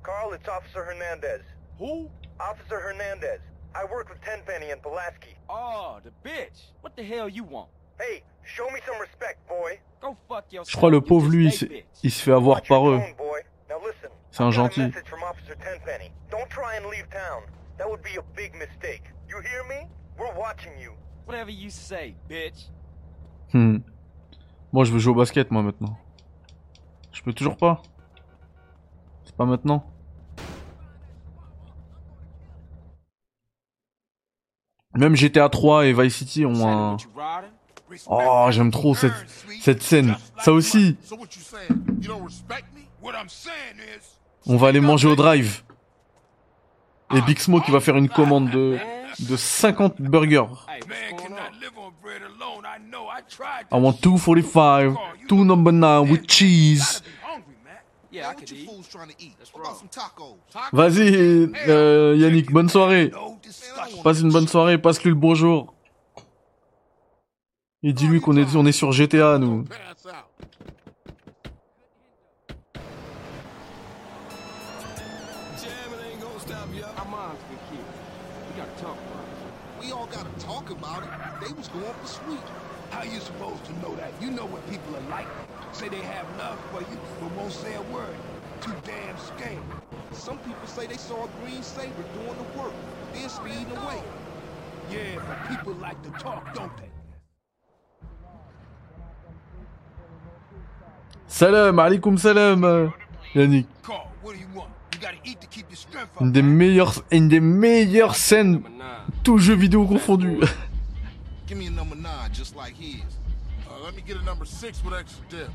Carl, 0.03 0.35
it's 0.35 0.49
Officer 0.49 0.81
Hernandez. 0.89 1.43
Who? 1.79 2.09
Officer 2.41 2.77
Hernandez. 2.81 3.41
I 3.75 3.85
work 3.93 4.09
with 4.09 4.21
Tenpenny 4.23 4.73
and 4.73 4.81
Pulaski. 4.83 5.37
Oh, 5.49 5.99
the 6.03 6.11
bitch. 6.25 6.73
What 6.83 6.91
the 6.97 7.03
hell 7.05 7.29
you 7.29 7.45
want? 7.45 7.69
Hey, 8.01 8.23
show 8.45 8.65
me 8.73 8.81
some 8.87 9.01
respect, 9.01 9.39
boy. 9.49 9.79
Go 10.01 10.17
fuck 10.29 10.53
yourself. 10.53 10.71
Je 10.71 10.77
crois 10.77 10.91
le 10.91 11.01
pauvre 11.01 11.29
lui, 11.29 11.47
il 11.47 11.53
se, 11.53 11.67
il 12.03 12.11
se 12.11 12.23
fait 12.23 12.33
avoir 12.33 12.63
par 12.63 12.89
eux. 12.89 13.01
C'est 14.31 14.43
un 14.43 14.51
gentil. 14.51 14.83
Message 14.83 15.07
from 15.07 15.23
Officer 15.23 15.57
Tenpenny. 15.57 16.13
Don't 16.31 16.49
try 16.49 16.77
and 16.79 16.89
leave 16.91 17.09
town. 17.11 17.43
That 17.79 17.89
would 17.89 18.03
be 18.03 18.19
a 18.19 18.23
big 18.37 18.55
mistake. 18.55 19.03
You 19.29 19.41
hear 19.41 19.65
me? 19.69 19.89
We're 20.19 20.33
watching 20.39 20.73
you. 20.81 20.93
Whatever 21.27 21.51
you 21.51 21.71
say, 21.71 22.15
bitch. 22.29 22.71
Hmm. 23.53 23.79
Moi, 24.73 24.85
je 24.85 24.93
veux 24.93 24.99
jouer 24.99 25.13
au 25.13 25.17
basket, 25.17 25.51
moi, 25.51 25.63
maintenant. 25.63 25.97
Je 27.13 27.23
peux 27.23 27.33
toujours 27.33 27.57
pas. 27.57 27.83
C'est 29.25 29.35
pas 29.35 29.47
maintenant. 29.47 29.85
Même 34.95 35.15
GTA 35.15 35.49
3 35.49 35.87
et 35.87 35.93
Vice 35.93 36.17
City 36.17 36.45
ont 36.45 36.67
un... 36.67 36.97
Oh, 38.07 38.47
j'aime 38.51 38.70
trop 38.70 38.95
cette, 38.95 39.12
cette 39.61 39.82
scène. 39.82 40.16
Ça 40.41 40.53
aussi, 40.53 40.97
on 44.47 44.57
va 44.57 44.68
aller 44.68 44.80
manger 44.80 45.09
au 45.09 45.16
drive. 45.16 45.62
Et 47.14 47.20
Big 47.22 47.39
Smoke, 47.39 47.64
il 47.68 47.72
va 47.72 47.80
faire 47.80 47.97
une 47.97 48.09
commande 48.09 48.51
de, 48.51 48.78
de 49.20 49.36
50 49.36 50.01
burgers. 50.01 50.45
I 53.70 53.76
want 53.78 54.01
245, 54.03 54.95
two 55.26 55.45
number 55.45 55.72
9 55.72 56.11
with 56.11 56.30
cheese. 56.30 57.03
Vas-y, 60.72 61.51
euh, 61.68 62.16
Yannick, 62.16 62.51
bonne 62.51 62.68
soirée. 62.68 63.11
Passe 64.03 64.20
une 64.20 64.32
bonne 64.32 64.49
soirée, 64.49 64.78
passe-lui 64.78 65.11
le 65.11 65.16
bonjour. 65.16 65.74
Et 67.85 67.93
dis-lui 67.93 68.20
qu'on 68.20 68.37
est, 68.37 68.57
on 68.57 68.66
est 68.66 68.72
sur 68.72 68.91
GTA, 68.91 69.39
nous. 69.39 69.64
Saber 91.62 91.91
doing 92.14 92.35
the 92.37 92.59
work, 92.59 92.72
then 93.12 93.29
speeding 93.29 93.70
away. 93.76 94.03
Yeah, 94.91 95.20
but 95.26 95.49
people 95.49 95.74
like 95.74 96.01
to 96.03 96.11
talk, 96.18 96.55
don't 96.55 96.74
they? 96.76 96.98
Salam, 101.39 101.78
alaikum 101.78 102.18
salam, 102.18 102.64
euh, 102.64 102.89
Yannick. 103.32 103.68
Une 106.20 106.32
des 106.32 106.43
meilleures, 106.43 107.05
une 107.12 107.28
des 107.28 107.39
meilleures 107.39 108.16
scènes, 108.16 108.61
tout 109.22 109.39
jeu 109.39 109.55
vidéo 109.55 109.86
confondu. 109.86 110.41
Uh, 113.70 113.84
let 113.84 113.95
me 113.95 114.03
get 114.03 114.16
a 114.16 114.24
number 114.24 114.45
six 114.45 114.82
with 114.82 114.95
extra 114.95 115.24
dip. 115.28 115.51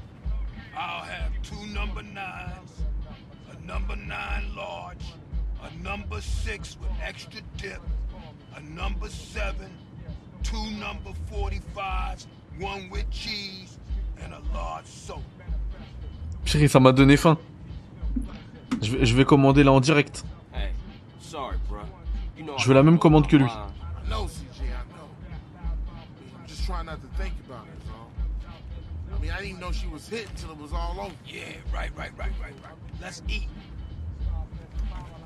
I'll 0.78 1.04
have 1.04 1.32
two 1.42 1.66
number 1.74 2.02
nines, 2.02 2.72
a 3.52 3.68
number 3.68 3.96
nine 3.98 4.56
large, 4.56 5.04
a 5.64 5.84
number 5.84 6.22
six 6.22 6.78
with 6.80 6.92
extra 7.06 7.42
dip, 7.58 7.82
a 8.56 8.62
number 8.62 9.10
seven, 9.10 9.70
two 10.44 10.66
number 10.80 11.12
45s, 11.30 12.28
one 12.60 12.90
with 12.90 13.10
cheese, 13.12 13.78
and 14.22 14.34
a 14.34 14.42
large 14.54 14.86
soda. 14.86 15.33
Chérie, 16.46 16.70
ça 16.70 16.80
m'a 16.80 16.92
donné 16.92 17.18
faim. 17.18 17.38
Je 18.82 18.92
vais, 18.92 19.06
je 19.06 19.16
vais 19.16 19.26
commander 19.26 19.64
là 19.64 19.72
en 19.72 19.80
direct. 19.80 20.26
Je 22.58 22.68
veux 22.68 22.74
la 22.74 22.84
même 22.84 23.00
commande 23.00 23.28
que 23.28 23.36
lui. 23.36 23.46
I 23.46 24.10
know, 24.10 24.28
CJ, 24.28 24.62
I 24.62 24.84
know. 24.94 25.10
I'm 26.40 26.48
just 26.48 26.66
trying 26.66 26.86
not 26.86 27.02
to 27.02 27.08
think 27.18 27.34
about 27.48 27.66
it, 27.66 27.82
so. 27.86 27.94
I 29.16 29.20
mean, 29.20 29.32
I 29.32 29.42
didn't 29.42 29.60
know 29.60 29.72
she 29.72 29.88
was 29.88 30.08
hit 30.08 30.30
until 30.30 30.52
it 30.52 30.60
was 30.62 30.72
all 30.72 31.00
over. 31.00 31.14
Yeah, 31.26 31.42
right, 31.74 31.92
right, 31.98 32.12
right, 32.18 32.32
right, 32.42 32.54
right. 32.64 32.78
Let's 33.02 33.22
eat. 33.28 33.48
Incroyable. 33.50 35.24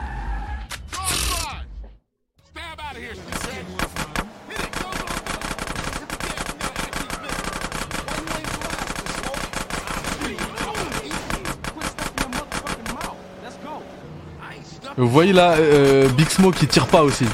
Vous 14.97 15.07
voyez 15.07 15.31
là, 15.31 15.51
euh, 15.51 16.09
Big 16.09 16.27
Smoke 16.27 16.57
qui 16.57 16.67
tire 16.67 16.87
pas 16.87 17.03
aussi. 17.03 17.25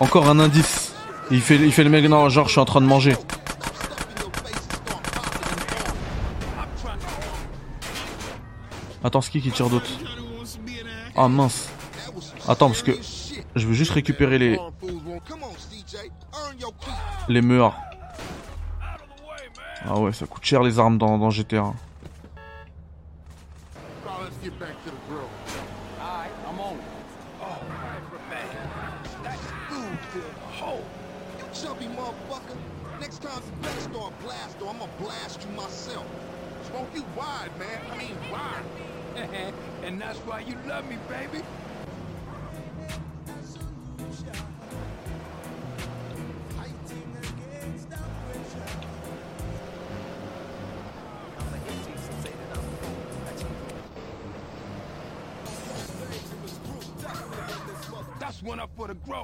Encore 0.00 0.28
un 0.28 0.38
indice. 0.38 0.94
Il 1.30 1.40
fait, 1.40 1.56
le 1.56 1.88
mec, 1.88 2.04
non, 2.04 2.28
genre 2.28 2.46
je 2.46 2.52
suis 2.52 2.60
en 2.60 2.66
train 2.66 2.82
de 2.82 2.86
manger. 2.86 3.14
Attends, 9.02 9.22
c'est 9.22 9.30
qui 9.30 9.40
qui 9.40 9.50
tire 9.50 9.70
d'autre 9.70 9.88
Ah 11.16 11.28
mince. 11.28 11.70
Attends, 12.46 12.68
parce 12.68 12.82
que 12.82 12.92
je 13.56 13.66
veux 13.66 13.72
juste 13.72 13.92
récupérer 13.92 14.38
les, 14.38 14.58
les 17.28 17.40
meurs. 17.40 17.74
Ah 19.86 19.98
ouais, 19.98 20.12
ça 20.12 20.26
coûte 20.26 20.44
cher 20.44 20.62
les 20.62 20.78
armes 20.78 20.98
dans, 20.98 21.16
dans 21.16 21.30
GTA. 21.30 21.72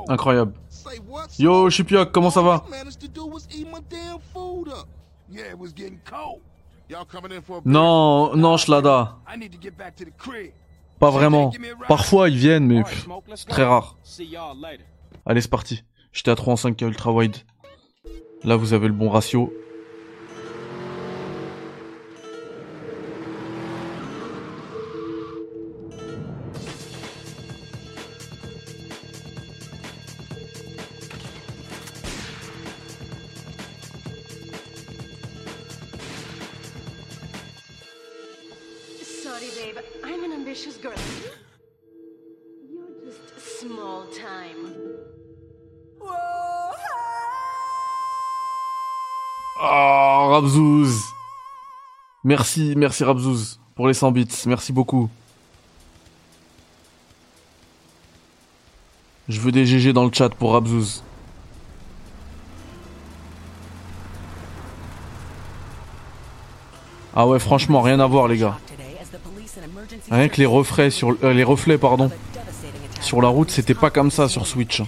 Incroyable. 0.09 0.55
Yo, 1.39 1.71
Chipioc, 1.71 2.12
comment 2.12 2.31
ça 2.31 2.43
va? 2.43 2.65
Non, 7.65 8.37
non, 8.37 8.57
crib. 8.57 10.53
Pas 10.99 11.11
vraiment. 11.11 11.53
Parfois 11.89 12.29
ils 12.29 12.37
viennent, 12.37 12.67
mais 12.67 12.83
pff, 12.83 13.09
très 13.49 13.65
rare. 13.65 13.97
Allez, 15.27 15.41
c'est 15.41 15.51
parti. 15.51 15.85
J'étais 16.12 16.31
à 16.31 16.37
3 16.37 16.53
en 16.53 16.57
5K 16.57 16.87
ultra 16.87 17.12
wide. 17.12 17.37
Là, 18.45 18.57
vous 18.57 18.73
avez 18.73 18.87
le 18.87 18.93
bon 18.93 19.09
ratio. 19.09 19.53
Merci, 52.37 52.74
merci 52.76 53.05
Rabzouz 53.05 53.61
pour 53.76 53.87
les 53.87 53.95
100 53.95 54.11
bits. 54.11 54.26
Merci 54.47 54.72
beaucoup. 54.72 55.09
Je 59.28 59.39
veux 59.39 59.53
des 59.53 59.64
GG 59.64 59.93
dans 59.93 60.05
le 60.05 60.11
chat 60.12 60.30
pour 60.30 60.55
Rabzouz. 60.55 61.05
Ah 67.14 67.28
ouais, 67.28 67.39
franchement, 67.39 67.82
rien 67.82 68.01
à 68.01 68.07
voir, 68.09 68.26
les 68.26 68.39
gars. 68.39 68.59
Rien 70.11 70.28
que 70.28 70.39
les 70.39 70.47
reflets 70.47 70.91
sur 70.91 71.16
euh, 71.22 71.32
les 71.32 71.78
pardon. 71.78 72.11
Sur 73.01 73.22
la 73.22 73.28
route, 73.28 73.53
c'était 73.53 73.74
pas 73.74 73.91
comme 73.91 74.11
ça 74.11 74.28
sur 74.28 74.49
Switch. 74.49 74.82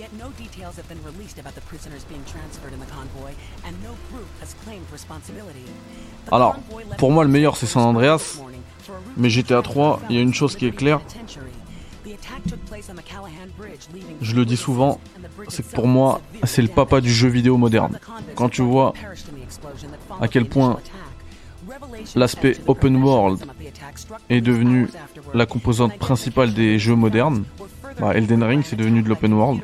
As 0.00 0.04
yet, 0.04 0.12
no 0.18 0.30
details 0.38 0.76
have 0.76 0.88
been 0.88 1.02
released 1.04 1.38
about 1.38 1.54
the 1.54 1.60
prisoners 1.62 2.04
being 2.04 2.24
transferred 2.24 2.72
in 2.72 2.80
the 2.80 2.86
convoy, 2.86 3.32
and 3.66 3.72
no 3.82 3.94
group 4.10 4.28
has 4.40 4.54
claimed 4.64 4.86
responsibility. 4.90 5.64
The 6.26 6.32
Alors, 6.32 6.56
pour 6.96 7.10
moi, 7.10 7.24
le 7.24 7.30
meilleur, 7.30 7.56
c'est 7.56 7.66
San 7.66 7.82
Andreas. 7.82 8.40
Mais 9.18 9.28
GTA 9.28 9.60
3, 9.60 10.00
il 10.08 10.16
y 10.16 10.18
a 10.18 10.22
une 10.22 10.32
chose 10.32 10.56
qui 10.56 10.66
est 10.66 10.72
claire. 10.72 11.00
Je 14.22 14.34
le 14.34 14.44
dis 14.46 14.56
souvent, 14.56 15.00
c'est 15.48 15.68
que 15.68 15.74
pour 15.74 15.86
moi, 15.86 16.22
c'est 16.44 16.62
le 16.62 16.68
papa 16.68 17.02
du 17.02 17.12
jeu 17.12 17.28
vidéo 17.28 17.58
moderne. 17.58 17.98
Quand 18.36 18.48
tu 18.48 18.62
vois 18.62 18.94
à 20.20 20.28
quel 20.28 20.46
point 20.46 20.78
l'aspect 22.14 22.56
open 22.66 22.96
world 23.02 23.44
est 24.30 24.40
devenu 24.40 24.88
la 25.34 25.44
composante 25.44 25.98
principale 25.98 26.54
des 26.54 26.78
jeux 26.78 26.96
modernes, 26.96 27.44
bah, 28.00 28.14
Elden 28.14 28.42
Ring 28.42 28.64
c'est 28.64 28.76
devenu 28.76 29.02
de 29.02 29.08
l'open 29.08 29.34
world. 29.34 29.60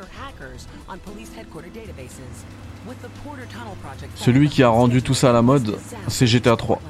Celui 4.15 4.49
qui 4.49 4.63
a 4.63 4.69
rendu 4.69 5.03
tout 5.03 5.15
ça 5.15 5.31
à 5.31 5.33
la 5.33 5.43
mode, 5.43 5.79
c'est 6.09 6.27
GTA 6.27 6.57
3. 6.57 6.81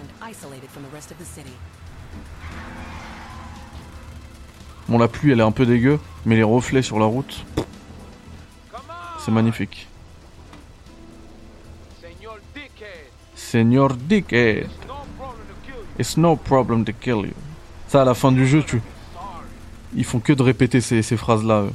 Bon, 4.88 4.98
la 4.98 5.08
pluie 5.08 5.32
elle 5.32 5.40
est 5.40 5.42
un 5.42 5.52
peu 5.52 5.66
dégueu, 5.66 5.98
mais 6.24 6.36
les 6.36 6.42
reflets 6.44 6.82
sur 6.82 6.98
la 6.98 7.06
route, 7.06 7.44
c'est 9.24 9.32
magnifique. 9.32 9.88
Seigneur 13.34 13.94
Dickhead. 13.94 14.68
It's 15.98 16.16
no 16.16 16.36
problem 16.36 16.84
to 16.84 16.92
kill 16.92 17.26
you. 17.26 17.34
Ça, 17.88 18.02
à 18.02 18.04
la 18.04 18.14
fin 18.14 18.32
du 18.32 18.46
jeu, 18.46 18.62
tu. 18.62 18.82
Ils 19.94 20.04
font 20.04 20.20
que 20.20 20.32
de 20.32 20.42
répéter 20.42 20.80
ces, 20.80 21.00
ces 21.02 21.16
phrases-là. 21.16 21.62
eux. 21.62 21.72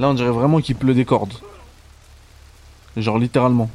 Là, 0.00 0.08
on 0.08 0.14
dirait 0.14 0.30
vraiment 0.30 0.62
qu'il 0.62 0.76
pleut 0.76 0.94
des 0.94 1.04
cordes. 1.04 1.34
Genre 2.96 3.18
littéralement. 3.18 3.68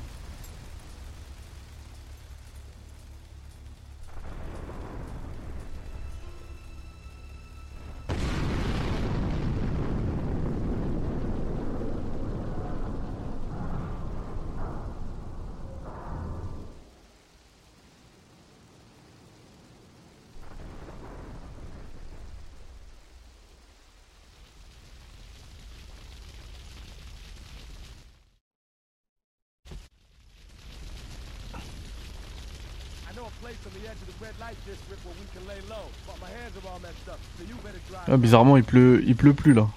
I 33.07 33.17
know 33.17 33.27
a 33.27 33.31
place 33.41 33.55
on 33.65 33.71
the 33.79 33.87
edge 33.87 33.95
of 34.01 34.07
the 34.11 34.25
red 34.25 34.33
light 34.41 34.57
district 34.65 34.99
where 35.05 35.15
we 35.15 35.23
can 35.31 35.47
lay 35.47 35.61
low, 35.69 35.87
but 36.05 36.19
my 36.19 36.27
hands 36.27 36.51
are 36.59 36.67
all 36.67 36.79
messed 36.79 37.07
up, 37.07 37.19
so 37.39 37.47
you 37.47 37.55
better 37.63 37.79
drive. 37.87 37.94
Ah, 38.07 38.17
bizarrement, 38.17 38.55
il 38.57 38.63
pleut, 38.63 39.03
il 39.05 39.15
pleut 39.15 39.33
plus 39.33 39.53
là. 39.53 39.67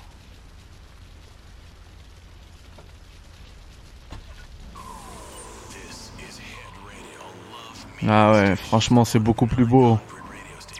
Ah 8.06 8.32
ouais, 8.32 8.56
franchement, 8.56 9.04
c'est 9.04 9.18
beaucoup 9.18 9.46
plus 9.46 9.64
beau 9.66 9.98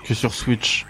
que 0.04 0.14
sur 0.14 0.32
Switch. 0.34 0.86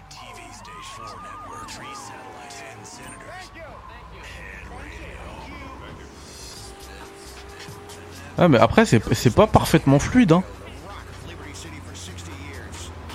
Ah 8.40 8.46
mais 8.46 8.58
après 8.58 8.84
c'est 8.86 9.34
pas 9.34 9.48
parfaitement 9.48 9.98
fluide 9.98 10.30
hein. 10.30 10.44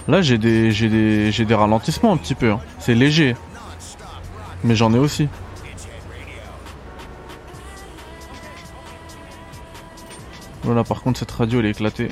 Là 0.10 0.22
j'ai 0.22 0.38
des 0.38 0.72
des 1.32 1.56
ralentissements 1.56 2.12
un 2.12 2.18
petit 2.18 2.36
peu. 2.36 2.52
hein. 2.52 2.60
C'est 2.86 2.96
léger. 2.96 3.34
Mais 4.66 4.76
j'en 4.76 4.94
ai 4.94 4.98
aussi. 5.00 5.30
Voilà 10.64 10.84
par 10.84 11.02
contre 11.02 11.20
cette 11.20 11.32
radio 11.32 11.62
elle 11.62 11.68
est 11.68 11.70
éclatée. 11.70 12.10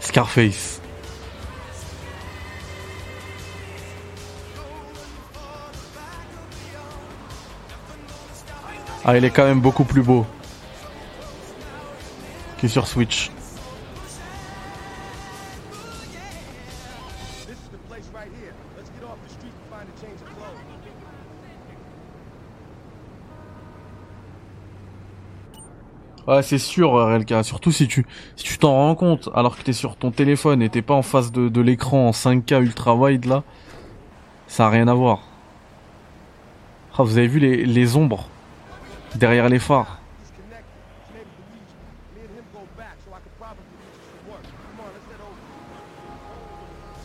Scarface. 0.00 0.73
Ah, 9.04 9.16
il 9.18 9.24
est 9.24 9.30
quand 9.30 9.44
même 9.44 9.60
beaucoup 9.60 9.84
plus 9.84 10.02
beau 10.02 10.26
que 12.58 12.68
sur 12.68 12.86
Switch. 12.86 13.30
Ouais, 26.26 26.42
c'est 26.42 26.58
sûr, 26.58 26.92
RLK. 26.92 27.44
Surtout 27.44 27.70
si 27.70 27.86
tu 27.86 28.06
si 28.36 28.44
tu 28.44 28.56
t'en 28.58 28.72
rends 28.72 28.94
compte, 28.94 29.28
alors 29.34 29.56
que 29.58 29.62
t'es 29.62 29.74
sur 29.74 29.96
ton 29.96 30.10
téléphone 30.10 30.62
et 30.62 30.70
t'es 30.70 30.80
pas 30.80 30.94
en 30.94 31.02
face 31.02 31.30
de, 31.32 31.48
de 31.50 31.60
l'écran 31.60 32.08
en 32.08 32.12
5K 32.12 32.62
ultra 32.62 32.94
wide 32.94 33.26
là, 33.26 33.42
ça 34.48 34.66
a 34.66 34.70
rien 34.70 34.88
à 34.88 34.94
voir. 34.94 35.20
Ah, 36.96 37.02
vous 37.02 37.18
avez 37.18 37.26
vu 37.26 37.40
les, 37.40 37.66
les 37.66 37.96
ombres? 37.96 38.28
Derrière 39.14 39.48
les 39.48 39.58
phares. 39.58 39.98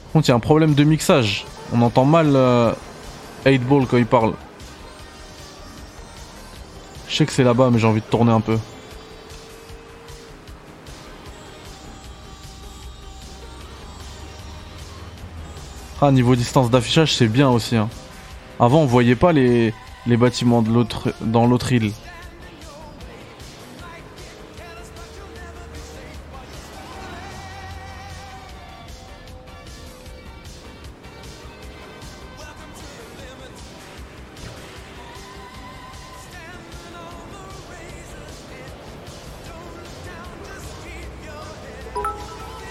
Par 0.04 0.14
contre, 0.14 0.28
il 0.28 0.30
y 0.30 0.32
a 0.32 0.36
un 0.36 0.40
problème 0.40 0.74
de 0.74 0.84
mixage. 0.84 1.46
On 1.72 1.82
entend 1.84 2.04
mal 2.06 2.36
euh, 2.36 2.74
8 3.46 3.60
Ball 3.60 3.86
quand 3.86 3.98
il 3.98 4.08
parle. 4.08 4.34
Je 7.08 7.16
sais 7.16 7.26
que 7.26 7.32
c'est 7.32 7.44
là-bas, 7.44 7.70
mais 7.72 7.78
j'ai 7.80 7.88
envie 7.88 8.02
de 8.02 8.06
tourner 8.06 8.32
un 8.32 8.42
peu. 8.42 8.58
Ah, 16.02 16.12
niveau 16.12 16.36
distance 16.36 16.70
d'affichage, 16.72 17.14
c'est 17.14 17.28
bien 17.28 17.50
aussi. 17.50 17.76
hein. 17.76 17.90
Avant, 18.60 18.80
on 18.82 18.86
voyait 18.86 19.16
pas 19.16 19.32
les, 19.32 19.74
les 20.06 20.18
bâtiments 20.18 20.62
de 20.62 20.70
l'autre 20.70 21.14
dans 21.22 21.46
l'autre 21.46 21.72
île. 21.72 21.92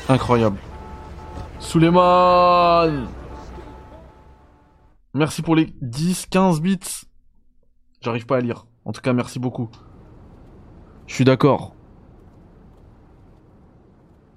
Incroyable. 0.09 0.59
Suleiman 1.61 3.07
Merci 5.13 5.43
pour 5.43 5.55
les 5.55 5.75
10, 5.83 6.27
15 6.31 6.61
bits. 6.63 6.79
J'arrive 8.09 8.25
pas 8.25 8.39
à 8.39 8.41
lire. 8.41 8.65
En 8.87 8.93
tout 8.93 9.03
cas, 9.03 9.13
merci 9.13 9.39
beaucoup. 9.39 9.69
Je 11.07 11.15
suis 11.15 11.27
d'accord. 11.27 11.75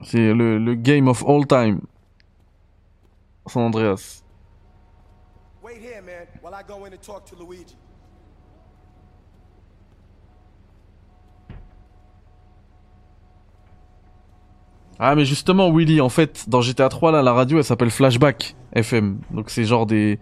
C'est 0.02 0.34
le, 0.34 0.58
le 0.58 0.76
game 0.76 1.08
of 1.08 1.24
all 1.26 1.48
time. 1.48 1.80
San 3.48 3.64
Andreas. 3.64 4.26
Wait 5.64 5.78
here, 5.78 6.02
man, 6.02 6.28
while 6.44 6.54
I 6.54 6.64
go 6.68 6.84
in 6.84 6.92
and 6.92 7.02
talk 7.02 7.24
to 7.28 7.36
Luigi. 7.38 7.78
Ah 15.00 15.16
mais 15.16 15.24
justement 15.24 15.72
Willy, 15.72 16.02
en 16.02 16.10
fait, 16.10 16.50
dans 16.50 16.60
GTA 16.60 16.90
3 16.90 17.14
là, 17.14 17.22
la 17.22 17.32
radio 17.32 17.60
elle 17.60 17.64
s'appelle 17.64 17.90
Flashback 17.90 18.54
FM. 18.74 19.22
Donc 19.32 19.50
c'est 19.50 19.64
genre 19.64 19.86
des 19.86 20.20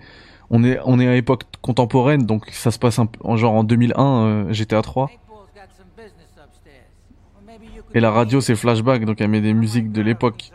on 0.52 0.64
est 0.64 0.80
on 0.86 1.00
est 1.00 1.08
à 1.08 1.16
époque 1.16 1.44
contemporaine 1.62 2.26
donc 2.26 2.50
ça 2.52 2.72
se 2.72 2.80
passe 2.80 3.00
un 3.00 3.08
en 3.22 3.38
genre 3.38 3.54
en 3.54 3.64
2001 3.64 4.26
euh, 4.26 4.54
GTA 4.54 4.82
3. 4.82 5.10
Et 7.94 8.00
la 8.00 8.12
radio 8.12 8.42
c'est 8.42 8.56
Flashback 8.56 9.06
donc 9.06 9.22
elle 9.22 9.30
met 9.30 9.42
des 9.42 9.54
musiques 9.54 9.92
de 9.92 10.02
l'époque. 10.02 10.52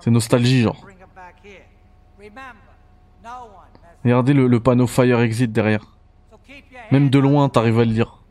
C'est 0.00 0.10
nostalgie 0.10 0.62
genre. 0.62 0.84
Regardez 4.04 4.32
le, 4.32 4.60
panneau 4.60 4.86
Fire 4.86 5.20
Exit 5.20 5.52
derrière. 5.52 5.96
Même 6.90 7.08
de 7.08 7.18
loin 7.18 7.48
t'arrives 7.48 7.78
à 7.78 7.84
le 7.84 7.92
lire. 7.92 8.22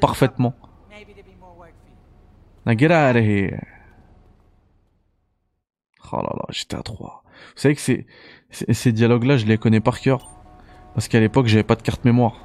Parfaitement. 0.00 0.54
Now 2.66 2.76
get 2.76 2.92
out 2.92 3.16
of 3.16 3.24
here. 3.24 3.58
GTA 6.50 6.82
3. 6.82 7.19
Vous 7.60 7.64
savez 7.64 7.74
que 7.74 8.04
ces, 8.72 8.92
dialogues-là, 8.92 9.36
je 9.36 9.44
les 9.44 9.58
connais 9.58 9.80
par 9.80 10.00
cœur. 10.00 10.30
Parce 10.94 11.08
qu'à 11.08 11.20
l'époque, 11.20 11.46
j'avais 11.46 11.62
pas 11.62 11.74
de 11.74 11.82
carte 11.82 12.06
mémoire. 12.06 12.36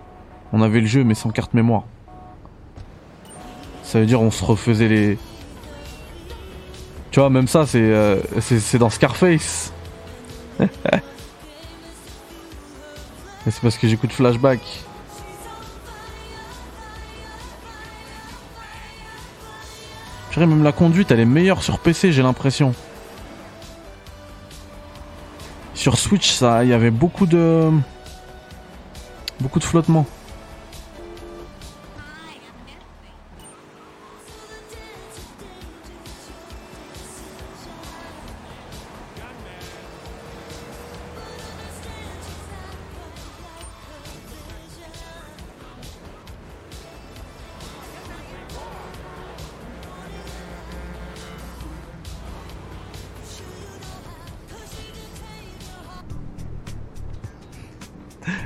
On 0.51 0.61
avait 0.61 0.81
le 0.81 0.87
jeu, 0.87 1.05
mais 1.05 1.13
sans 1.13 1.29
carte 1.29 1.53
mémoire. 1.53 1.85
Ça 3.81 4.01
veut 4.01 4.05
dire 4.05 4.21
on 4.21 4.29
se 4.29 4.43
refaisait 4.43 4.89
les... 4.89 5.17
Tu 7.11 7.21
vois, 7.21 7.29
même 7.29 7.47
ça, 7.47 7.65
c'est 7.65 7.79
euh, 7.79 8.17
c'est 8.41 8.77
dans 8.77 8.89
Scarface. 8.89 9.71
C'est 10.59 10.69
parce 13.61 13.77
que 13.77 13.87
j'écoute 13.87 14.11
Flashback. 14.11 14.59
Je 20.31 20.39
même 20.41 20.63
la 20.63 20.73
conduite, 20.73 21.11
elle 21.11 21.21
est 21.21 21.25
meilleure 21.25 21.63
sur 21.63 21.79
PC, 21.79 22.11
j'ai 22.11 22.21
l'impression. 22.21 22.75
Sur 25.75 25.99
Switch, 25.99 26.31
ça, 26.31 26.63
il 26.63 26.69
y 26.69 26.73
avait 26.73 26.89
beaucoup 26.89 27.25
de... 27.25 27.69
Beaucoup 29.41 29.59
de 29.59 29.65
flottement. 29.65 30.05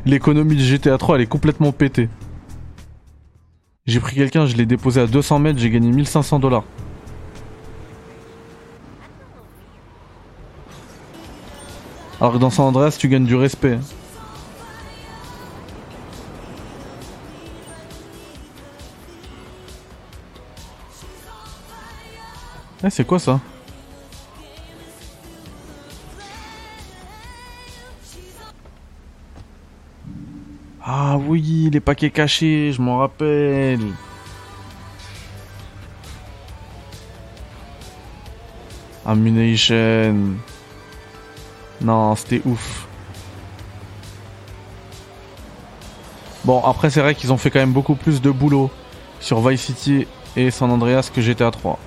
L'économie 0.05 0.55
de 0.55 0.61
GTA 0.61 0.97
3, 0.97 1.15
elle 1.15 1.21
est 1.21 1.27
complètement 1.27 1.71
pétée. 1.71 2.09
J'ai 3.85 3.99
pris 3.99 4.15
quelqu'un, 4.15 4.45
je 4.45 4.55
l'ai 4.55 4.65
déposé 4.65 5.01
à 5.01 5.07
200 5.07 5.39
mètres, 5.39 5.59
j'ai 5.59 5.69
gagné 5.69 5.91
1500 5.91 6.39
dollars. 6.39 6.63
Alors 12.21 12.33
que 12.33 12.37
dans 12.37 12.49
San 12.49 12.65
Andreas, 12.65 12.97
tu 12.99 13.07
gagnes 13.07 13.25
du 13.25 13.35
respect. 13.35 13.79
Eh, 22.83 22.89
c'est 22.89 23.05
quoi 23.05 23.19
ça? 23.19 23.39
Les 31.69 31.79
paquets 31.79 32.09
cachés, 32.09 32.71
je 32.73 32.81
m'en 32.81 32.97
rappelle. 32.97 33.79
Ammunition. 39.05 40.35
Non, 41.81 42.15
c'était 42.15 42.41
ouf. 42.45 42.87
Bon, 46.45 46.61
après, 46.63 46.89
c'est 46.89 47.01
vrai 47.01 47.15
qu'ils 47.15 47.31
ont 47.33 47.37
fait 47.37 47.49
quand 47.49 47.59
même 47.59 47.73
beaucoup 47.73 47.95
plus 47.95 48.21
de 48.21 48.31
boulot 48.31 48.71
sur 49.19 49.47
Vice 49.47 49.61
City 49.61 50.07
et 50.35 50.51
San 50.51 50.71
Andreas 50.71 51.11
que 51.13 51.21
GTA 51.21 51.51
3. 51.51 51.79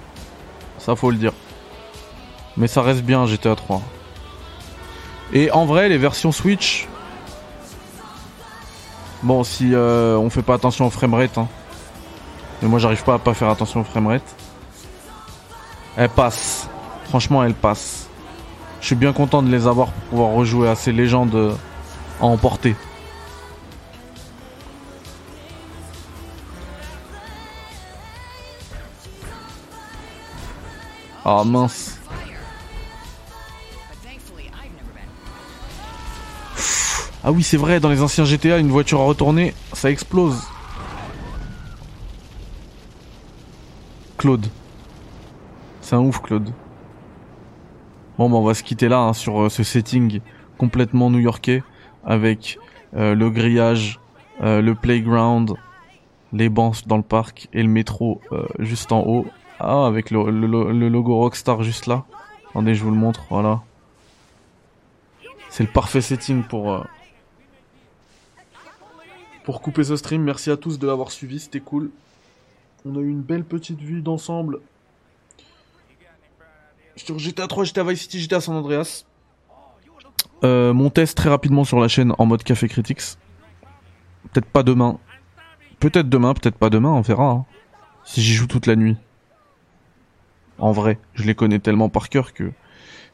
Ça, 0.78 0.96
faut 0.96 1.10
le 1.10 1.16
dire. 1.16 1.32
Mais 2.56 2.66
ça 2.66 2.82
reste 2.82 3.02
bien 3.02 3.26
GTA 3.26 3.56
3. 3.56 3.80
Et 5.32 5.50
en 5.50 5.64
vrai, 5.64 5.88
les 5.88 5.98
versions 5.98 6.32
Switch. 6.32 6.86
Bon, 9.22 9.44
si 9.44 9.70
euh, 9.72 10.16
on 10.16 10.30
fait 10.30 10.42
pas 10.42 10.54
attention 10.54 10.86
au 10.86 10.90
framerate. 10.90 11.38
Hein. 11.38 11.46
Mais 12.60 12.68
moi, 12.68 12.78
j'arrive 12.78 13.04
pas 13.04 13.14
à 13.14 13.18
pas 13.18 13.34
faire 13.34 13.48
attention 13.48 13.80
au 13.80 13.84
framerate. 13.84 14.22
Elle 15.96 16.08
passe. 16.08 16.68
Franchement, 17.04 17.44
elle 17.44 17.54
passe. 17.54 18.08
Je 18.80 18.86
suis 18.86 18.96
bien 18.96 19.12
content 19.12 19.42
de 19.42 19.48
les 19.48 19.66
avoir 19.68 19.92
pour 19.92 20.02
pouvoir 20.04 20.32
rejouer 20.32 20.68
à 20.68 20.74
ces 20.74 20.90
légendes 20.90 21.34
euh, 21.36 21.54
à 22.20 22.24
emporter. 22.24 22.74
Ah 31.24 31.44
mince. 31.44 32.01
Ah 37.24 37.30
oui, 37.32 37.42
c'est 37.42 37.56
vrai, 37.56 37.78
dans 37.80 37.88
les 37.88 38.02
anciens 38.02 38.24
GTA, 38.24 38.58
une 38.58 38.70
voiture 38.70 39.00
à 39.00 39.04
retourner, 39.04 39.54
ça 39.72 39.90
explose. 39.90 40.52
Claude. 44.18 44.46
C'est 45.80 45.96
un 45.96 46.00
ouf, 46.00 46.20
Claude. 46.20 46.48
Bon, 48.18 48.28
bah, 48.28 48.36
on 48.36 48.42
va 48.44 48.54
se 48.54 48.62
quitter 48.62 48.88
là 48.88 48.98
hein, 49.00 49.12
sur 49.12 49.42
euh, 49.42 49.48
ce 49.48 49.62
setting 49.62 50.20
complètement 50.58 51.10
new-yorkais 51.10 51.64
avec 52.04 52.58
euh, 52.94 53.14
le 53.14 53.30
grillage, 53.30 54.00
euh, 54.42 54.60
le 54.60 54.74
playground, 54.74 55.54
les 56.32 56.48
bancs 56.48 56.86
dans 56.86 56.96
le 56.96 57.02
parc 57.02 57.48
et 57.52 57.62
le 57.62 57.68
métro 57.68 58.20
juste 58.58 58.92
en 58.92 59.02
haut. 59.02 59.26
Ah, 59.60 59.86
avec 59.86 60.10
le, 60.10 60.30
le- 60.30 60.88
logo 60.88 61.16
Rockstar 61.16 61.62
juste 61.62 61.86
là. 61.86 62.04
Attendez, 62.50 62.74
je 62.74 62.82
vous 62.84 62.90
le 62.90 62.96
montre, 62.96 63.26
voilà. 63.30 63.62
C'est 65.48 65.62
le 65.62 65.68
parfait 65.68 66.00
setting 66.00 66.42
pour, 66.42 66.86
pour 69.44 69.60
couper 69.60 69.84
ce 69.84 69.96
stream. 69.96 70.22
Merci 70.22 70.50
à 70.50 70.56
tous 70.56 70.78
de 70.78 70.86
l'avoir 70.86 71.10
suivi, 71.10 71.40
c'était 71.40 71.60
cool. 71.60 71.90
On 72.84 72.96
a 72.96 73.00
eu 73.00 73.08
une 73.08 73.22
belle 73.22 73.44
petite 73.44 73.80
vue 73.80 74.02
d'ensemble. 74.02 74.60
Sur 76.96 77.18
GTA 77.18 77.46
3, 77.46 77.64
GTA 77.64 77.84
Vice 77.84 78.02
City, 78.02 78.20
GTA 78.20 78.40
San 78.40 78.54
Andreas. 78.56 79.04
Euh, 80.44 80.72
mon 80.72 80.90
test 80.90 81.16
très 81.16 81.28
rapidement 81.28 81.64
sur 81.64 81.78
la 81.80 81.88
chaîne 81.88 82.12
en 82.18 82.26
mode 82.26 82.42
Café 82.42 82.68
Critics. 82.68 83.16
Peut-être 84.32 84.46
pas 84.46 84.62
demain. 84.62 84.98
Peut-être 85.78 86.08
demain, 86.08 86.34
peut-être 86.34 86.56
pas 86.56 86.70
demain, 86.70 86.90
on 86.90 87.00
verra. 87.00 87.30
hein. 87.30 87.46
Si 88.04 88.20
j'y 88.20 88.34
joue 88.34 88.46
toute 88.46 88.66
la 88.66 88.76
nuit. 88.76 88.96
En 90.58 90.72
vrai, 90.72 90.98
je 91.14 91.24
les 91.24 91.34
connais 91.34 91.58
tellement 91.58 91.88
par 91.88 92.08
cœur 92.08 92.32
que 92.34 92.52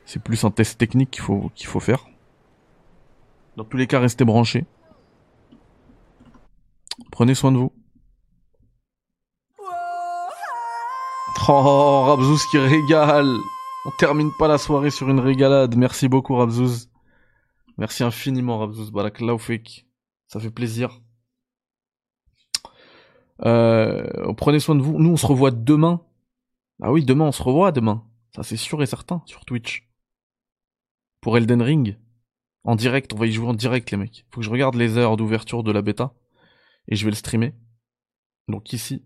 c'est 0.07 0.23
plus 0.23 0.45
un 0.45 0.51
test 0.51 0.79
technique 0.79 1.11
qu'il 1.11 1.23
faut, 1.23 1.51
qu'il 1.55 1.67
faut 1.67 1.81
faire. 1.81 2.07
Dans 3.57 3.65
tous 3.65 3.77
les 3.77 3.87
cas, 3.87 4.01
restez 4.01 4.25
branchés. 4.25 4.65
Prenez 7.11 7.35
soin 7.35 7.53
de 7.53 7.59
vous. 7.59 7.73
Oh, 11.51 12.03
Rabzouz 12.07 12.45
qui 12.51 12.59
régale. 12.59 13.35
On 13.87 13.91
termine 13.99 14.31
pas 14.39 14.49
la 14.49 14.59
soirée 14.59 14.91
sur 14.91 15.09
une 15.09 15.21
régalade. 15.21 15.77
Merci 15.77 16.09
beaucoup, 16.09 16.37
Rabzouz. 16.37 16.91
Merci 17.79 18.03
infiniment, 18.03 18.59
Rabzouz. 18.59 18.91
Barakallahu 18.91 19.39
fik. 19.39 19.87
Ça 20.27 20.41
fait 20.41 20.51
plaisir. 20.51 21.01
Euh, 23.47 24.33
prenez 24.35 24.61
soin 24.61 24.75
de 24.75 24.83
vous. 24.83 24.99
Nous, 24.99 25.11
on 25.11 25.17
se 25.17 25.27
revoit 25.27 25.51
demain. 25.51 26.03
Ah 26.83 26.93
oui, 26.93 27.05
demain, 27.05 27.27
on 27.27 27.33
se 27.33 27.43
revoit 27.43 27.73
demain. 27.73 28.05
Ça, 28.35 28.43
c'est 28.43 28.57
sûr 28.57 28.83
et 28.83 28.87
certain, 28.87 29.23
sur 29.25 29.45
Twitch. 29.45 29.89
Pour 31.21 31.37
Elden 31.39 31.63
Ring. 31.63 31.97
En 32.65 32.77
direct, 32.77 33.15
on 33.15 33.17
va 33.17 33.27
y 33.27 33.33
jouer 33.33 33.49
en 33.49 33.55
direct, 33.55 33.91
les 33.91 33.97
mecs. 33.97 34.27
Faut 34.31 34.41
que 34.41 34.45
je 34.45 34.51
regarde 34.51 34.75
les 34.75 34.99
heures 34.99 35.17
d'ouverture 35.17 35.63
de 35.63 35.73
la 35.73 35.83
bêta. 35.83 36.13
Et 36.89 36.97
je 36.97 37.05
vais 37.05 37.11
le 37.11 37.17
streamer. 37.17 37.55
Donc 38.49 38.73
ici. 38.73 39.05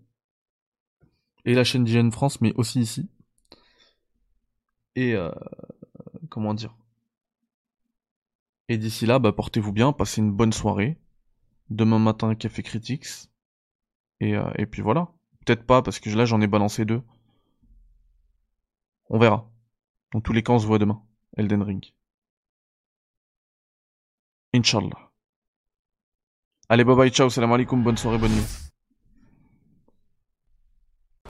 Et 1.45 1.53
la 1.53 1.63
chaîne 1.63 1.83
d'IGN 1.83 2.11
France, 2.11 2.41
mais 2.41 2.53
aussi 2.55 2.79
ici. 2.79 3.09
Et 4.95 5.13
euh, 5.13 5.31
comment 6.29 6.53
dire? 6.53 6.75
Et 8.69 8.77
d'ici 8.77 9.05
là, 9.05 9.19
bah, 9.19 9.33
portez-vous 9.33 9.73
bien, 9.73 9.91
passez 9.93 10.21
une 10.21 10.31
bonne 10.31 10.53
soirée. 10.53 10.97
Demain 11.69 11.99
matin, 11.99 12.35
Café 12.35 12.63
Critics. 12.63 13.29
Et, 14.19 14.35
euh, 14.35 14.49
et 14.57 14.65
puis 14.65 14.81
voilà. 14.81 15.09
Peut-être 15.45 15.65
pas, 15.65 15.81
parce 15.81 15.99
que 15.99 16.09
là, 16.09 16.25
j'en 16.25 16.41
ai 16.41 16.47
balancé 16.47 16.85
deux. 16.85 17.01
On 19.09 19.19
verra. 19.19 19.49
Dans 20.13 20.21
tous 20.21 20.33
les 20.33 20.43
cas, 20.43 20.53
on 20.53 20.59
se 20.59 20.65
voit 20.65 20.79
demain. 20.79 21.03
Elden 21.37 21.61
Ring. 21.63 21.93
Inch'Allah. 24.53 25.02
Allez, 26.69 26.83
bye 26.85 26.95
bye, 26.95 27.11
ciao, 27.11 27.29
salam 27.29 27.51
alaikum, 27.51 27.83
bonne 27.83 27.97
soirée, 27.97 28.17
bonne 28.17 28.31
nuit. 28.31 28.62